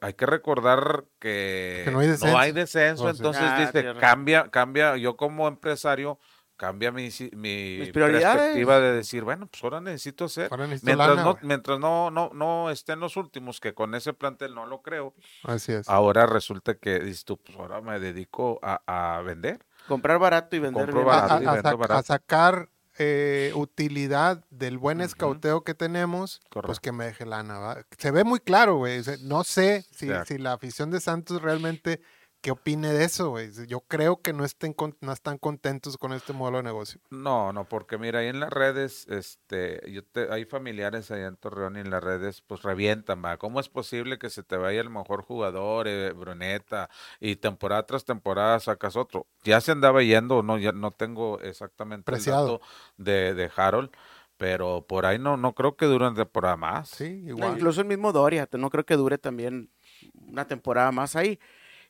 Hay 0.00 0.14
que 0.14 0.26
recordar 0.26 1.04
que, 1.20 1.82
Que 1.84 1.90
no 1.92 2.00
hay 2.00 2.52
descenso. 2.52 3.04
Oh, 3.04 3.08
entonces 3.10 3.42
Ah, 3.44 3.70
dice, 3.72 3.94
cambia, 4.00 4.48
cambia, 4.50 4.96
yo 4.96 5.16
como 5.16 5.46
empresario, 5.48 6.18
cambia 6.60 6.92
mi, 6.92 7.04
mi 7.32 7.78
Mis 7.78 7.90
perspectiva 7.90 8.78
de 8.80 8.92
decir, 8.92 9.24
bueno, 9.24 9.46
pues 9.46 9.64
ahora 9.64 9.80
necesito 9.80 10.26
hacer. 10.26 10.48
Ahora 10.50 10.66
necesito 10.66 10.86
Mientras, 10.88 11.08
lana, 11.08 11.22
no, 11.24 11.38
mientras 11.40 11.78
no, 11.80 12.10
no, 12.10 12.30
no 12.34 12.68
estén 12.70 13.00
los 13.00 13.16
últimos, 13.16 13.60
que 13.60 13.72
con 13.72 13.94
ese 13.94 14.12
plantel 14.12 14.54
no 14.54 14.66
lo 14.66 14.82
creo, 14.82 15.14
Así 15.44 15.72
es. 15.72 15.88
ahora 15.88 16.26
resulta 16.26 16.74
que 16.74 16.98
dices 17.00 17.24
tú, 17.24 17.38
pues 17.38 17.56
ahora 17.58 17.80
me 17.80 17.98
dedico 17.98 18.58
a, 18.62 18.82
a 19.16 19.22
vender. 19.22 19.64
Comprar 19.88 20.18
barato 20.18 20.54
y 20.54 20.58
vender 20.58 20.92
barato 20.92 21.34
a- 21.34 21.42
y 21.42 21.46
a 21.46 21.52
vendo 21.52 21.68
sac- 21.70 21.72
a 21.72 21.76
barato. 21.76 22.02
sacar 22.02 22.68
eh, 22.98 23.52
utilidad 23.54 24.44
del 24.50 24.76
buen 24.76 25.00
escauteo 25.00 25.64
que 25.64 25.72
tenemos, 25.72 26.42
pues 26.50 26.80
que 26.80 26.92
me 26.92 27.06
deje 27.06 27.24
lana. 27.24 27.58
¿va? 27.58 27.86
Se 27.96 28.10
ve 28.10 28.24
muy 28.24 28.40
claro, 28.40 28.76
güey. 28.76 28.98
O 28.98 29.02
sea, 29.02 29.16
no 29.22 29.42
sé 29.44 29.86
si, 29.90 30.10
si 30.26 30.36
la 30.36 30.52
afición 30.52 30.90
de 30.90 31.00
Santos 31.00 31.40
realmente 31.40 32.02
qué 32.40 32.50
opine 32.50 32.92
de 32.92 33.04
eso, 33.04 33.30
güey. 33.30 33.50
Yo 33.66 33.80
creo 33.80 34.20
que 34.22 34.32
no 34.32 34.44
estén 34.44 34.72
con- 34.72 34.96
no 35.00 35.12
están 35.12 35.38
contentos 35.38 35.96
con 35.98 36.12
este 36.12 36.32
modelo 36.32 36.58
de 36.58 36.62
negocio. 36.64 37.00
No, 37.10 37.52
no, 37.52 37.64
porque 37.68 37.98
mira, 37.98 38.20
ahí 38.20 38.28
en 38.28 38.40
las 38.40 38.50
redes, 38.50 39.06
este, 39.08 39.80
yo 39.90 40.04
te, 40.04 40.32
hay 40.32 40.44
familiares 40.44 41.10
allá 41.10 41.26
en 41.26 41.36
Torreón 41.36 41.76
y 41.76 41.80
en 41.80 41.90
las 41.90 42.02
redes, 42.02 42.42
pues 42.42 42.62
revientan, 42.62 43.22
va. 43.24 43.36
¿Cómo 43.36 43.60
es 43.60 43.68
posible 43.68 44.18
que 44.18 44.30
se 44.30 44.42
te 44.42 44.56
vaya 44.56 44.80
el 44.80 44.90
mejor 44.90 45.22
jugador, 45.22 45.86
eh, 45.88 46.12
Bruneta, 46.12 46.88
y 47.20 47.36
temporada 47.36 47.84
tras 47.86 48.04
temporada 48.04 48.58
sacas 48.60 48.96
otro? 48.96 49.26
Ya 49.44 49.60
se 49.60 49.72
andaba 49.72 50.02
yendo, 50.02 50.42
no, 50.42 50.58
ya 50.58 50.72
no 50.72 50.90
tengo 50.92 51.40
exactamente 51.40 52.04
Preciado. 52.04 52.46
el 52.46 52.52
dato 52.52 52.66
de, 52.96 53.34
de 53.34 53.50
Harold, 53.54 53.90
pero 54.36 54.86
por 54.88 55.04
ahí 55.04 55.18
no, 55.18 55.36
no 55.36 55.54
creo 55.54 55.76
que 55.76 55.84
dure 55.86 56.06
una 56.06 56.16
temporada 56.16 56.56
más. 56.56 56.88
Sí, 56.88 57.20
No, 57.24 57.28
igual. 57.30 57.56
incluso 57.56 57.82
el 57.82 57.86
mismo 57.86 58.12
Doria, 58.12 58.48
no 58.52 58.70
creo 58.70 58.86
que 58.86 58.96
dure 58.96 59.18
también 59.18 59.70
una 60.14 60.46
temporada 60.46 60.90
más 60.92 61.14
ahí. 61.16 61.38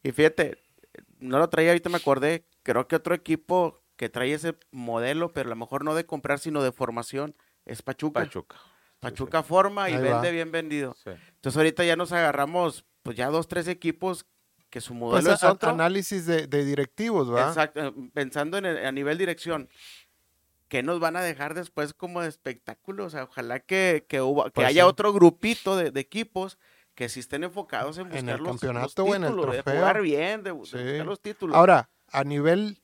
Y 0.03 0.13
fíjate, 0.13 0.59
no 1.19 1.39
lo 1.39 1.49
traía, 1.49 1.71
ahorita 1.71 1.89
me 1.91 1.97
acordé, 1.99 2.47
creo 2.63 2.89
que 2.89 2.97
otro 2.97 3.15
equipo 3.15 3.83
que 3.97 4.09
trae 4.09 4.33
ese 4.33 4.57
modelo, 4.71 5.33
pero 5.33 5.49
a 5.49 5.51
lo 5.51 5.57
mejor 5.57 5.85
no 5.85 5.95
de 5.95 6.07
comprar, 6.07 6.39
sino 6.39 6.63
de 6.63 6.73
formación, 6.73 7.37
es 7.67 7.83
Pachuca. 7.83 8.21
Pachuca. 8.21 8.57
Pachuca 8.99 9.43
forma 9.43 9.89
y 9.91 9.95
Ahí 9.95 10.03
vende 10.03 10.29
va. 10.29 10.31
bien 10.31 10.51
vendido. 10.53 10.95
Sí. 11.03 11.11
Entonces 11.35 11.57
ahorita 11.57 11.85
ya 11.85 11.97
nos 11.97 12.13
agarramos, 12.13 12.85
pues 13.03 13.17
ya 13.17 13.29
dos, 13.29 13.49
tres 13.49 13.69
equipos 13.69 14.27
que 14.71 14.81
su 14.81 14.91
Pues, 14.93 15.01
modelo 15.01 15.33
es 15.35 15.43
a- 15.43 15.53
otro. 15.53 15.71
análisis 15.71 16.27
de, 16.27 16.47
de 16.47 16.65
directivos, 16.65 17.33
¿va? 17.33 17.49
Exacto, 17.49 17.95
pensando 18.15 18.57
en 18.59 18.67
el- 18.67 18.87
a 18.87 18.93
nivel 18.93 19.19
dirección, 19.19 19.69
¿qué 20.69 20.83
nos 20.83 21.01
van 21.01 21.17
a 21.17 21.23
dejar 21.23 21.55
después 21.55 21.93
como 21.95 22.23
de 22.23 22.29
espectáculo? 22.29 23.07
O 23.07 23.11
sea, 23.11 23.25
ojalá 23.25 23.61
que, 23.61 24.05
que, 24.09 24.21
hubo- 24.21 24.45
que 24.45 24.51
Pues 24.53 24.67
haya 24.69 24.83
sí. 24.85 24.89
otro 24.89 25.13
grupito 25.13 25.77
de, 25.77 25.91
de 25.91 26.01
equipos 26.01 26.59
que 27.01 27.09
sí 27.09 27.21
estén 27.21 27.45
enfocados 27.45 27.97
en 27.97 28.09
En 28.09 28.11
buscar 28.11 28.29
el 28.29 28.37
los, 28.37 28.41
los 28.41 28.61
campeonato 28.61 29.05
o 29.05 29.15
en 29.15 29.25
el 29.25 29.31
títulos, 29.31 29.53
de 29.57 29.63
trofeo. 29.63 29.81
jugar 29.81 30.03
bien, 30.03 30.43
de, 30.43 30.53
de 30.53 30.67
Sí. 30.67 30.77
buscar 30.77 31.07
los 31.07 31.21
títulos. 31.23 31.57
Ahora, 31.57 31.89
a 32.09 32.25
nivel 32.25 32.83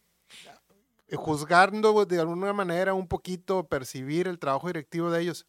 eh, 1.09 1.17
juzgando 1.17 2.07
de 2.07 2.19
alguna 2.19 2.55
manera 2.55 2.95
un 2.95 3.09
poquito, 3.09 3.67
percibir 3.69 4.27
el 4.27 4.39
trabajo 4.39 4.69
directivo 4.69 5.11
de 5.11 5.21
ellos, 5.21 5.45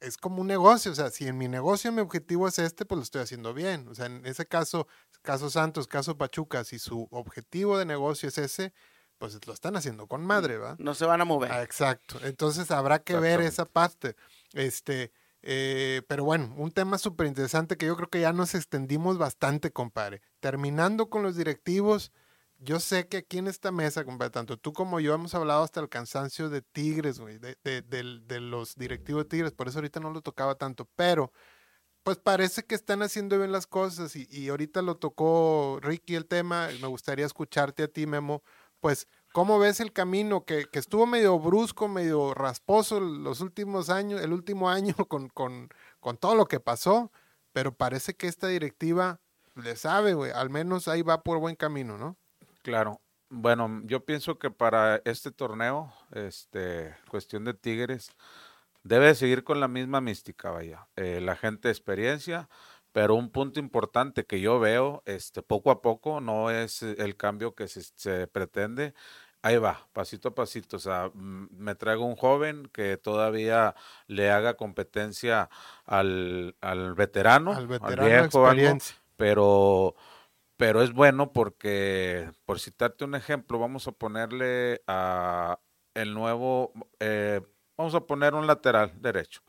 es 0.00 0.18
como 0.18 0.42
un 0.42 0.46
negocio. 0.46 0.92
O 0.92 0.94
sea, 0.94 1.08
si 1.08 1.26
en 1.26 1.38
mi 1.38 1.48
negocio 1.48 1.90
mi 1.90 2.02
objetivo 2.02 2.46
es 2.46 2.58
este, 2.58 2.84
pues 2.84 2.98
lo 2.98 3.02
estoy 3.02 3.22
haciendo 3.22 3.54
bien. 3.54 3.88
O 3.88 3.94
sea, 3.94 4.04
en 4.04 4.26
ese 4.26 4.44
caso, 4.44 4.86
caso 5.22 5.48
Santos, 5.48 5.86
caso 5.86 6.18
Pachuca, 6.18 6.64
si 6.64 6.78
su 6.78 7.08
objetivo 7.10 7.78
de 7.78 7.86
negocio 7.86 8.28
es 8.28 8.36
ese, 8.36 8.74
pues 9.16 9.38
lo 9.46 9.54
están 9.54 9.74
haciendo 9.76 10.06
con 10.06 10.22
madre, 10.26 10.58
¿va? 10.58 10.76
no 10.78 10.92
se 10.94 11.06
van 11.06 11.22
a 11.22 11.24
mover. 11.24 11.50
Ah, 11.50 11.62
exacto. 11.62 12.18
Entonces 12.24 12.70
habrá 12.70 12.98
que 12.98 13.16
ver 13.16 13.40
esa 13.40 13.64
parte. 13.64 14.16
Este, 14.52 15.12
eh, 15.42 16.02
pero 16.08 16.24
bueno, 16.24 16.54
un 16.56 16.70
tema 16.72 16.98
súper 16.98 17.26
interesante 17.26 17.76
que 17.76 17.86
yo 17.86 17.96
creo 17.96 18.08
que 18.08 18.20
ya 18.20 18.32
nos 18.32 18.54
extendimos 18.54 19.18
bastante, 19.18 19.72
compadre. 19.72 20.22
Terminando 20.40 21.10
con 21.10 21.22
los 21.22 21.36
directivos, 21.36 22.12
yo 22.58 22.78
sé 22.80 23.08
que 23.08 23.18
aquí 23.18 23.38
en 23.38 23.48
esta 23.48 23.72
mesa, 23.72 24.04
compadre, 24.04 24.30
tanto 24.30 24.56
tú 24.56 24.72
como 24.72 25.00
yo 25.00 25.14
hemos 25.14 25.34
hablado 25.34 25.62
hasta 25.64 25.80
el 25.80 25.88
cansancio 25.88 26.48
de 26.48 26.62
Tigres, 26.62 27.18
güey, 27.18 27.38
de, 27.38 27.56
de- 27.64 28.40
los 28.40 28.76
directivos 28.76 29.24
de 29.24 29.28
Tigres, 29.30 29.52
por 29.52 29.68
eso 29.68 29.78
ahorita 29.78 30.00
no 30.00 30.10
lo 30.10 30.20
tocaba 30.22 30.54
tanto, 30.54 30.88
pero 30.96 31.32
pues 32.02 32.18
parece 32.18 32.64
que 32.64 32.74
están 32.74 33.02
haciendo 33.02 33.38
bien 33.38 33.52
las 33.52 33.66
cosas 33.66 34.16
y, 34.16 34.26
y 34.30 34.48
ahorita 34.48 34.82
lo 34.82 34.96
tocó 34.96 35.78
Ricky 35.82 36.16
el 36.16 36.26
tema, 36.26 36.68
me 36.80 36.88
gustaría 36.88 37.26
escucharte 37.26 37.84
a 37.84 37.88
ti, 37.88 38.06
Memo, 38.06 38.42
pues, 38.80 39.06
¿cómo 39.32 39.58
ves 39.58 39.80
el 39.80 39.92
camino 39.92 40.44
que, 40.44 40.66
que 40.66 40.78
estuvo 40.78 41.06
medio 41.06 41.38
brusco, 41.38 41.88
medio 41.88 42.34
rasposo 42.34 43.00
los 43.00 43.40
últimos 43.40 43.90
años, 43.90 44.20
el 44.20 44.32
último 44.32 44.70
año 44.70 44.94
con, 45.08 45.28
con, 45.28 45.68
con 46.00 46.16
todo 46.16 46.34
lo 46.34 46.46
que 46.46 46.60
pasó? 46.60 47.10
Pero 47.52 47.74
parece 47.74 48.14
que 48.14 48.28
esta 48.28 48.48
directiva 48.48 49.20
le 49.54 49.76
sabe, 49.76 50.14
güey, 50.14 50.30
al 50.30 50.50
menos 50.50 50.88
ahí 50.88 51.02
va 51.02 51.22
por 51.22 51.38
buen 51.38 51.56
camino, 51.56 51.98
¿no? 51.98 52.16
Claro. 52.62 53.00
Bueno, 53.28 53.80
yo 53.84 54.04
pienso 54.04 54.38
que 54.38 54.50
para 54.50 55.00
este 55.06 55.30
torneo, 55.30 55.92
este, 56.12 56.94
cuestión 57.08 57.44
de 57.44 57.54
Tigres, 57.54 58.10
debe 58.82 59.06
de 59.06 59.14
seguir 59.14 59.42
con 59.44 59.58
la 59.60 59.68
misma 59.68 60.00
mística, 60.00 60.50
vaya. 60.50 60.88
Eh, 60.96 61.20
la 61.22 61.36
gente 61.36 61.68
de 61.68 61.72
experiencia, 61.72 62.48
pero 62.92 63.14
un 63.14 63.30
punto 63.30 63.58
importante 63.58 64.26
que 64.26 64.40
yo 64.40 64.60
veo, 64.60 65.02
este, 65.06 65.42
poco 65.42 65.70
a 65.70 65.80
poco, 65.80 66.20
no 66.20 66.50
es 66.50 66.82
el 66.82 67.16
cambio 67.16 67.54
que 67.54 67.68
se, 67.68 67.82
se 67.82 68.26
pretende. 68.26 68.94
Ahí 69.42 69.58
va, 69.58 69.88
pasito 69.92 70.28
a 70.28 70.34
pasito. 70.34 70.76
O 70.76 70.80
sea, 70.80 71.10
me 71.14 71.74
traigo 71.74 72.04
un 72.04 72.16
joven 72.16 72.68
que 72.72 72.96
todavía 72.96 73.74
le 74.06 74.30
haga 74.30 74.54
competencia 74.54 75.50
al, 75.84 76.56
al 76.60 76.94
veterano, 76.94 77.50
Al 77.50 77.58
al 77.58 77.66
veterano 77.66 78.08
de 78.08 78.20
viejo, 78.20 78.46
algo, 78.46 78.78
pero 79.16 79.96
pero 80.56 80.80
es 80.80 80.92
bueno 80.92 81.32
porque, 81.32 82.30
por 82.44 82.60
citarte 82.60 83.04
un 83.04 83.16
ejemplo, 83.16 83.58
vamos 83.58 83.88
a 83.88 83.92
ponerle 83.92 84.80
a 84.86 85.58
el 85.94 86.14
nuevo, 86.14 86.72
eh, 87.00 87.40
vamos 87.76 87.96
a 87.96 88.06
poner 88.06 88.34
un 88.34 88.46
lateral 88.46 88.92
derecho. 89.02 89.42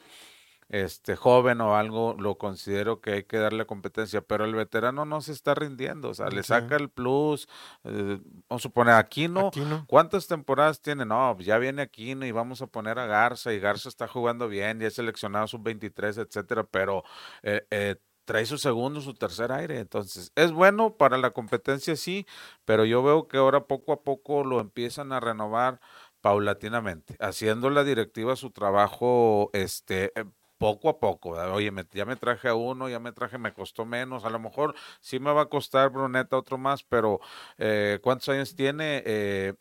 Este 0.73 1.15
joven 1.15 1.61
o 1.61 1.75
algo, 1.75 2.15
lo 2.17 2.39
considero 2.39 2.99
que 2.99 3.11
hay 3.11 3.23
que 3.25 3.37
darle 3.37 3.67
competencia, 3.67 4.21
pero 4.21 4.43
el 4.43 4.55
veterano 4.55 5.05
no 5.05 5.21
se 5.21 5.31
está 5.31 5.53
rindiendo, 5.53 6.09
o 6.09 6.13
sea, 6.15 6.29
le 6.29 6.41
saca 6.41 6.75
el 6.77 6.89
plus, 6.89 7.47
eh, 7.83 8.19
vamos 8.49 8.59
a 8.61 8.63
suponer 8.63 8.95
Aquino, 8.95 9.49
Aquino. 9.49 9.85
¿cuántas 9.87 10.25
temporadas 10.25 10.81
tiene? 10.81 11.05
No, 11.05 11.33
pues 11.35 11.45
ya 11.45 11.59
viene 11.59 11.83
Aquino 11.83 12.25
y 12.25 12.31
vamos 12.31 12.63
a 12.63 12.67
poner 12.67 12.97
a 12.97 13.05
Garza 13.05 13.53
y 13.53 13.59
Garza 13.59 13.87
está 13.87 14.07
jugando 14.07 14.47
bien 14.47 14.81
y 14.81 14.85
es 14.85 14.95
seleccionado 14.95 15.45
sub-23, 15.45 16.17
etcétera, 16.25 16.63
pero 16.63 17.03
eh, 17.43 17.67
eh, 17.69 17.97
trae 18.25 18.47
su 18.47 18.57
segundo, 18.57 18.99
su 18.99 19.13
tercer 19.13 19.51
aire, 19.51 19.77
entonces 19.77 20.31
es 20.35 20.51
bueno 20.51 20.95
para 20.97 21.19
la 21.19 21.31
competencia, 21.31 21.95
sí, 21.95 22.25
pero 22.65 22.83
yo 22.83 23.03
veo 23.03 23.27
que 23.27 23.37
ahora 23.37 23.65
poco 23.65 23.93
a 23.93 24.01
poco 24.01 24.43
lo 24.43 24.59
empiezan 24.59 25.11
a 25.11 25.19
renovar 25.19 25.79
paulatinamente, 26.21 27.15
haciendo 27.19 27.69
la 27.69 27.83
directiva 27.83 28.35
su 28.35 28.49
trabajo, 28.49 29.51
este, 29.53 30.13
eh, 30.19 30.25
poco 30.63 30.87
a 30.89 30.97
poco, 30.99 31.31
¿verdad? 31.31 31.51
oye, 31.53 31.71
me- 31.71 31.85
ya 31.91 32.05
me 32.05 32.15
traje 32.15 32.47
a 32.47 32.55
uno, 32.55 32.87
ya 32.87 32.99
me 32.99 33.11
traje, 33.11 33.37
me 33.37 33.51
costó 33.53 33.85
menos, 33.85 34.23
a 34.23 34.29
lo 34.29 34.39
mejor 34.39 34.73
sí 35.01 35.19
me 35.19 35.31
va 35.33 35.41
a 35.41 35.45
costar 35.47 35.89
Bruneta 35.89 36.37
otro 36.37 36.57
más, 36.57 36.83
pero 36.83 37.19
eh, 37.57 37.99
¿cuántos 38.01 38.29
años 38.29 38.55
tiene? 38.55 39.03
Eh, 39.05 39.53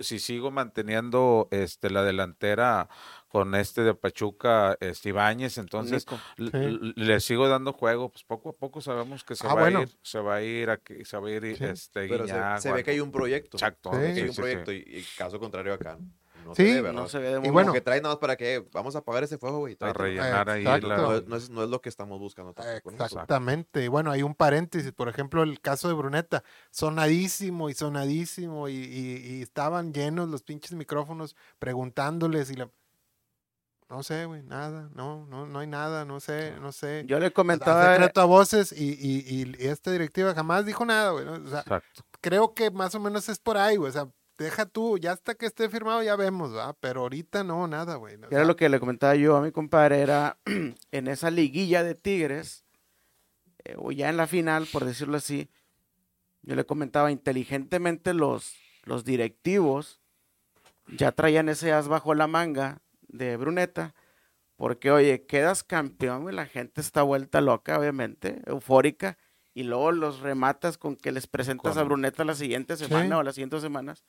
si 0.00 0.18
sigo 0.18 0.50
manteniendo 0.50 1.48
este, 1.50 1.88
la 1.88 2.02
delantera 2.02 2.88
con 3.28 3.54
este 3.54 3.82
de 3.84 3.94
Pachuca, 3.94 4.76
este, 4.80 5.10
Ibáñez, 5.10 5.56
entonces 5.56 6.04
Sí. 6.36 6.78
le 6.96 7.20
sigo 7.20 7.48
dando 7.48 7.72
juego, 7.72 8.08
pues 8.10 8.24
poco 8.24 8.50
a 8.50 8.52
poco 8.52 8.80
sabemos 8.80 9.24
que 9.24 9.36
se 9.36 9.46
Ah, 9.46 9.54
va 9.54 9.60
bueno. 9.62 9.78
a 9.78 9.82
ir, 9.82 9.88
se 10.02 10.18
va 10.18 10.34
a 10.34 10.42
ir 10.42 10.68
aquí, 10.68 11.04
se 11.04 11.16
va 11.16 11.28
a 11.28 11.30
ir 11.30 11.56
Sí. 11.56 11.64
este 11.64 12.08
Pero 12.08 12.26
se, 12.26 12.32
Guiñac, 12.34 12.58
se 12.58 12.72
ve 12.72 12.82
que 12.84 12.90
hay 12.90 13.00
un 13.00 13.12
proyecto. 13.12 13.56
Exacto. 13.56 13.90
Sí. 13.92 13.98
Hay 13.98 14.22
un 14.22 14.32
sí, 14.32 14.40
proyecto 14.40 14.72
sí. 14.72 14.82
y, 14.86 14.98
y 14.98 15.04
caso 15.16 15.38
contrario 15.38 15.72
acá. 15.74 15.96
No 15.98 16.19
Sí, 16.54 16.72
se 16.72 16.80
ve. 16.82 16.92
No 16.92 17.08
se 17.08 17.18
ve 17.18 17.24
de 17.24 17.30
Y 17.30 17.34
momento. 17.34 17.52
bueno, 17.52 17.72
que 17.72 17.80
trae 17.80 18.00
nada 18.00 18.14
más 18.14 18.20
para 18.20 18.36
que 18.36 18.66
vamos 18.72 18.94
a 18.96 19.00
apagar 19.00 19.22
ese 19.24 19.38
fuego, 19.38 19.58
güey. 19.60 19.74
A 19.74 19.76
tráetelo. 19.78 20.04
rellenar 20.04 20.50
ahí 20.50 20.64
la- 20.64 20.78
No, 20.80 21.14
es- 21.14 21.26
no 21.26 21.36
es, 21.36 21.50
no 21.50 21.62
es 21.64 21.70
lo 21.70 21.80
que 21.80 21.88
estamos 21.88 22.18
buscando. 22.18 22.54
¿no? 22.56 22.90
Exactamente. 23.04 23.84
Y 23.84 23.88
bueno, 23.88 24.10
hay 24.10 24.22
un 24.22 24.34
paréntesis. 24.34 24.92
Por 24.92 25.08
ejemplo, 25.08 25.42
el 25.42 25.60
caso 25.60 25.88
de 25.88 25.94
Bruneta. 25.94 26.42
Sonadísimo 26.70 27.68
y 27.70 27.74
sonadísimo. 27.74 28.68
Y, 28.68 28.74
y- 28.74 29.34
y 29.38 29.42
estaban 29.42 29.92
llenos 29.92 30.28
los 30.28 30.42
pinches 30.42 30.72
micrófonos 30.72 31.36
preguntándoles. 31.58 32.50
Y 32.50 32.54
la... 32.54 32.70
No 33.88 34.04
sé, 34.04 34.24
güey, 34.24 34.42
nada. 34.44 34.88
No, 34.94 35.26
no, 35.26 35.46
no 35.46 35.58
hay 35.58 35.66
nada. 35.66 36.04
No 36.04 36.20
sé, 36.20 36.54
no 36.60 36.70
sé. 36.70 37.02
Yo 37.06 37.18
le 37.18 37.32
comentaba, 37.32 37.92
secreto 37.94 38.20
a 38.20 38.24
voces 38.24 38.70
y, 38.72 38.90
y- 38.92 39.24
y- 39.26 39.56
y 39.58 39.66
esta 39.66 39.90
directiva 39.90 40.32
jamás 40.32 40.64
dijo 40.64 40.84
nada, 40.84 41.10
güey. 41.10 41.24
¿no? 41.24 41.32
O 41.32 41.48
sea, 41.48 41.60
Exacto. 41.60 42.02
creo 42.20 42.54
que 42.54 42.70
más 42.70 42.94
o 42.94 43.00
menos 43.00 43.28
es 43.28 43.40
por 43.40 43.56
ahí, 43.58 43.74
güey. 43.76 43.88
O 43.90 43.92
sea, 43.92 44.08
deja 44.44 44.66
tú, 44.66 44.98
ya 44.98 45.12
hasta 45.12 45.34
que 45.34 45.46
esté 45.46 45.68
firmado 45.68 46.02
ya 46.02 46.16
vemos, 46.16 46.54
¿va? 46.56 46.72
Pero 46.74 47.02
ahorita 47.02 47.44
no, 47.44 47.66
nada, 47.66 47.96
güey. 47.96 48.16
Era 48.30 48.44
lo 48.44 48.56
que 48.56 48.68
le 48.68 48.80
comentaba 48.80 49.14
yo 49.14 49.36
a 49.36 49.42
mi 49.42 49.52
compadre, 49.52 50.00
era 50.00 50.38
en 50.90 51.08
esa 51.08 51.30
liguilla 51.30 51.82
de 51.82 51.94
Tigres, 51.94 52.64
eh, 53.64 53.74
o 53.78 53.92
ya 53.92 54.08
en 54.08 54.16
la 54.16 54.26
final, 54.26 54.66
por 54.72 54.84
decirlo 54.84 55.16
así, 55.16 55.50
yo 56.42 56.54
le 56.56 56.64
comentaba 56.64 57.10
inteligentemente 57.12 58.14
los, 58.14 58.54
los 58.84 59.04
directivos 59.04 60.00
ya 60.88 61.12
traían 61.12 61.48
ese 61.48 61.72
as 61.72 61.86
bajo 61.86 62.14
la 62.14 62.26
manga 62.26 62.80
de 63.08 63.36
Bruneta, 63.36 63.94
porque 64.56 64.90
oye, 64.90 65.24
quedas 65.26 65.62
campeón, 65.62 66.22
güey, 66.22 66.34
la 66.34 66.46
gente 66.46 66.80
está 66.80 67.02
vuelta 67.02 67.40
loca, 67.40 67.78
obviamente, 67.78 68.42
eufórica, 68.46 69.16
y 69.54 69.64
luego 69.64 69.92
los 69.92 70.20
rematas 70.20 70.78
con 70.78 70.96
que 70.96 71.12
les 71.12 71.26
presentas 71.26 71.76
a 71.76 71.82
Bruneta 71.82 72.24
la 72.24 72.34
siguiente 72.34 72.76
Sí. 72.76 72.86
semana 72.86 73.18
o 73.18 73.22
las 73.22 73.34
siguientes 73.34 73.60
semanas. 73.62 74.04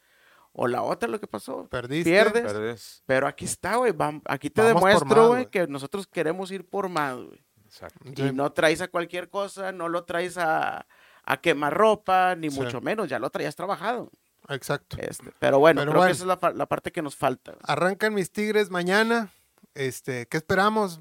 O 0.53 0.67
la 0.67 0.81
otra, 0.83 1.07
lo 1.07 1.19
que 1.19 1.27
pasó. 1.27 1.67
Perdiste. 1.69 2.09
Pierdes, 2.09 2.43
Perdes. 2.43 3.03
pero 3.05 3.27
aquí 3.27 3.45
está, 3.45 3.77
güey. 3.77 3.93
Aquí 4.25 4.49
te 4.49 4.61
Vamos 4.61 4.75
demuestro, 4.83 5.27
güey, 5.29 5.45
que 5.49 5.65
nosotros 5.67 6.07
queremos 6.07 6.51
ir 6.51 6.67
por 6.67 6.89
más, 6.89 7.15
güey. 7.15 7.43
Exacto. 7.65 8.09
Sí. 8.15 8.21
Y 8.23 8.33
no 8.33 8.51
traes 8.51 8.81
a 8.81 8.89
cualquier 8.89 9.29
cosa, 9.29 9.71
no 9.71 9.87
lo 9.87 10.03
traes 10.03 10.37
a, 10.37 10.85
a 11.23 11.37
quemar 11.39 11.73
ropa, 11.73 12.35
ni 12.35 12.49
Sí. 12.51 12.59
mucho 12.59 12.81
menos, 12.81 13.07
ya 13.07 13.17
lo 13.17 13.29
traías 13.29 13.55
trabajado. 13.55 14.11
Exacto. 14.49 14.97
Este, 14.99 15.31
pero 15.39 15.59
bueno, 15.59 15.79
Pero 15.81 15.91
creo 15.91 16.01
bueno. 16.01 16.09
que 16.09 16.13
esa 16.21 16.23
es 16.23 16.55
la, 16.57 16.65
parte 16.67 16.91
que 16.91 17.01
nos 17.01 17.15
falta. 17.15 17.55
Arrancan 17.63 18.13
mis 18.13 18.31
Tigres 18.31 18.69
mañana. 18.69 19.31
Este, 19.73 20.27
¿qué 20.27 20.35
esperamos? 20.35 20.99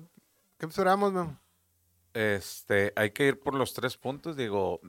¿Qué 0.59 0.67
esperamos, 0.67 1.13
Memo? 1.13 1.37
Este, 2.15 2.93
hay 2.97 3.11
que 3.11 3.27
ir 3.27 3.41
por 3.41 3.55
los 3.55 3.73
tres 3.75 3.97
puntos. 3.97 4.37
Digo, 4.37 4.81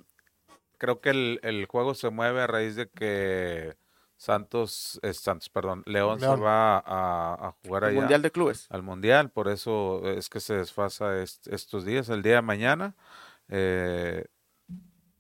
creo 0.77 1.01
que 1.01 1.09
el, 1.11 1.39
el 1.43 1.65
juego 1.65 1.95
se 1.95 2.09
mueve 2.09 2.41
a 2.41 2.47
raíz 2.47 2.75
de 2.75 2.89
que 2.89 3.75
Santos, 4.21 4.99
eh, 5.01 5.15
Santos, 5.15 5.49
perdón, 5.49 5.81
León, 5.87 6.19
León. 6.19 6.37
se 6.37 6.43
va 6.43 6.77
a, 6.77 7.33
a 7.47 7.55
jugar 7.65 7.85
allá 7.85 7.99
Mundial 8.01 8.21
de 8.21 8.29
Clubes. 8.29 8.67
al 8.69 8.83
Mundial. 8.83 9.31
Por 9.31 9.47
eso 9.47 10.07
es 10.07 10.29
que 10.29 10.39
se 10.39 10.53
desfasa 10.57 11.23
est- 11.23 11.47
estos 11.47 11.85
días, 11.85 12.07
el 12.09 12.21
día 12.21 12.35
de 12.35 12.41
mañana. 12.43 12.93
Eh, 13.49 14.25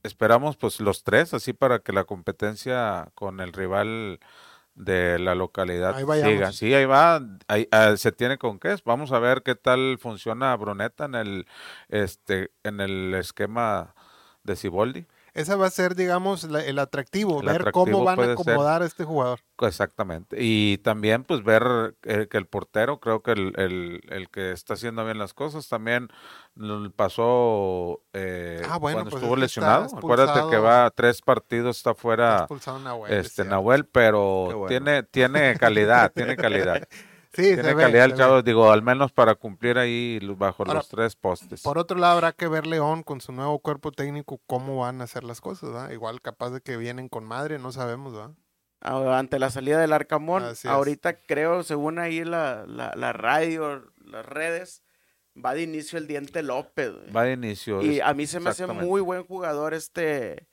esperamos 0.03 0.55
pues 0.55 0.79
los 0.79 1.03
tres, 1.03 1.33
así 1.33 1.51
para 1.51 1.79
que 1.79 1.93
la 1.93 2.03
competencia 2.03 3.09
con 3.15 3.39
el 3.39 3.53
rival 3.53 4.19
de 4.75 5.17
la 5.17 5.33
localidad 5.33 5.95
Ahí 5.95 6.05
siga. 6.21 6.51
Sí, 6.51 6.71
ahí 6.73 6.85
va, 6.85 7.21
ahí, 7.47 7.67
ah, 7.71 7.97
se 7.97 8.11
tiene 8.11 8.37
con 8.37 8.59
qué. 8.59 8.75
Vamos 8.85 9.11
a 9.11 9.19
ver 9.19 9.41
qué 9.41 9.55
tal 9.55 9.97
funciona 9.99 10.55
Bruneta 10.55 11.05
en 11.05 11.15
el 11.15 11.47
este 11.89 12.51
en 12.63 12.79
el 12.81 13.15
esquema 13.15 13.95
de 14.43 14.55
Ciboldi. 14.55 15.07
Ese 15.33 15.55
va 15.55 15.67
a 15.67 15.69
ser, 15.69 15.95
digamos, 15.95 16.43
la- 16.43 16.63
el 16.65 16.77
atractivo, 16.77 17.39
El 17.39 17.45
ver 17.47 17.61
atractivo 17.61 17.85
cómo 17.85 18.03
van 18.03 18.19
a 18.19 18.23
ser. 18.23 18.31
acomodar 18.33 18.81
a 18.81 18.85
este 18.85 19.05
jugador. 19.05 19.39
Exactamente. 19.61 20.35
Y 20.39 20.77
también 20.79 21.23
pues 21.23 21.43
ver 21.43 21.95
eh, 22.03 22.27
que 22.29 22.37
el 22.37 22.47
portero, 22.47 22.99
creo 22.99 23.21
que 23.23 23.31
el, 23.31 23.53
el, 23.57 24.01
el 24.09 24.29
que 24.29 24.51
está 24.51 24.73
haciendo 24.73 25.05
bien 25.05 25.17
las 25.19 25.33
cosas, 25.33 25.69
también 25.69 26.09
pasó 26.95 28.01
eh, 28.13 28.61
Ah, 28.67 28.77
bueno, 28.77 28.97
cuando 28.97 29.11
pues 29.11 29.21
estuvo 29.23 29.35
es 29.35 29.41
lesionado. 29.41 29.85
Acuérdate 29.95 30.41
que 30.49 30.57
va 30.57 30.85
a 30.85 30.89
tres 30.91 31.21
partidos, 31.21 31.77
está 31.77 31.93
fuera 31.95 32.47
Nahuel, 32.83 33.13
es 33.13 33.27
este. 33.27 33.45
Nahuel, 33.45 33.85
pero 33.85 34.45
bueno. 34.57 34.67
tiene, 34.67 35.03
tiene 35.03 35.55
calidad, 35.57 36.11
tiene 36.11 36.35
calidad. 36.35 36.81
Sí, 37.33 37.43
se 37.43 37.53
tiene 37.55 37.73
ve, 37.73 37.83
calidad 37.83 38.05
el 38.05 38.11
se 38.11 38.17
chavo, 38.17 38.35
ve. 38.35 38.43
digo, 38.43 38.71
al 38.71 38.81
menos 38.81 39.11
para 39.13 39.35
cumplir 39.35 39.77
ahí 39.77 40.19
bajo 40.37 40.63
Ahora, 40.63 40.73
los 40.75 40.89
tres 40.89 41.15
postes. 41.15 41.61
Por 41.61 41.77
otro 41.77 41.97
lado, 41.97 42.13
habrá 42.15 42.33
que 42.33 42.47
ver 42.47 42.67
León 42.67 43.03
con 43.03 43.21
su 43.21 43.31
nuevo 43.31 43.59
cuerpo 43.59 43.91
técnico 43.91 44.41
cómo 44.47 44.77
van 44.79 44.99
a 45.01 45.05
hacer 45.05 45.23
las 45.23 45.39
cosas, 45.39 45.71
¿verdad? 45.71 45.91
Igual 45.91 46.21
capaz 46.21 46.49
de 46.49 46.61
que 46.61 46.75
vienen 46.77 47.07
con 47.09 47.23
madre, 47.23 47.57
no 47.59 47.71
sabemos, 47.71 48.13
¿verdad? 48.13 48.31
Ah, 48.81 49.17
Ante 49.19 49.39
la 49.39 49.49
salida 49.49 49.79
del 49.79 49.93
Arcamón, 49.93 50.43
Así 50.43 50.67
es. 50.67 50.73
ahorita 50.73 51.21
creo, 51.21 51.63
según 51.63 51.99
ahí 51.99 52.23
la, 52.25 52.65
la, 52.67 52.91
la 52.95 53.13
radio, 53.13 53.85
las 54.03 54.25
redes, 54.25 54.83
va 55.37 55.53
de 55.53 55.61
inicio 55.61 55.99
el 55.99 56.07
Diente 56.07 56.41
López. 56.43 56.91
güey. 56.91 57.11
Va 57.11 57.23
de 57.23 57.33
inicio. 57.33 57.81
Y 57.81 57.99
es- 57.99 58.03
a 58.03 58.13
mí 58.13 58.25
se 58.27 58.39
me 58.41 58.49
hace 58.49 58.65
muy 58.67 58.99
buen 58.99 59.23
jugador 59.23 59.73
este, 59.73 60.47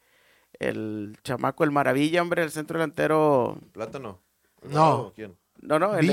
el 0.60 1.16
chamaco, 1.24 1.64
el 1.64 1.70
Maravilla, 1.70 2.22
hombre, 2.22 2.42
el 2.42 2.50
centro 2.50 2.78
delantero. 2.78 3.58
¿Plátano? 3.72 4.20
No. 4.62 5.12
¿Quién? 5.16 5.36
No, 5.60 5.78
no, 5.80 5.96
el, 5.96 6.06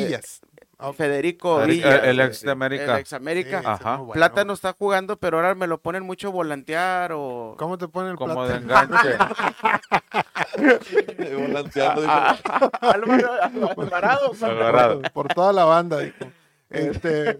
Eh, 0.79 0.93
Federico 0.93 1.61
El- 1.61 1.69
Villas. 1.71 2.01
el 2.03 2.19
ex 2.19 2.41
de 2.41 2.51
América. 2.51 2.93
El 2.95 2.99
ex 2.99 3.13
América. 3.13 3.59
Sí, 3.61 3.65
Ajá. 3.67 3.95
bueno. 3.97 4.13
Plátano 4.13 4.53
está 4.53 4.73
jugando, 4.73 5.17
pero 5.17 5.37
ahora 5.37 5.55
me 5.55 5.67
lo 5.67 5.81
ponen 5.81 6.03
mucho 6.03 6.31
volantear 6.31 7.11
o... 7.13 7.55
¿Cómo 7.57 7.77
te 7.77 7.87
pone 7.87 8.09
el 8.11 8.15
como 8.17 8.45
de 8.47 8.59
plátano? 8.59 8.97
enganche. 8.99 9.17
Volanteando, 11.35 12.01
Álvaro 12.81 13.29
Alvarado. 13.77 14.31
Alvarado. 14.41 15.01
Por, 15.13 15.27
toda 15.33 15.53
la 15.53 15.65
banda, 15.65 15.99
dijo. 15.99 16.25
Este, 16.69 17.39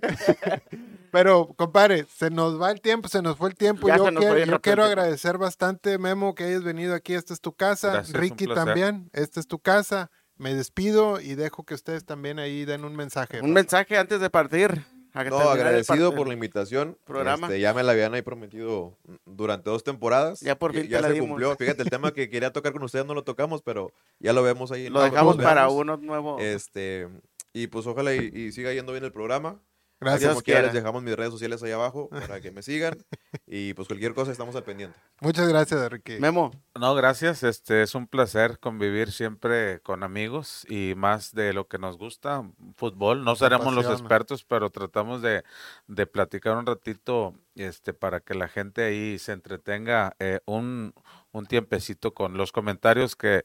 pero, 1.12 1.48
compadre, 1.56 2.06
se 2.14 2.30
nos 2.30 2.62
va 2.62 2.72
el 2.72 2.82
tiempo, 2.82 3.08
se 3.08 3.22
nos 3.22 3.38
fue 3.38 3.50
el 3.50 3.56
tiempo. 3.56 3.88
Ya 3.88 3.98
Yo, 3.98 4.06
quiero, 4.14 4.38
yo 4.38 4.62
quiero 4.62 4.84
agradecer 4.84 5.38
bastante, 5.38 5.98
Memo, 5.98 6.36
que 6.36 6.46
hayas 6.46 6.64
venido 6.64 6.94
aquí. 6.94 7.14
Esta 7.14 7.34
es 7.34 7.42
tu 7.42 7.54
casa. 7.54 7.92
Gracias, 7.94 8.18
Ricky 8.18 8.48
también. 8.48 9.10
Esta 9.14 9.40
es 9.40 9.48
tu 9.48 9.60
casa. 9.60 10.10
Me 10.38 10.54
despido 10.54 11.20
y 11.22 11.36
dejo 11.36 11.64
que 11.64 11.74
ustedes 11.74 12.06
también 12.06 12.40
ahí 12.40 12.66
den 12.66 12.84
un 12.86 12.96
mensaje. 12.96 13.42
Un 13.42 13.54
mensaje 13.54 13.98
antes 13.98 14.20
de 14.20 14.30
partir. 14.30 14.84
No, 15.30 15.40
agradecido 15.50 16.14
por 16.14 16.28
la 16.28 16.34
invitación. 16.34 16.98
programa. 17.06 17.48
Este, 17.48 17.62
ya 17.62 17.74
me 17.74 17.84
la 17.84 17.94
habían 17.94 18.14
ahí 18.14 18.22
prometido 18.22 18.98
durante 19.26 19.70
dos 19.70 19.82
temporadas. 19.86 20.42
Ya 20.42 20.60
por 20.60 20.76
Y- 20.76 20.82
fin 20.82 20.90
ya 20.90 20.98
te 20.98 21.02
la 21.04 21.08
se 21.08 21.14
dimos. 21.14 21.30
cumplió. 21.30 21.56
Fíjate, 21.56 21.84
el 21.84 21.90
tema 21.90 22.12
que 22.12 22.30
quería 22.30 22.52
tocar 22.52 22.74
con 22.74 22.84
ustedes 22.84 23.06
no 23.06 23.14
lo 23.14 23.24
tocamos, 23.24 23.62
pero 23.62 23.94
ya 24.20 24.34
lo 24.34 24.44
vemos 24.44 24.74
ahí. 24.74 24.88
en 24.88 24.94
Lo 24.94 25.02
dejamos 25.02 25.38
para 25.38 25.70
uno 25.70 25.96
nuevo. 25.96 26.38
Este, 26.40 27.08
y 27.54 27.68
pues 27.68 27.88
ojalá 27.88 28.14
y, 28.14 28.30
y 28.34 28.52
siga 28.52 28.74
yendo 28.74 28.92
bien 28.92 29.06
el 29.06 29.14
programa. 29.14 29.62
Gracias. 30.00 30.32
Como 30.32 30.42
quiera, 30.42 30.60
quiera. 30.60 30.74
les 30.74 30.74
dejamos 30.74 31.04
mis 31.04 31.16
redes 31.16 31.32
sociales 31.32 31.62
ahí 31.64 31.72
abajo 31.72 32.10
para 32.10 32.42
que 32.42 32.52
me 32.52 32.62
sigan. 32.62 32.98
Y 33.48 33.74
pues 33.76 33.88
cualquier 33.88 34.14
cosa 34.16 34.32
estamos 34.32 34.56
al 34.56 34.64
pendiente. 34.64 34.98
Muchas 35.22 35.48
gracias, 35.48 35.92
Ricky. 35.92 36.20
Memo, 36.20 36.52
No, 36.74 36.96
gracias. 36.96 37.44
Este 37.44 37.84
es 37.84 37.94
un 37.94 38.08
placer 38.08 38.60
convivir 38.60 39.12
siempre 39.12 39.80
con 39.82 40.04
amigos 40.04 40.66
y 40.68 40.94
más 40.96 41.32
de 41.34 41.54
lo 41.54 41.68
que 41.68 41.78
nos 41.78 41.98
gusta, 41.98 42.44
fútbol. 42.76 43.24
No 43.24 43.36
seremos 43.36 43.74
los 43.74 43.86
expertos, 43.86 44.44
pero 44.44 44.72
tratamos 44.72 45.22
de, 45.22 45.44
de 45.88 46.08
platicar 46.08 46.58
un 46.58 46.66
ratito, 46.66 47.36
este, 47.54 47.94
para 47.94 48.20
que 48.20 48.34
la 48.34 48.48
gente 48.48 48.84
ahí 48.84 49.20
se 49.20 49.32
entretenga 49.32 50.16
eh, 50.20 50.40
un, 50.46 50.94
un 51.32 51.46
tiempecito 51.46 52.14
con 52.14 52.36
los 52.38 52.52
comentarios 52.52 53.16
que 53.16 53.44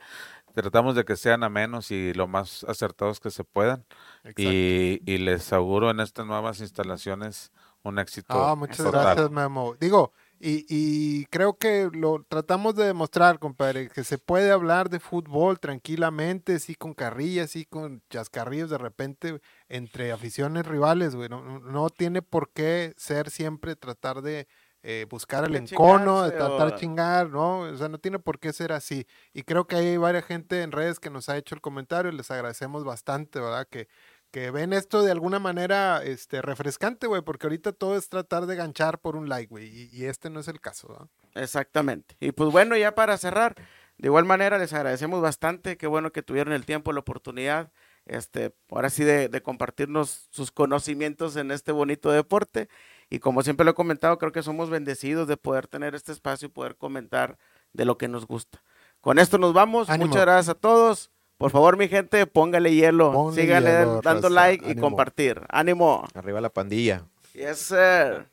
tratamos 0.54 0.94
de 0.94 1.04
que 1.04 1.16
sean 1.16 1.42
amenos 1.42 1.90
y 1.90 2.12
lo 2.14 2.26
más 2.26 2.64
acertados 2.64 3.20
que 3.20 3.30
se 3.30 3.44
puedan. 3.44 3.84
Exacto. 4.24 4.42
Y, 4.42 5.02
y 5.06 5.18
les 5.18 5.52
auguro 5.52 5.90
en 5.90 6.00
estas 6.00 6.26
nuevas 6.26 6.60
instalaciones 6.60 7.52
un 7.82 7.98
éxito. 7.98 8.34
Ah, 8.34 8.54
muchas 8.54 8.78
total. 8.78 9.02
gracias, 9.02 9.30
Memo. 9.30 9.74
Digo, 9.80 10.12
y, 10.38 10.64
y 10.68 11.26
creo 11.26 11.58
que 11.58 11.90
lo 11.92 12.24
tratamos 12.28 12.74
de 12.74 12.84
demostrar, 12.86 13.38
compadre, 13.38 13.88
que 13.88 14.04
se 14.04 14.18
puede 14.18 14.50
hablar 14.50 14.88
de 14.88 15.00
fútbol 15.00 15.60
tranquilamente, 15.60 16.58
sí 16.58 16.74
con 16.74 16.94
carrillas, 16.94 17.50
sí 17.50 17.64
con 17.66 18.02
chascarrillos 18.10 18.70
de 18.70 18.78
repente 18.78 19.40
entre 19.68 20.12
aficiones 20.12 20.66
rivales, 20.66 21.14
güey. 21.14 21.28
No 21.28 21.90
tiene 21.90 22.22
por 22.22 22.50
qué 22.50 22.94
ser 22.96 23.30
siempre 23.30 23.76
tratar 23.76 24.22
de 24.22 24.46
eh, 24.82 25.06
buscar 25.10 25.44
el 25.44 25.56
encono, 25.56 26.22
de 26.22 26.32
tratar 26.32 26.68
o- 26.74 26.76
chingar, 26.76 27.28
¿no? 27.30 27.60
O 27.60 27.76
sea, 27.76 27.88
no 27.88 27.98
tiene 27.98 28.18
por 28.18 28.38
qué 28.38 28.52
ser 28.52 28.72
así. 28.72 29.06
Y 29.32 29.42
creo 29.42 29.66
que 29.66 29.76
hay 29.76 29.96
varias 29.96 30.24
gente 30.24 30.62
en 30.62 30.72
redes 30.72 30.98
que 31.00 31.10
nos 31.10 31.28
ha 31.28 31.36
hecho 31.36 31.54
el 31.54 31.60
comentario 31.60 32.10
y 32.12 32.16
les 32.16 32.30
agradecemos 32.30 32.84
bastante, 32.84 33.40
¿verdad? 33.40 33.66
Que, 33.70 33.88
que 34.30 34.50
ven 34.50 34.72
esto 34.72 35.02
de 35.02 35.10
alguna 35.12 35.38
manera 35.38 36.02
este, 36.04 36.40
refrescante, 36.40 37.06
güey, 37.06 37.22
porque 37.22 37.46
ahorita 37.46 37.72
todo 37.72 37.96
es 37.96 38.08
tratar 38.08 38.46
de 38.46 38.56
ganchar 38.56 39.00
por 39.00 39.16
un 39.16 39.28
like, 39.28 39.50
güey, 39.50 39.66
y, 39.66 39.88
y 39.92 40.04
este 40.06 40.30
no 40.30 40.40
es 40.40 40.48
el 40.48 40.60
caso, 40.60 40.88
¿verdad? 40.88 41.08
Exactamente. 41.34 42.16
Y 42.20 42.32
pues 42.32 42.50
bueno, 42.50 42.76
ya 42.76 42.94
para 42.94 43.16
cerrar, 43.18 43.54
de 43.98 44.06
igual 44.08 44.24
manera 44.24 44.58
les 44.58 44.72
agradecemos 44.72 45.20
bastante, 45.20 45.76
qué 45.76 45.86
bueno 45.86 46.12
que 46.12 46.22
tuvieron 46.22 46.52
el 46.54 46.64
tiempo, 46.64 46.92
la 46.92 47.00
oportunidad, 47.00 47.72
este, 48.06 48.54
ahora 48.70 48.88
sí 48.90 49.04
de, 49.04 49.28
de 49.28 49.42
compartirnos 49.42 50.28
sus 50.30 50.50
conocimientos 50.52 51.36
en 51.36 51.50
este 51.50 51.72
bonito 51.72 52.10
deporte. 52.10 52.68
Y 53.10 53.18
como 53.18 53.42
siempre 53.42 53.64
lo 53.64 53.72
he 53.72 53.74
comentado, 53.74 54.16
creo 54.18 54.30
que 54.32 54.42
somos 54.42 54.70
bendecidos 54.70 55.26
de 55.26 55.36
poder 55.36 55.66
tener 55.66 55.94
este 55.96 56.12
espacio 56.12 56.46
y 56.46 56.50
poder 56.50 56.76
comentar 56.76 57.36
de 57.72 57.84
lo 57.84 57.98
que 57.98 58.06
nos 58.08 58.26
gusta. 58.26 58.62
Con 59.00 59.18
esto 59.18 59.36
nos 59.36 59.52
vamos. 59.52 59.90
Ánimo. 59.90 60.08
Muchas 60.08 60.22
gracias 60.22 60.48
a 60.48 60.54
todos. 60.54 61.10
Por 61.36 61.50
favor, 61.50 61.76
mi 61.76 61.88
gente, 61.88 62.26
póngale 62.26 62.72
hielo, 62.74 63.12
Ponle 63.12 63.40
síganle 63.42 63.70
hielo, 63.70 64.00
dando 64.02 64.28
raza. 64.28 64.34
like 64.34 64.70
y 64.70 64.76
compartir. 64.76 65.40
Ánimo. 65.48 66.06
Arriba 66.14 66.40
la 66.40 66.50
pandilla. 66.50 67.04
Yes, 67.32 67.58
sir. 67.58 68.28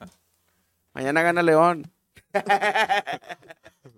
Mañana 0.93 1.21
gana 1.21 1.41
León. 1.41 1.91